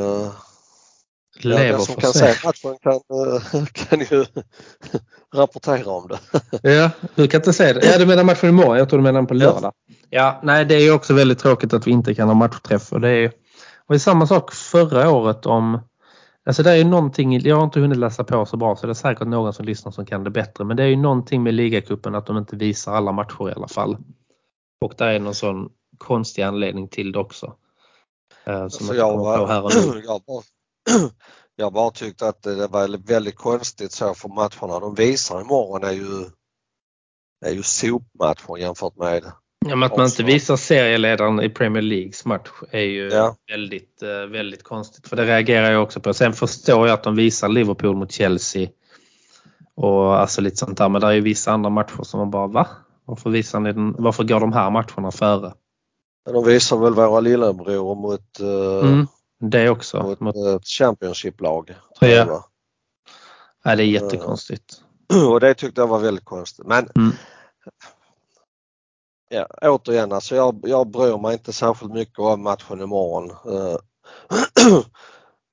Ja, 1.39 1.49
Lever 1.49 1.73
den 1.73 1.81
som 1.81 1.95
kan 1.95 2.13
se 2.13 2.35
matchen 2.45 2.77
kan, 2.83 3.01
kan 3.73 4.01
ju 4.01 4.25
rapportera 5.35 5.91
om 5.91 6.09
det. 6.09 6.19
Ja, 6.73 6.91
du 7.15 7.29
kan 7.29 7.41
inte 7.41 7.53
säga 7.53 7.75
det. 7.75 7.87
Ja, 7.87 7.99
du 7.99 8.07
menar 8.07 8.25
matchen 8.25 8.49
imorgon. 8.49 8.77
Jag 8.79 8.89
tror 8.89 8.99
du 8.99 9.03
menar 9.03 9.19
den 9.21 9.27
på 9.27 9.35
Ja. 9.35 9.39
lördag. 9.39 9.73
Ja, 10.11 10.41
nej, 10.43 10.65
det 10.65 10.75
är 10.75 10.81
ju 10.81 10.93
också 10.93 11.15
väldigt 11.15 11.39
tråkigt 11.39 11.73
att 11.73 11.87
vi 11.87 11.91
inte 11.91 12.15
kan 12.15 12.29
ha 12.29 12.35
matchträff. 12.35 12.93
Och 12.93 13.01
det 13.01 13.09
är 13.11 13.27
och 13.79 13.95
det 13.95 13.95
är 13.95 13.99
samma 13.99 14.27
sak 14.27 14.53
förra 14.53 15.11
året 15.11 15.47
om... 15.47 15.79
Alltså 16.47 16.63
det 16.63 16.71
är 16.71 16.77
ju 16.77 16.85
någonting, 16.85 17.41
jag 17.41 17.57
har 17.57 17.65
inte 17.65 17.81
hunnit 17.81 17.99
läsa 17.99 18.25
på 18.25 18.47
så 18.47 18.57
bra 18.57 18.77
så 18.77 18.87
det 18.87 18.93
är 18.93 18.95
säkert 18.95 19.29
någon 19.29 19.53
som 19.53 19.65
lyssnar 19.67 19.93
som 19.93 20.07
kan 20.07 20.25
det 20.25 20.31
bättre. 20.31 20.65
Men 20.65 20.77
det 20.77 20.83
är 20.83 20.87
ju 20.87 20.97
någonting 20.97 21.43
med 21.43 21.55
ligacupen 21.55 22.15
att 22.15 22.27
de 22.27 22.39
inte 22.39 22.57
visar 22.57 22.93
alla 22.93 23.13
matcher 23.13 23.49
i 23.49 23.53
alla 23.53 23.69
fall. 23.69 23.97
Och 24.81 24.95
det 24.99 25.05
är 25.05 25.19
någon 25.21 25.35
sån 25.35 25.69
konstig 25.99 26.43
anledning 26.43 26.89
till 26.89 27.13
det 27.13 27.19
också. 27.19 27.57
Eh, 28.45 28.53
Som 28.53 28.63
Alltså 28.63 28.95
jag 28.95 29.75
nu. 29.95 30.03
jag, 30.07 30.23
bara, 30.23 30.43
jag 31.57 31.73
bara 31.73 31.91
tyckte 31.91 32.29
att 32.29 32.43
det 32.43 32.67
var 32.67 33.07
väldigt 33.07 33.37
konstigt 33.37 33.93
så 33.93 34.15
för 34.15 34.29
matcherna 34.29 34.81
de 34.81 34.95
visar 34.95 35.41
imorgon 35.41 35.85
är 35.85 35.93
ju, 35.93 36.31
är 37.47 37.53
ju 37.53 37.63
sopmatcher 37.63 38.57
jämfört 38.59 38.97
med 38.97 39.33
Ja, 39.69 39.77
men 39.77 39.83
att 39.87 39.97
man 39.97 40.07
inte 40.07 40.23
också. 40.23 40.23
visar 40.23 40.57
serieledaren 40.57 41.41
i 41.41 41.49
Premier 41.49 41.83
Leagues 41.83 42.25
match 42.25 42.49
är 42.71 42.81
ju 42.81 43.09
Ja. 43.09 43.37
väldigt, 43.51 44.03
eh, 44.03 44.09
väldigt 44.09 44.63
konstigt. 44.63 45.09
För 45.09 45.17
det 45.17 45.25
reagerar 45.25 45.71
jag 45.71 45.83
också 45.83 46.01
på. 46.01 46.15
Sen 46.15 46.33
förstår 46.33 46.87
jag 46.89 46.95
att 46.95 47.03
de 47.03 47.17
visar 47.17 47.49
Liverpool 47.49 47.97
mot 47.97 48.13
Chelsea. 48.13 48.69
Och 49.75 50.21
alltså 50.21 50.41
lite 50.41 50.57
sånt 50.57 50.79
där. 50.79 50.89
Men 50.89 51.01
det 51.01 51.07
är 51.07 51.13
ju 51.13 51.21
vissa 51.21 51.53
andra 51.53 51.71
matcher 51.71 52.03
som 52.03 52.21
man 52.21 52.31
bara 52.31 52.47
va? 52.47 52.67
Varför, 53.05 53.31
visar 53.31 53.61
ni 53.61 53.73
den, 53.73 53.95
varför 53.99 54.25
går 54.25 54.41
de 54.41 54.53
här 54.53 54.71
matcherna 54.71 55.11
före? 55.11 55.53
de 56.33 56.45
visar 56.45 56.77
väl 56.79 56.95
våra 56.95 57.21
lillebror 57.21 57.95
mot, 57.95 58.41
eh, 58.41 58.89
Mm, 58.89 59.07
det 59.41 59.71
också. 59.71 60.03
mot 60.03 60.21
Mot, 60.21 60.37
ett 60.37 60.67
Championship-lag. 60.67 61.75
Ja. 62.01 62.49
nej, 63.65 63.77
det 63.77 63.83
är 63.83 63.87
jättekonstigt. 63.87 64.65
Och 65.31 65.41
det 65.41 65.55
tyckte 65.55 65.81
jag 65.81 65.89
var 65.89 65.99
väldigt 65.99 66.25
konstigt. 66.25 66.67
Men 66.67 66.89
Mm. 66.97 67.13
Ja, 69.29 69.47
återigen, 69.63 70.13
alltså 70.13 70.37
jag, 70.37 70.61
jag 70.63 70.91
bryr 70.91 71.19
mig 71.19 71.33
inte 71.33 71.53
särskilt 71.53 71.93
mycket 71.93 72.19
om 72.19 72.43
matchen 72.43 72.81
imorgon. 72.81 73.31
Eh, 73.31 73.77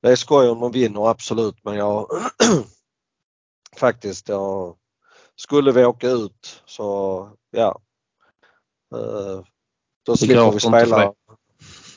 det 0.02 0.12
är 0.12 0.16
skoj 0.16 0.50
om 0.50 0.60
de 0.60 0.72
vinner 0.72 1.10
absolut 1.10 1.56
men 1.64 1.76
jag 1.76 2.08
faktiskt, 3.78 4.30
jag, 4.30 4.78
skulle 5.36 5.72
vi 5.72 5.86
åka 5.86 6.10
ut 6.10 6.64
så 6.66 7.30
ja. 7.52 7.82
eh, 8.96 9.42
Då 10.06 10.18
slipper 10.18 10.52
vi 10.52 10.60
spela. 10.60 11.14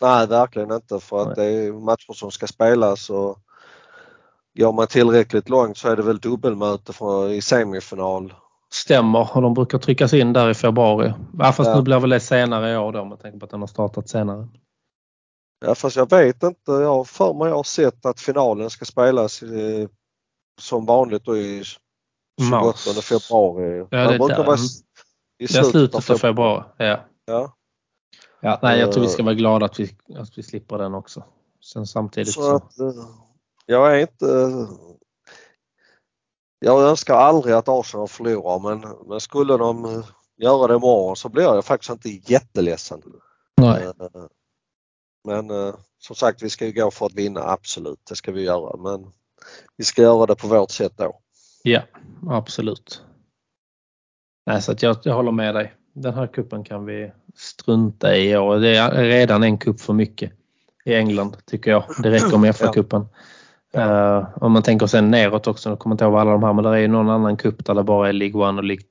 Nej, 0.01 0.27
verkligen 0.27 0.73
inte 0.73 1.01
för 1.01 1.23
att 1.23 1.35
det 1.35 1.45
är 1.45 1.73
matcher 1.73 2.13
som 2.13 2.31
ska 2.31 2.47
spelas 2.47 3.11
och 3.11 3.39
går 4.59 4.73
man 4.73 4.87
tillräckligt 4.87 5.49
långt 5.49 5.79
så 5.79 5.89
är 5.89 5.97
det 5.97 6.03
väl 6.03 6.19
dubbelmöte 6.19 6.93
för, 6.93 7.31
i 7.31 7.43
semifinal. 7.43 8.35
Stämmer 8.85 9.37
och 9.37 9.43
de 9.43 9.55
brukar 9.55 9.79
tryckas 9.79 10.13
in 10.13 10.33
där 10.33 10.51
i 10.51 10.55
februari. 10.55 11.13
Ja, 11.39 11.53
fast 11.53 11.69
Ja. 11.71 11.77
nu 11.77 11.83
blir 11.83 12.01
väl 12.01 12.11
det 12.11 12.21
senare 12.21 12.73
i 12.73 12.77
år 12.77 12.93
då 12.93 13.05
med 13.05 13.21
tanke 13.21 13.39
på 13.39 13.45
att 13.45 13.51
den 13.51 13.61
har 13.61 13.67
startat 13.67 14.09
senare. 14.09 14.49
Ja 15.67 15.75
fast 15.75 15.97
jag 15.97 16.11
vet 16.11 16.43
inte, 16.43 16.73
jag 16.73 16.95
har 16.95 17.05
för 17.05 17.35
mig 17.35 17.49
jag 17.49 17.57
har 17.57 17.63
sett 17.63 18.07
att 18.07 18.21
finalen 18.21 18.71
ska 18.71 18.85
spelas 18.85 19.43
i, 19.43 19.89
som 20.61 20.87
vanligt 20.87 21.25
då 21.25 21.37
i 21.37 21.63
28 21.65 22.51
Mars. 22.51 23.05
februari. 23.05 23.87
Ja, 23.91 24.11
det 24.11 24.19
brukar 24.19 24.37
vara 24.45 24.57
Mm. 24.57 24.67
i 25.39 25.47
Det 25.47 25.59
är 25.59 25.63
slutet 25.63 26.11
av 26.11 26.17
februari. 26.19 26.65
Ja. 26.79 27.01
Ja. 27.25 27.53
Ja, 28.41 28.59
nej, 28.63 28.81
jag 28.81 28.93
tror 28.93 29.03
vi 29.03 29.09
ska 29.09 29.23
Eh. 29.23 29.25
vara 29.27 29.35
glada 29.35 29.67
att 29.67 29.81
vi, 29.81 29.97
att 30.17 30.39
vi 30.39 30.43
slipper 30.43 30.79
den 30.79 30.95
också. 30.95 31.25
Sen 31.73 31.87
samtidigt 31.87 32.35
Så 32.35 32.43
så. 32.43 32.57
att 32.57 32.79
eh, 32.81 32.87
jag 33.67 33.95
är 33.97 34.01
inte 34.01 34.27
jag 36.59 36.83
önskar 36.83 37.15
aldrig 37.15 37.55
att 37.55 37.69
Arsenal 37.69 38.09
förlorar 38.09 38.59
men, 38.59 39.07
men 39.07 39.21
skulle 39.21 39.57
de 39.57 39.85
eh, 39.85 40.05
göra 40.37 40.67
det 40.67 40.75
imorgon 40.75 41.17
så 41.17 41.29
blir 41.29 41.45
jag 41.45 41.65
faktiskt 41.65 41.91
inte 41.91 42.33
jätteledsen. 42.33 43.03
Nej. 43.57 43.85
Eh, 43.85 43.93
Men 45.25 45.51
eh, 45.51 45.75
som 45.99 46.17
sagt 46.17 46.43
vi 46.43 46.51
ska 46.51 46.67
ju 46.67 46.73
gå 46.73 46.91
för 46.91 47.07
att 47.07 47.15
vinna, 47.15 47.41
absolut 47.41 48.01
det 48.09 48.17
ska 48.17 48.33
vi 48.33 48.43
göra 48.43 48.77
men 48.77 49.13
vi 49.77 49.85
ska 49.85 50.03
göra 50.03 50.27
det 50.27 50.35
på 50.35 50.49
vårt 50.49 50.71
sätt 50.71 50.93
då. 50.97 51.21
Ja, 51.63 51.83
absolut. 52.31 53.03
Nej, 54.47 54.63
så 54.63 54.73
att 54.73 54.83
jag, 54.83 54.97
jag 55.03 55.15
håller 55.15 55.33
med 55.33 55.55
dig. 55.55 55.75
Den 55.93 56.15
här 56.15 56.27
kuppen 56.27 56.65
kan 56.65 56.85
vi 56.85 57.13
strunta 57.35 58.17
i 58.17 58.37
och 58.37 58.61
det 58.61 58.77
är 58.77 59.05
redan 59.05 59.43
en 59.43 59.59
kupp 59.59 59.81
för 59.81 59.93
mycket 59.93 60.33
i 60.85 60.95
England 60.95 61.37
tycker 61.45 61.71
jag. 61.71 61.85
Det 62.03 62.11
räcker 62.11 62.39
med 62.39 62.55
FA-cupen. 62.55 63.07
Eh, 63.77 64.29
om 64.41 64.53
man 64.53 64.63
tänker 64.63 64.87
sen 64.87 65.11
neråt 65.11 65.47
också, 65.47 65.69
jag 65.69 65.79
kommer 65.79 65.95
inte 65.95 66.05
ihåg 66.05 66.13
vad 66.13 66.21
alla 66.21 66.31
de 66.33 66.43
här, 66.43 66.53
men 66.53 66.65
det 66.65 66.71
är 66.71 66.77
ju 66.77 66.89
någon 66.89 67.11
annan 67.11 67.37
kupp 67.37 67.65
där 67.65 67.75
det 67.75 67.83
bara 67.83 68.09
är 68.09 68.13
League 68.13 68.49
One 68.49 68.59
och 68.59 68.65
League 68.65 68.85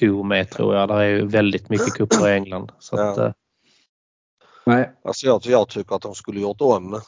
2 0.00 0.22
med 0.22 0.50
tror 0.50 0.74
jag. 0.74 0.88
Där 0.88 0.96
är 1.00 1.08
ju 1.08 1.26
väldigt 1.26 1.68
mycket 1.68 1.94
kupper 1.94 2.28
i 2.28 2.32
England. 2.32 2.72
Så 2.78 2.96
att, 3.00 3.16
Ja. 3.16 3.26
eh, 3.26 3.32
nej. 4.66 4.92
Alltså 5.04 5.26
jag, 5.26 5.40
jag 5.44 5.68
tycker 5.68 5.96
att 5.96 6.02
de 6.02 6.14
skulle 6.14 6.40
gjort 6.40 6.60
om 6.60 7.00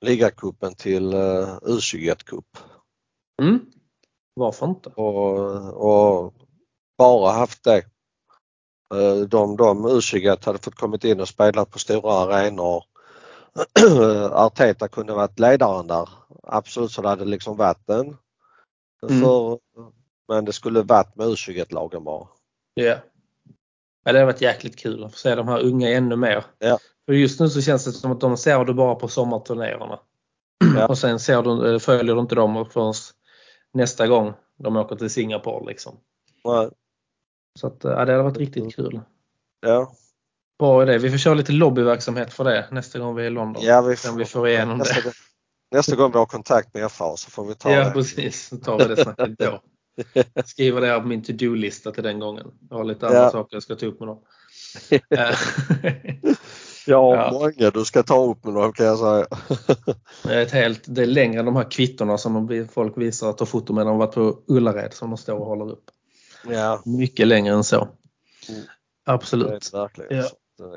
ligacupen 0.00 0.74
till 0.74 1.14
uh, 1.14 1.58
U21-cup 1.62 2.44
Mm. 3.42 3.60
Varför 4.34 4.66
inte? 4.66 4.88
och, 4.88 6.24
och 6.24 6.34
bara 6.98 7.32
haft 7.32 7.64
det. 7.64 7.76
Eh, 8.94 9.16
De, 9.28 9.56
de 9.56 9.86
U21 9.86 10.46
hade 10.46 10.58
fått 10.58 10.74
kommit 10.74 11.04
in 11.04 11.20
och 11.20 11.28
spelat 11.28 11.70
på 11.70 11.78
stora 11.78 12.12
arenor. 12.12 12.84
Arteta 14.32 14.88
kunde 14.88 15.12
varit 15.14 15.38
ledaren 15.38 15.86
där. 15.86 16.08
Absolut 16.48 16.90
så 16.90 17.02
det 17.02 17.08
hade 17.08 17.24
liksom 17.24 17.56
varit 17.56 17.88
en. 17.90 18.16
Mm. 19.08 19.20
För, 19.20 19.58
men 20.28 20.44
det 20.44 20.52
skulle 20.52 20.82
varit 20.82 21.16
med 21.16 21.26
U21-lagen 21.26 22.04
bara. 22.04 22.28
Ja. 22.74 22.96
ja. 24.04 24.12
Det 24.12 24.18
har 24.18 24.26
varit 24.26 24.40
jäkligt 24.40 24.76
kul 24.76 25.04
att 25.04 25.12
få 25.12 25.18
se 25.18 25.34
de 25.34 25.48
här 25.48 25.60
unga 25.60 25.88
ännu 25.88 26.16
mer. 26.16 26.44
Ja. 26.58 26.78
För 27.06 27.12
just 27.12 27.40
nu 27.40 27.48
så 27.48 27.62
känns 27.62 27.84
det 27.84 27.92
som 27.92 28.12
att 28.12 28.20
de 28.20 28.36
ser 28.36 28.64
du 28.64 28.74
bara 28.74 28.94
på 28.94 29.08
sommarturnéerna. 29.08 30.00
Ja. 30.76 30.86
Och 30.88 30.98
sen 30.98 31.20
ser 31.20 31.42
du, 31.42 31.80
följer 31.80 32.14
du 32.14 32.20
inte 32.20 32.34
dem 32.34 32.66
förrän 32.70 32.94
nästa 33.72 34.06
gång 34.06 34.34
de 34.56 34.76
åker 34.76 34.96
till 34.96 35.10
Singapore. 35.10 35.66
Liksom. 35.66 35.96
Nej. 36.44 36.70
Så 37.60 37.66
att, 37.66 37.84
ja, 37.84 37.90
det 37.90 38.12
hade 38.12 38.22
varit 38.22 38.36
riktigt 38.36 38.76
kul. 38.76 39.00
Ja, 39.60 39.92
Bra 40.58 40.82
idé. 40.82 40.98
Vi 40.98 41.10
får 41.10 41.18
köra 41.18 41.34
lite 41.34 41.52
lobbyverksamhet 41.52 42.32
för 42.32 42.44
det 42.44 42.68
nästa 42.70 42.98
gång 42.98 43.14
vi 43.14 43.22
är 43.22 43.26
i 43.26 43.30
London. 43.30 43.62
ja 43.64 43.80
vi 43.80 43.96
Om 44.10 44.16
vi 44.16 44.24
får 44.24 44.48
igenom 44.48 44.78
det. 44.78 45.12
Nästa 45.70 45.96
gång 45.96 46.12
vi 46.12 46.18
har 46.18 46.26
kontakt 46.26 46.74
med 46.74 46.92
FA 46.92 47.16
så 47.16 47.30
får 47.30 47.44
vi 47.44 47.54
ta 47.54 47.70
Ja, 47.72 47.84
det. 47.84 47.90
precis. 47.90 48.48
Så 48.48 48.56
tar 48.56 48.78
vi 48.78 48.84
det 48.84 48.96
snacket 49.02 49.38
då. 49.38 49.60
Skriver 50.44 50.80
det 50.80 50.86
här 50.86 51.00
på 51.00 51.06
min 51.06 51.22
to-do-lista 51.24 51.90
till 51.92 52.02
den 52.02 52.18
gången. 52.18 52.46
Jag 52.70 52.76
har 52.76 52.84
lite 52.84 53.06
andra 53.06 53.18
Ja. 53.18 53.30
saker 53.30 53.56
jag 53.56 53.62
ska 53.62 53.74
ta 53.76 53.86
upp 53.86 54.00
med 54.00 54.08
dem. 54.08 54.18
Jag 56.86 57.02
har 57.02 57.16
Ja. 57.16 57.30
många 57.32 57.70
du 57.70 57.84
ska 57.84 58.02
ta 58.02 58.24
upp 58.30 58.44
med 58.44 58.54
dem 58.54 58.72
kan 58.72 58.86
jag 58.86 58.98
säga. 58.98 59.26
Det 60.24 60.34
är, 60.34 60.42
ett 60.42 60.50
helt, 60.52 60.82
det 60.86 61.02
är 61.02 61.06
längre 61.06 61.38
än 61.40 61.46
de 61.46 61.56
här 61.56 61.70
kvittorna 61.70 62.18
som 62.18 62.68
folk 62.72 62.98
visar 62.98 63.30
att 63.30 63.38
ta 63.38 63.46
foto 63.46 63.72
med 63.72 63.84
när 63.84 63.90
de 63.92 63.98
varit 63.98 64.14
på 64.14 64.38
Ullared 64.48 64.92
som 64.94 65.10
de 65.10 65.16
står 65.16 65.34
och 65.38 65.46
håller 65.46 65.70
upp. 65.72 65.84
ja, 66.48 66.82
Mycket 66.84 67.26
längre 67.26 67.54
än 67.54 67.64
så. 67.64 67.88
Mm. 68.48 68.60
Absolut. 69.06 69.70
Ja. 69.72 69.88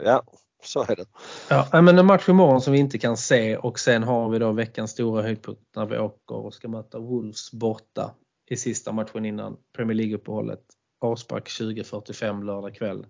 Ja, 0.04 0.24
så 0.66 0.82
är 0.82 0.96
det. 0.96 1.06
Ja, 1.50 1.82
men 1.82 2.00
en 2.00 2.06
match 2.06 2.30
imorgon 2.30 2.62
som 2.62 2.74
vi 2.74 2.80
inte 2.80 2.98
kan 2.98 3.18
se 3.18 3.58
och 3.58 3.80
sen 3.80 4.04
har 4.04 4.30
vi 4.30 4.40
då 4.40 4.52
veckans 4.52 4.92
stora 4.92 5.22
höjdpunkt 5.22 5.62
när 5.76 5.86
vi 5.86 5.98
åker 5.98 6.36
och 6.36 6.54
ska 6.54 6.68
möta 6.68 7.00
Wolves 7.00 7.52
borta 7.52 8.16
i 8.50 8.58
sista 8.58 8.92
matchen 8.92 9.26
innan 9.26 9.58
Premier 9.76 9.96
League-uppehållet. 9.96 10.64
Avspark 11.02 11.48
20.45 11.48 12.44
lördag 12.44 12.76
kväll. 12.76 13.06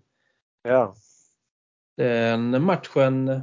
Ja, 0.63 0.95
Den 1.97 2.63
matchen 2.63 3.41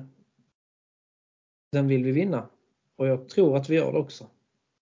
den 1.72 1.88
vill 1.88 2.04
vi 2.04 2.12
vinna. 2.12 2.48
Och 2.96 3.06
jag 3.06 3.28
tror 3.28 3.56
att 3.56 3.68
vi 3.68 3.76
gör 3.76 3.92
det 3.92 3.98
också. 3.98 4.26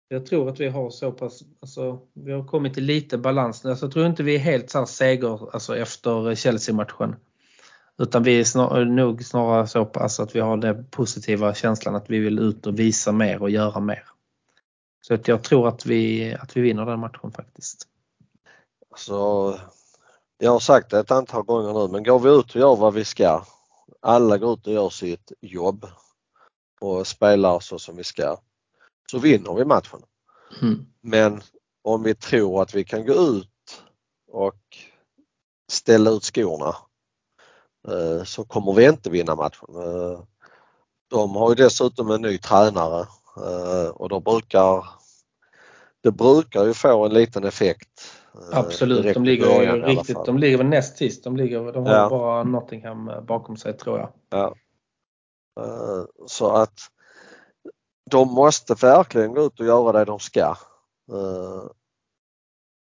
Jag 0.09 0.27
tror 0.27 0.49
att 0.49 0.61
vi 0.61 0.69
har 0.69 0.91
så 0.91 1.13
pass, 1.13 1.43
alltså, 1.61 2.01
vi 2.13 2.33
har 2.33 2.45
kommit 2.45 2.75
till 2.75 2.85
lite 2.85 3.19
balans. 3.19 3.65
Alltså, 3.65 3.87
jag 3.87 3.93
tror 3.93 4.07
inte 4.07 4.23
vi 4.23 4.35
är 4.35 4.39
helt 4.39 4.71
så 4.71 4.79
här 4.79 4.87
seger 4.87 5.55
alltså, 5.55 5.77
efter 5.77 6.35
Chelsea-matchen. 6.35 7.17
Utan 7.99 8.23
vi 8.23 8.41
är 8.41 8.45
snar, 8.45 8.85
nog 8.85 9.25
snarare 9.25 9.67
så 9.67 9.85
pass 9.85 10.21
att 10.21 10.37
vi 10.37 10.41
har 10.41 10.57
den 10.57 10.87
positiva 10.91 11.55
känslan 11.55 11.95
att 11.95 12.11
vi 12.11 12.19
vill 12.19 12.39
ut 12.39 12.67
och 12.67 12.79
visa 12.79 13.13
mer 13.13 13.43
och 13.43 13.51
göra 13.51 13.81
mer. 13.81 14.03
Så 15.01 15.15
att 15.15 15.29
jag 15.29 15.43
tror 15.43 15.69
att 15.69 15.87
vi, 15.87 16.35
att 16.35 16.57
vi 16.57 16.61
vinner 16.61 16.87
den 16.87 17.01
matchen 17.01 17.33
faktiskt. 17.33 17.89
så 18.97 19.55
jag 20.39 20.51
har 20.51 20.61
sagt 20.61 20.91
det 20.91 20.99
ett 20.99 21.11
antal 21.11 21.43
gånger 21.43 21.73
nu 21.73 21.93
men 21.93 22.05
går 22.05 22.19
vi 22.19 22.31
ut 22.31 22.55
och 22.55 22.61
gör 22.61 22.77
vad 22.77 22.95
vi 22.95 23.05
ska. 23.05 23.45
Alla 24.01 24.39
går 24.39 24.53
ut 24.53 24.67
och 24.67 24.73
gör 24.73 24.91
sitt 24.91 25.33
jobb 25.41 25.87
och 26.81 27.07
spelar 27.07 27.61
så 27.61 27.79
som 27.79 27.97
vi 27.97 28.05
ska. 28.05 28.37
Så 29.11 29.19
vinner 29.19 29.55
vi 29.55 29.65
matchen. 29.65 30.03
Mm. 30.63 30.87
Men 31.01 31.43
om 31.83 32.03
vi 32.03 32.15
tror 32.15 32.63
att 32.63 32.75
vi 32.75 32.85
kan 32.85 33.07
gå 33.07 33.13
ut 33.13 33.83
och 34.33 34.61
ställa 35.73 36.11
ut 36.11 36.25
skorna 36.25 36.77
så 38.25 38.45
kommer 38.45 38.73
vi 38.73 38.89
inte 38.89 39.11
vinna 39.11 39.35
matchen. 39.35 39.69
Eh, 39.75 40.21
De 41.11 41.37
har 41.37 41.49
ju 41.49 41.55
dessutom 41.55 42.11
en 42.11 42.23
ny 42.23 42.39
tränare 42.39 43.07
eh, 43.37 43.89
och 43.91 44.09
då 44.09 44.21
brukar 44.21 44.85
det 46.03 46.11
brukar 46.13 46.65
ju 46.65 46.75
få 46.75 47.05
en 47.07 47.15
liten 47.15 47.45
effekt. 47.45 48.13
eh, 48.35 48.59
Absolut, 48.59 49.15
de 49.15 49.25
ligger 49.25 49.63
ju 49.63 49.83
riktigt, 49.83 50.25
de 50.27 50.39
ligger 50.39 50.59
väl 50.59 50.67
näst 50.67 50.97
sist. 50.97 51.25
De, 51.25 51.37
ligger, 51.37 51.73
de 51.73 51.87
har 51.87 51.93
Ja. 51.93 52.09
bara 52.09 52.43
Nottingham 52.45 53.11
bakom 53.27 53.57
sig 53.57 53.77
tror 53.77 53.99
jag. 53.99 54.13
Ja. 54.31 54.55
Eh, 55.61 56.05
Så 56.27 56.49
att 56.51 56.79
de 58.11 58.29
måste 58.35 58.75
verkligen 58.75 59.35
gå 59.35 59.43
ut 59.43 59.61
och 59.61 59.67
göra 59.67 59.93
det 59.93 60.05
de 60.05 60.19
ska. 60.19 60.57
Eh, 61.13 61.63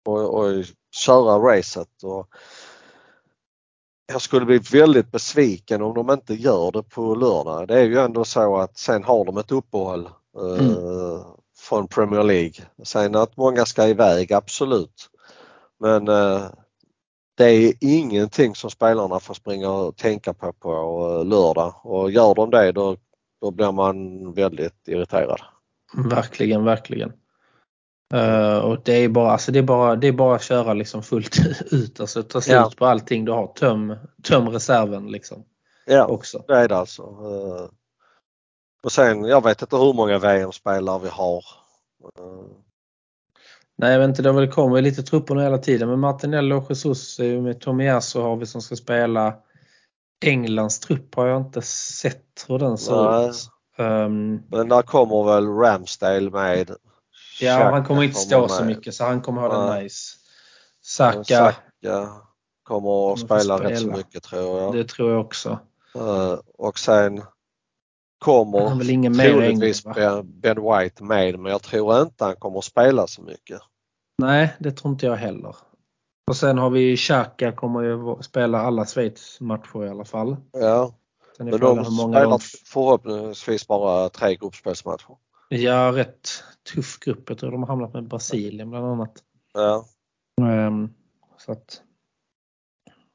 Och, 0.06 0.34
och 0.38 0.64
köra 0.96 1.38
racet. 1.38 2.02
Och 2.02 2.28
jag 4.12 4.20
skulle 4.22 4.46
bli 4.46 4.58
väldigt 4.58 5.12
besviken 5.12 5.82
om 5.82 5.94
de 5.94 6.10
inte 6.10 6.34
gör 6.34 6.72
det 6.72 6.82
på 6.82 7.14
lördag. 7.14 7.68
Det 7.68 7.74
är 7.80 7.84
ju 7.84 7.98
ändå 7.98 8.24
så 8.24 8.56
att 8.56 8.78
sen 8.78 9.04
har 9.04 9.24
de 9.24 9.38
ett 9.38 9.52
uppehåll 9.52 10.08
eh, 10.36 10.66
Mm. 10.66 11.22
från 11.58 11.88
Premier 11.88 12.22
League. 12.22 12.54
Sen 12.82 13.16
att 13.16 13.36
många 13.36 13.64
ska 13.64 13.86
iväg, 13.88 14.32
absolut. 14.32 15.10
Men 15.80 16.08
eh, 16.08 16.42
det 17.36 17.44
är 17.44 17.72
ingenting 17.80 18.54
som 18.54 18.70
spelarna 18.70 19.20
får 19.20 19.34
springa 19.34 19.70
och 19.70 19.96
tänka 19.96 20.34
på 20.34 20.52
på 20.52 20.70
eh, 20.72 21.24
lördag 21.24 21.74
och 21.82 22.10
gör 22.10 22.34
de 22.34 22.50
det 22.50 22.72
då, 22.72 22.96
då 23.40 23.50
blir 23.50 23.72
man 23.72 24.32
väldigt 24.32 24.88
irriterad. 24.88 25.40
Verkligen, 25.94 26.64
verkligen. 26.64 27.12
Eh, 28.14 28.58
och 28.58 28.78
det 28.84 28.92
är 28.92 29.08
bara, 29.08 29.30
alltså 29.32 29.52
det 29.52 29.58
är 29.58 29.62
bara, 29.62 29.96
det 29.96 30.08
är 30.08 30.12
bara 30.12 30.36
att 30.36 30.42
köra 30.42 30.74
liksom 30.74 31.02
fullt 31.02 31.36
ut. 31.72 32.00
Alltså 32.00 32.22
ta 32.22 32.40
slut 32.40 32.54
Ja. 32.56 32.70
på 32.78 32.86
allting 32.86 33.24
du 33.24 33.32
har. 33.32 33.46
Töm, 33.46 33.96
töm 34.22 34.48
reserven 34.48 35.06
liksom 35.06 35.44
Ja, 35.86 36.06
också. 36.06 36.44
det 36.48 36.54
är 36.56 36.68
det 36.68 36.76
alltså. 36.76 37.02
Eh, 37.02 37.68
Och 38.84 38.92
sen, 38.92 39.24
jag 39.24 39.44
vet 39.44 39.62
inte 39.62 39.76
hur 39.76 39.92
många 39.92 40.18
VM-spelare 40.18 41.00
vi 41.02 41.08
har. 41.08 41.44
Eh, 42.18 42.56
Nej, 43.78 43.92
jag 43.92 43.98
vet 44.00 44.08
inte, 44.08 44.22
det 44.22 44.32
väl 44.32 44.52
kommer 44.52 44.82
lite 44.82 45.02
trupper 45.02 45.34
nu 45.34 45.42
hela 45.42 45.58
tiden. 45.58 45.88
Men 45.88 46.00
Martinello 46.00 46.56
och 46.56 46.66
Jesus 46.70 47.18
med 47.18 47.60
Tomiyasu 47.60 48.20
har 48.20 48.36
vi 48.36 48.46
som 48.46 48.62
ska 48.62 48.76
spela. 48.76 49.34
Englands 50.24 50.80
trupp 50.80 51.14
har 51.14 51.26
jag 51.26 51.40
inte 51.40 51.62
sett 51.62 52.44
hur 52.48 52.58
den 52.58 52.78
ser 52.78 53.28
ut. 53.30 53.36
Ehm, 53.76 54.42
Men 54.48 54.68
där 54.68 54.82
kommer 54.82 55.24
väl 55.24 55.46
Ramsdale 55.48 56.30
med. 56.30 56.70
Ja, 57.42 57.56
Xhaka 57.56 57.70
han 57.70 57.84
kommer 57.84 58.02
inte 58.02 58.18
stå 58.18 58.48
så 58.48 58.64
mycket 58.64 58.94
så 58.94 59.04
han 59.04 59.20
kommer 59.22 59.40
ha 59.42 59.74
det 59.74 59.82
nice. 59.82 60.16
Saka, 60.82 61.24
Saka 61.24 62.08
kommer 62.62 63.12
att 63.12 63.20
få 63.20 63.26
spela 63.26 63.58
rätt 63.60 63.78
så 63.78 63.84
spela. 63.84 63.96
mycket 63.96 64.22
tror 64.22 64.60
jag. 64.60 64.74
det 64.74 64.84
tror 64.88 65.10
jag 65.10 65.20
också. 65.20 65.58
Eh, 65.94 66.38
Och 66.58 66.78
sen 66.78 67.18
Han 67.18 67.26
kommer 68.18 68.60
har 68.60 68.76
väl 68.76 68.90
ingen 68.90 69.14
troligtvis 69.14 69.84
ben, 69.84 70.40
ben 70.40 70.56
White 70.62 71.04
med 71.04 71.38
men 71.38 71.52
jag 71.52 71.62
tror 71.62 72.02
inte 72.02 72.24
han 72.24 72.36
kommer 72.36 72.58
att 72.58 72.64
spela 72.64 73.06
så 73.06 73.22
mycket. 73.22 73.60
Nej, 74.18 74.54
det 74.58 74.72
tror 74.72 74.92
inte 74.92 75.06
jag 75.06 75.16
heller. 75.16 75.56
Och 76.30 76.36
sen 76.36 76.58
har 76.58 76.70
vi 76.70 76.96
Xhaka 76.96 77.52
kommer 77.52 77.82
ju 77.82 78.22
spela 78.22 78.60
alla 78.60 78.86
Schweiz 78.86 79.40
matcher 79.40 79.84
i 79.84 79.88
alla 79.88 80.04
fall. 80.04 80.36
Ja, 80.52 80.94
men 81.38 81.60
de 81.60 81.84
spelar 81.84 82.30
de... 82.30 82.38
förhoppningsvis 82.66 83.66
bara 83.66 84.08
tre 84.08 84.36
gruppspelsmatcher. 84.36 85.16
Ja, 85.52 85.92
rätt 85.94 86.28
tuff 86.74 86.98
grupp. 86.98 87.28
Jag 87.28 87.38
tror 87.38 87.50
de 87.50 87.62
har 87.62 87.68
hamnat 87.68 87.94
med 87.94 88.08
Brasilien 88.08 88.70
bland 88.70 88.86
annat. 88.86 89.22
Ja. 89.54 89.84
Ehm, 90.42 90.94
så 91.38 91.52
att 91.52 91.82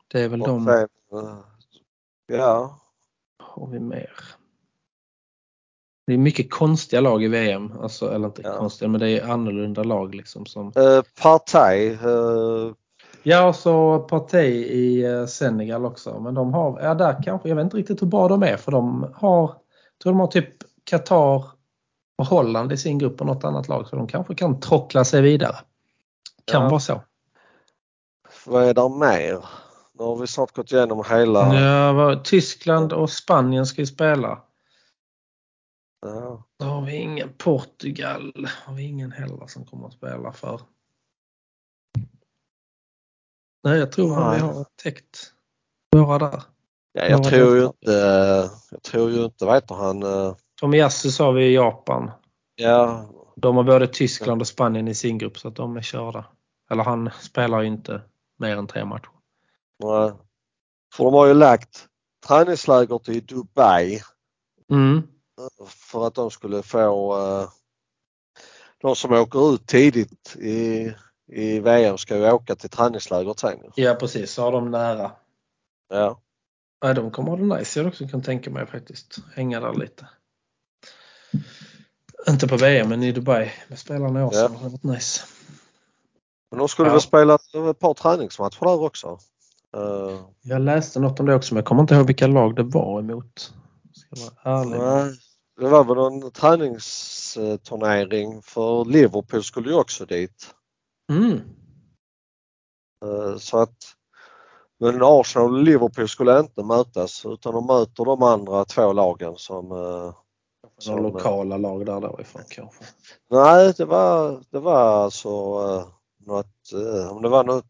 det 0.07 0.21
är 0.21 0.29
väl 0.29 0.41
Och 0.41 0.47
de 0.47 0.65
sen, 0.65 0.87
eh, 1.19 1.39
ja, 2.27 2.79
har 3.39 3.67
vi 3.67 3.79
mer. 3.79 4.19
Det 6.07 6.13
är 6.13 6.17
mycket 6.17 6.51
konstiga 6.51 7.01
lag 7.01 7.23
i 7.23 7.27
VM. 7.27 7.71
Alltså, 7.81 8.11
eller 8.11 8.27
inte 8.27 8.41
Ja. 8.41 8.57
konstiga, 8.57 8.89
men 8.89 8.99
det 8.99 9.09
är 9.09 9.27
annorlunda 9.31 9.83
lag 9.83 10.15
liksom. 10.15 10.45
Som... 10.45 10.67
eh, 10.75 11.01
Partey, 11.21 11.87
eh, 11.87 12.71
Ja, 13.23 13.47
och 13.47 13.55
så 13.55 13.99
Partey 13.99 14.51
i 14.65 15.27
Senegal 15.27 15.85
också. 15.85 16.19
Men 16.19 16.33
de 16.33 16.53
har, 16.53 16.81
ja 16.81 16.93
där 16.93 17.23
kanske, 17.23 17.49
jag 17.49 17.55
vet 17.55 17.63
inte 17.63 17.77
riktigt 17.77 18.01
hur 18.01 18.07
bra 18.07 18.27
de 18.27 18.43
är 18.43 18.57
för 18.57 18.71
de 18.71 19.13
har, 19.15 19.41
jag 19.41 19.99
tror 20.03 20.13
de 20.13 20.19
har 20.19 20.27
typ 20.27 20.49
Qatar 20.83 21.54
och 22.15 22.25
Holland 22.25 22.71
i 22.71 22.77
sin 22.77 22.97
grupp 22.97 23.21
och 23.21 23.27
något 23.27 23.43
annat 23.43 23.67
lag 23.67 23.87
så 23.87 23.95
de 23.95 24.07
kanske 24.07 24.35
kan 24.35 24.59
trockla 24.59 25.03
sig 25.05 25.21
vidare. 25.21 25.55
Kan 26.45 26.63
Ja. 26.63 26.69
vara 26.69 26.79
så. 26.79 27.01
vad 28.45 28.63
är 28.63 28.73
där 28.73 28.89
mer? 28.89 29.45
Nu 29.93 30.03
har 30.03 30.15
vi 30.15 30.27
snart 30.27 30.55
gått 30.55 30.71
igenom 30.71 31.03
hela. 31.09 31.59
Ja, 31.59 32.21
Tyskland 32.23 32.93
och 32.93 33.09
Spanien 33.09 33.65
ska 33.65 33.81
ju 33.81 33.87
spela. 33.87 34.41
Ja. 36.01 36.43
Då 36.59 36.65
har 36.65 36.81
vi 36.81 36.95
ingen 36.95 37.33
Portugal. 37.37 38.47
Har 38.65 38.73
vi 38.73 38.83
ingen 38.83 39.11
heller 39.11 39.47
som 39.47 39.65
kommer 39.65 39.87
att 39.87 39.93
spela 39.93 40.33
för. 40.33 40.61
Nej, 43.63 43.79
jag 43.79 43.91
tror 43.91 44.11
att 44.13 44.35
vi 44.37 44.41
Nej. 44.41 44.55
har 44.55 44.65
täckt 44.83 45.33
våra 45.91 46.17
där. 46.19 46.43
Ja, 46.91 47.01
Ja, 47.01 47.07
jag 47.09 47.23
tror 47.23 47.55
ju 47.57 47.65
inte, 47.65 47.91
jag 48.71 48.83
tror 48.83 49.11
ju 49.11 49.25
inte, 49.25 49.45
heter 49.45 49.75
han? 49.75 50.03
Tomiyasu 50.59 51.11
sa 51.11 51.31
vi 51.31 51.45
i 51.45 51.53
Japan. 51.55 52.11
Ja, 52.55 53.05
De 53.35 53.55
har 53.55 53.63
både 53.63 53.87
Tyskland 53.87 54.41
och 54.41 54.47
Spanien 54.47 54.87
i 54.87 54.95
sin 54.95 55.17
grupp 55.17 55.37
så 55.39 55.47
att 55.47 55.55
de 55.55 55.77
är 55.77 55.81
körda. 55.81 56.25
Eller 56.71 56.83
han 56.83 57.09
spelar 57.21 57.61
ju 57.61 57.67
inte 57.67 58.01
mer 58.37 58.57
än 58.57 58.67
tre 58.67 58.85
matcher. 58.85 59.09
nej. 59.79 60.11
För 60.95 61.03
de 61.03 61.13
har 61.13 61.27
ju 61.27 61.33
lagt 61.33 61.87
träningsläger 62.27 62.97
till 62.97 63.25
Dubai 63.25 64.01
Mm. 64.71 65.03
för 65.67 66.07
att 66.07 66.15
de 66.15 66.31
skulle 66.31 66.63
få 66.63 67.17
eh, 67.17 67.49
de 68.81 68.95
som 68.95 69.13
åker 69.13 69.53
ut 69.53 69.67
tidigt 69.67 70.35
i, 70.35 70.91
i 71.27 71.59
VM 71.59 71.97
ska 71.97 72.17
ju 72.17 72.31
åka 72.31 72.55
till 72.55 72.69
träningslägret 72.69 73.39
sen. 73.39 73.59
Ja 73.75 73.95
precis, 73.95 74.31
så 74.33 74.41
har 74.41 74.51
de 74.51 74.71
nära. 74.71 75.11
Ja. 75.89 76.21
Nej, 76.83 76.93
de 76.95 77.11
kommer 77.11 77.29
ha 77.29 77.37
det 77.37 77.57
nice. 77.59 77.79
Jag 77.79 77.87
också 77.87 78.07
kan 78.07 78.21
tänka 78.21 78.49
mig 78.49 78.65
faktiskt. 78.65 79.17
Hänga 79.35 79.59
där 79.59 79.73
lite. 79.73 80.07
Inte 82.29 82.47
på 82.47 82.57
VM 82.57 82.89
men 82.89 83.03
i 83.03 83.11
Dubai 83.11 83.51
med 83.67 83.79
spelarna 83.79 84.19
i 84.19 84.23
Arsenal. 84.23 84.51
Det 84.51 84.57
har 84.57 84.69
varit 84.69 84.83
nice. 84.83 85.21
Men 86.51 86.59
de 86.59 86.67
skulle 86.67 86.87
Ja. 86.89 86.93
väl 86.93 87.01
spela 87.01 87.35
ett 87.35 87.79
par 87.79 87.93
träningsmatcher 87.93 88.65
där 88.65 88.81
också? 88.83 89.19
Eh, 89.77 90.19
Jag 90.41 90.61
läste 90.61 90.99
något 90.99 91.19
om 91.19 91.25
det 91.25 91.35
också 91.35 91.53
men 91.53 91.57
jag 91.59 91.65
kommer 91.65 91.81
inte 91.81 91.95
ihåg 91.95 92.07
vilka 92.07 92.27
lag 92.27 92.55
det 92.55 92.63
var 92.63 92.99
emot. 92.99 93.53
Nej, 94.45 95.17
det 95.59 95.67
var 95.69 95.83
väl 95.83 95.97
en 96.23 96.31
träningsturnering 96.31 98.41
för 98.41 98.85
Liverpool 98.85 99.43
skulle 99.43 99.69
ju 99.69 99.75
också 99.75 100.05
dit. 100.05 100.55
Mm. 101.11 101.31
Eh, 103.05 103.37
Så 103.37 103.57
att 103.57 103.75
men 104.79 104.99
Arsenal 105.03 105.53
och 105.55 105.63
Liverpool 105.63 106.07
skulle 106.07 106.39
inte 106.39 106.63
mötas 106.63 107.25
utan 107.25 107.53
de 107.53 107.65
möter 107.65 108.05
de 108.05 108.23
andra 108.23 108.65
två 108.65 108.93
lagen 108.93 109.33
som 109.37 109.71
eh, 110.81 110.87
Några 110.87 111.01
lokala 111.01 111.57
lag 111.57 111.85
där 111.85 112.01
därifrån 112.01 112.43
kanske. 112.49 112.83
Nej, 113.29 113.73
det 113.77 113.85
var, 113.85 114.43
det 114.49 114.59
var 114.59 115.03
alltså 115.03 115.29
eh, 115.29 115.87
något, 116.25 116.71
eh, 116.73 117.11
om 117.11 117.21
det 117.21 117.29
var 117.29 117.43
något 117.43 117.65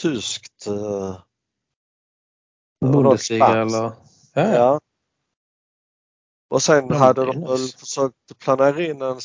tyskt. 0.00 0.66
eh, 0.66 1.16
Bundesliga 2.80 3.46
eller? 3.46 3.82
Ja, 3.82 3.92
ja. 4.34 4.54
Ja. 4.54 4.80
Och 6.48 6.62
sen 6.62 6.86
men 6.86 6.98
hade 6.98 7.24
de 7.24 7.40
väl 7.40 7.68
försökt 7.78 8.38
planera 8.38 8.82
in 8.82 9.02
en, 9.02 9.18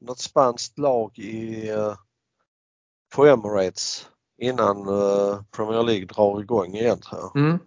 något 0.00 0.18
spanskt 0.18 0.78
lag 0.78 1.18
i, 1.18 1.68
eh, 1.70 1.94
på 3.14 3.26
Emirates 3.26 4.06
innan 4.38 4.88
eh, 4.88 5.42
Premier 5.50 5.82
League 5.82 6.04
drar 6.06 6.40
igång 6.40 6.74
igen 6.74 7.00
tror 7.00 7.20
jag. 7.20 7.36
Mm. 7.36 7.58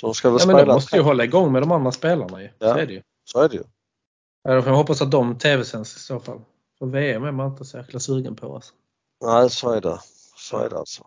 Så 0.00 0.06
de 0.06 0.14
ska 0.14 0.30
väl 0.30 0.40
ja 0.40 0.46
men 0.46 0.56
de 0.56 0.60
spela 0.62 0.74
måste 0.74 0.96
ju 0.96 1.02
hålla 1.02 1.24
igång 1.24 1.52
med 1.52 1.62
de 1.62 1.72
andra 1.72 1.92
spelarna 1.92 2.42
ju. 2.42 2.50
Ja. 2.58 2.72
Så 2.74 2.78
är 2.78 2.86
det 2.86 2.92
ju. 2.92 3.02
Så 3.24 3.40
är 3.40 3.48
det 3.48 3.54
ju. 3.54 3.64
Jag 4.48 4.62
hoppas 4.62 5.02
att 5.02 5.10
de 5.10 5.38
tv-sänds 5.38 5.96
i 5.96 5.98
så 5.98 6.20
fall. 6.20 6.40
För 6.78 6.86
VM 6.86 7.24
är 7.24 7.32
man 7.32 7.50
inte 7.50 7.64
så 7.64 7.78
jäkla 7.78 8.00
sugen 8.00 8.36
på. 8.36 8.54
Alltså. 8.54 8.74
Nej, 9.24 9.50
så 9.50 9.70
är 9.70 9.80
det. 9.80 9.98
Så 10.36 10.58
är 10.58 10.70
det 10.70 10.78
alltså. 10.78 11.06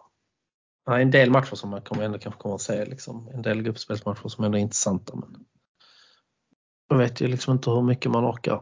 Ja, 0.85 0.99
en 0.99 1.11
del 1.11 1.31
matcher 1.31 1.55
som 1.55 1.69
man 1.69 1.81
kommer 1.81 2.03
ändå 2.03 2.19
kanske 2.19 2.41
kommer 2.41 2.55
att 2.55 2.61
se. 2.61 2.85
Liksom. 2.85 3.27
En 3.33 3.41
del 3.41 3.61
gruppspelsmatcher 3.61 4.29
som 4.29 4.43
ändå 4.43 4.57
är 4.57 4.61
intressanta. 4.61 5.15
Men 5.15 5.45
jag 6.89 6.97
vet 6.97 7.21
ju 7.21 7.27
liksom 7.27 7.53
inte 7.53 7.69
hur 7.69 7.81
mycket 7.81 8.11
man 8.11 8.25
orkar 8.25 8.61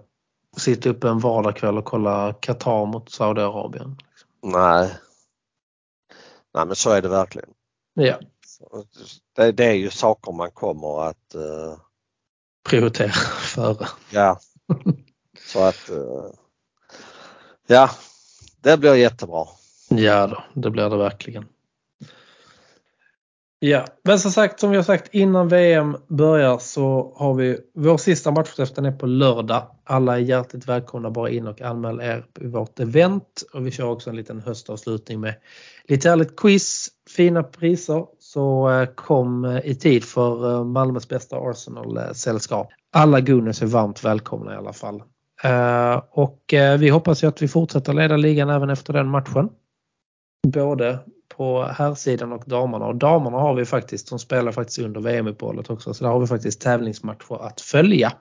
sitta 0.57 0.89
uppe 0.89 1.09
en 1.09 1.19
vardagskväll 1.19 1.78
och 1.78 1.86
kolla 1.86 2.34
Qatar 2.34 2.86
mot 2.86 3.11
Saudiarabien. 3.11 3.97
Liksom. 4.09 4.30
Nej. 4.51 4.93
Nej 6.53 6.65
men 6.65 6.75
så 6.75 6.91
är 6.91 7.01
det 7.01 7.09
verkligen. 7.09 7.49
Ja, 7.93 8.19
Det, 9.36 9.51
det 9.51 9.65
är 9.65 9.73
ju 9.73 9.89
saker 9.89 10.32
man 10.32 10.51
kommer 10.51 11.01
att 11.09 11.36
eh, 11.36 11.78
prioritera 12.69 13.09
före. 13.55 13.88
Ja. 14.11 14.39
Så 15.53 15.63
att 15.63 15.89
eh, 15.89 16.32
Ja, 17.68 17.89
det 18.61 18.78
blir 18.78 18.95
jättebra. 18.95 19.45
Ja 19.89 20.28
då, 20.28 20.43
det 20.53 20.70
blir 20.70 20.89
det 20.89 20.97
verkligen. 20.97 21.45
Ja, 23.59 23.86
men 24.03 24.20
som 24.20 24.32
sagt, 24.32 24.59
som 24.59 24.70
vi 24.70 24.76
har 24.76 24.84
sagt 24.84 25.13
innan 25.13 25.47
VM 25.47 25.97
börjar 26.07 26.57
så 26.57 27.13
har 27.15 27.34
vi 27.34 27.59
vår 27.74 27.97
sista 27.97 28.32
matchträff 28.32 28.74
den 28.74 28.86
är 28.86 28.91
på 28.91 29.05
lördag. 29.05 29.68
Alla 29.84 30.15
är 30.15 30.20
hjärtligt 30.20 30.68
välkomna 30.68 31.11
bara 31.11 31.30
in 31.30 31.47
och 31.47 31.61
anmäl 31.61 31.99
er 31.99 32.26
i 32.39 32.47
vårt 32.47 32.80
event 32.80 33.43
och 33.53 33.68
vi 33.68 33.72
kör 33.72 33.89
också 33.89 34.09
en 34.09 34.15
liten 34.15 34.41
höstavslutning 34.41 35.20
med 35.20 35.36
lite 35.88 36.09
härligt 36.09 36.36
quiz, 36.36 36.88
fina 37.09 37.43
priser. 37.43 38.05
Så 38.20 38.70
eh, 38.70 38.86
kom 38.86 39.45
eh, 39.45 39.65
i 39.65 39.76
tid 39.76 40.03
för 40.03 40.63
Malmös 40.63 41.07
bästa 41.07 41.38
Arsenal-sällskap. 41.38 42.68
Alla 42.91 43.21
Gunners 43.21 43.61
är 43.61 43.65
varmt 43.65 44.05
välkomna 44.05 44.53
i 44.53 44.57
alla 44.57 44.73
fall. 44.73 45.03
Eh, 45.43 46.01
Och 46.11 46.53
eh, 46.53 46.77
vi 46.77 46.89
hoppas 46.89 47.23
ju 47.23 47.27
att 47.27 47.41
vi 47.41 47.47
fortsätter 47.47 47.93
leda 47.93 48.17
ligan 48.17 48.49
även 48.49 48.69
efter 48.69 48.93
den 48.93 49.07
matchen. 49.07 49.49
Både 50.47 50.99
på 51.38 51.63
herrsidan 51.63 52.31
och 52.33 52.43
damerna. 52.45 52.85
Och 52.85 52.95
damerna 52.95 53.38
har 53.38 53.53
vi 53.53 53.65
faktiskt, 53.65 54.09
de 54.09 54.19
spelar 54.19 54.51
faktiskt 54.51 54.79
under 54.79 55.01
VM-uppehållet 55.01 55.69
också. 55.69 55.93
Så 55.93 56.03
där 56.03 56.11
har 56.11 56.19
vi 56.19 56.27
faktiskt 56.27 56.61
tävlingsmatcher 56.61 57.41
att 57.47 57.61
följa. 57.61 58.11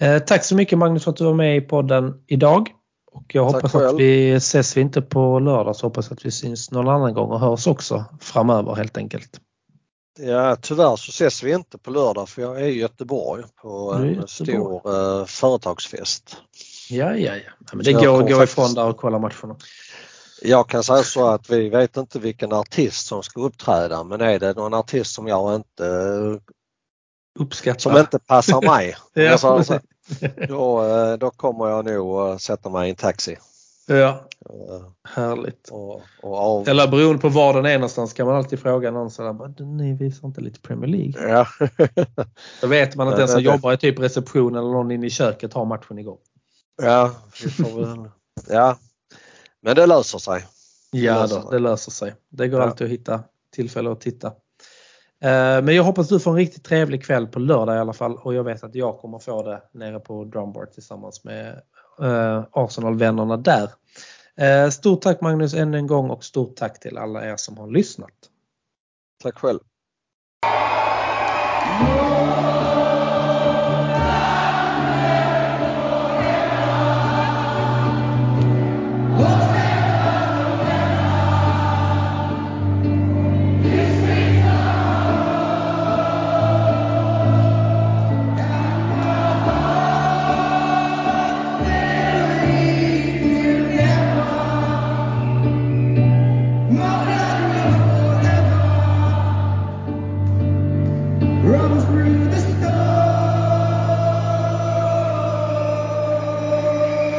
Eh, 0.00 0.18
Tack 0.18 0.44
så 0.44 0.54
mycket 0.56 0.78
Magnus 0.78 1.04
för 1.04 1.10
att 1.10 1.16
du 1.16 1.24
var 1.24 1.34
med 1.34 1.56
i 1.56 1.60
podden 1.60 2.22
idag. 2.26 2.68
Och 3.12 3.24
jag 3.34 3.46
Tack 3.46 3.54
hoppas 3.54 3.72
själv. 3.72 3.86
att 3.88 4.00
vi 4.00 4.32
ses 4.32 4.76
vi 4.76 4.80
inte 4.80 5.02
på 5.02 5.38
lördag 5.38 5.76
så 5.76 5.86
hoppas 5.86 6.12
att 6.12 6.26
vi 6.26 6.30
syns 6.30 6.70
någon 6.70 6.88
annan 6.88 7.14
gång 7.14 7.30
och 7.30 7.40
hörs 7.40 7.66
också 7.66 8.04
framöver 8.20 8.74
helt 8.74 8.96
enkelt. 8.96 9.40
Ja, 10.22 10.56
tyvärr 10.56 10.96
så 10.96 11.10
ses 11.10 11.42
vi 11.42 11.52
inte 11.52 11.78
på 11.78 11.90
lördag 11.90 12.28
för 12.28 12.42
jag 12.42 12.60
är 12.60 12.64
i 12.64 12.78
Göteborg 12.78 13.44
på 13.62 13.92
en 13.94 14.06
Göteborg. 14.08 14.28
stor 14.28 15.20
eh, 15.20 15.26
företagsfest. 15.26 16.36
Ja, 16.90 17.14
ja, 17.16 17.36
ja. 17.36 17.52
men 17.72 17.84
det 17.84 17.92
går 17.92 18.22
att 18.22 18.30
gå 18.30 18.42
ifrån 18.42 18.74
där 18.74 18.84
och 18.86 18.96
kolla 18.96 19.18
matcherna. 19.18 19.56
Jag 20.42 20.68
kan 20.68 20.82
säga 20.82 21.02
så 21.02 21.26
att 21.26 21.50
vi 21.50 21.68
vet 21.68 21.96
inte 21.96 22.18
vilken 22.18 22.52
artist 22.52 23.06
som 23.06 23.22
ska 23.22 23.40
uppträda 23.40 24.04
men 24.04 24.20
är 24.20 24.38
det 24.38 24.56
någon 24.56 24.74
artist 24.74 25.14
som 25.14 25.26
jag 25.26 25.54
inte 25.54 25.84
Uppskattar. 27.38 27.78
som 27.78 27.96
inte 27.96 28.18
passar 28.18 28.62
mig 28.62 28.96
Ja, 29.14 29.22
jag 29.22 29.40
säger 29.40 29.62
så, 29.62 29.78
precis. 30.08 30.48
då, 30.48 30.84
eh, 30.86 31.12
då 31.12 31.30
kommer 31.30 31.68
jag 31.68 31.84
nog 31.84 32.20
att 32.20 32.42
sätta 32.42 32.70
mig 32.70 32.86
i 32.86 32.90
en 32.90 32.96
taxi. 32.96 33.36
Ja, 33.96 34.28
eh, 34.50 34.86
härligt. 35.04 35.68
Och, 35.68 36.02
och 36.22 36.38
av, 36.38 36.68
Eller 36.68 36.88
beroende 36.88 37.18
på 37.20 37.28
var 37.28 37.54
den 37.54 37.66
är 37.66 37.74
någonstans 37.78 38.12
kan 38.12 38.26
man 38.26 38.36
alltid 38.36 38.58
fråga 38.60 38.90
någon 38.90 39.10
sådär, 39.10 39.32
bara, 39.32 39.48
"Du, 39.48 39.64
ni 39.64 39.92
visar 39.94 40.28
inte 40.28 40.40
lite 40.40 40.60
Premier 40.60 40.88
League? 40.90 41.28
ja. 41.32 41.46
Då 42.60 42.66
vet 42.66 42.96
man 42.96 43.08
att 43.08 43.16
den 43.16 43.28
som 43.28 43.36
det- 43.36 43.42
jobbar 43.50 43.72
i 43.72 43.76
typ 43.76 43.98
reception 43.98 44.54
eller 44.56 44.68
någon 44.70 44.90
inne 44.90 45.06
i 45.06 45.10
köket 45.10 45.52
har 45.52 45.64
matchen 45.64 45.98
igång. 45.98 46.18
ja, 46.82 47.14
ja. 48.48 48.76
Men 49.62 49.76
det 49.76 49.86
löser 49.86 50.18
sig. 50.18 50.44
Ja 50.90 51.22
löser 51.22 51.40
då, 51.42 51.50
det 51.50 51.58
löser 51.58 51.90
sig. 51.92 52.14
Det 52.28 52.48
går 52.48 52.60
Ja. 52.60 52.66
alltid 52.66 52.84
att 52.84 52.90
hitta 52.92 53.22
tillfälle 53.54 53.92
att 53.92 54.00
titta. 54.00 54.26
Eh, 55.22 55.62
Men 55.62 55.68
jag 55.74 55.82
hoppas 55.84 56.08
du 56.08 56.20
får 56.20 56.30
en 56.30 56.36
riktigt 56.36 56.64
trevlig 56.64 57.04
kväll 57.04 57.26
på 57.26 57.38
lördag 57.38 57.76
i 57.76 57.78
alla 57.78 57.92
fall 57.92 58.16
och 58.16 58.34
jag 58.34 58.44
vet 58.44 58.64
att 58.64 58.74
jag 58.74 58.98
kommer 58.98 59.18
få 59.18 59.42
det 59.42 59.62
nere 59.72 60.00
på 60.00 60.24
Drumbar 60.24 60.66
tillsammans 60.66 61.24
med 61.24 61.60
eh, 62.02 62.44
Arsenal-vännerna 62.52 63.36
där. 63.36 63.70
Eh, 64.36 64.70
Stort 64.70 65.02
tack 65.02 65.20
Magnus 65.20 65.54
ännu 65.54 65.78
en 65.78 65.86
gång 65.86 66.10
och 66.10 66.24
stort 66.24 66.56
tack 66.56 66.80
till 66.80 66.98
alla 66.98 67.26
er 67.26 67.36
som 67.36 67.58
har 67.58 67.68
lyssnat. 67.68 68.14
Tack 69.22 69.38
själv. 69.38 69.60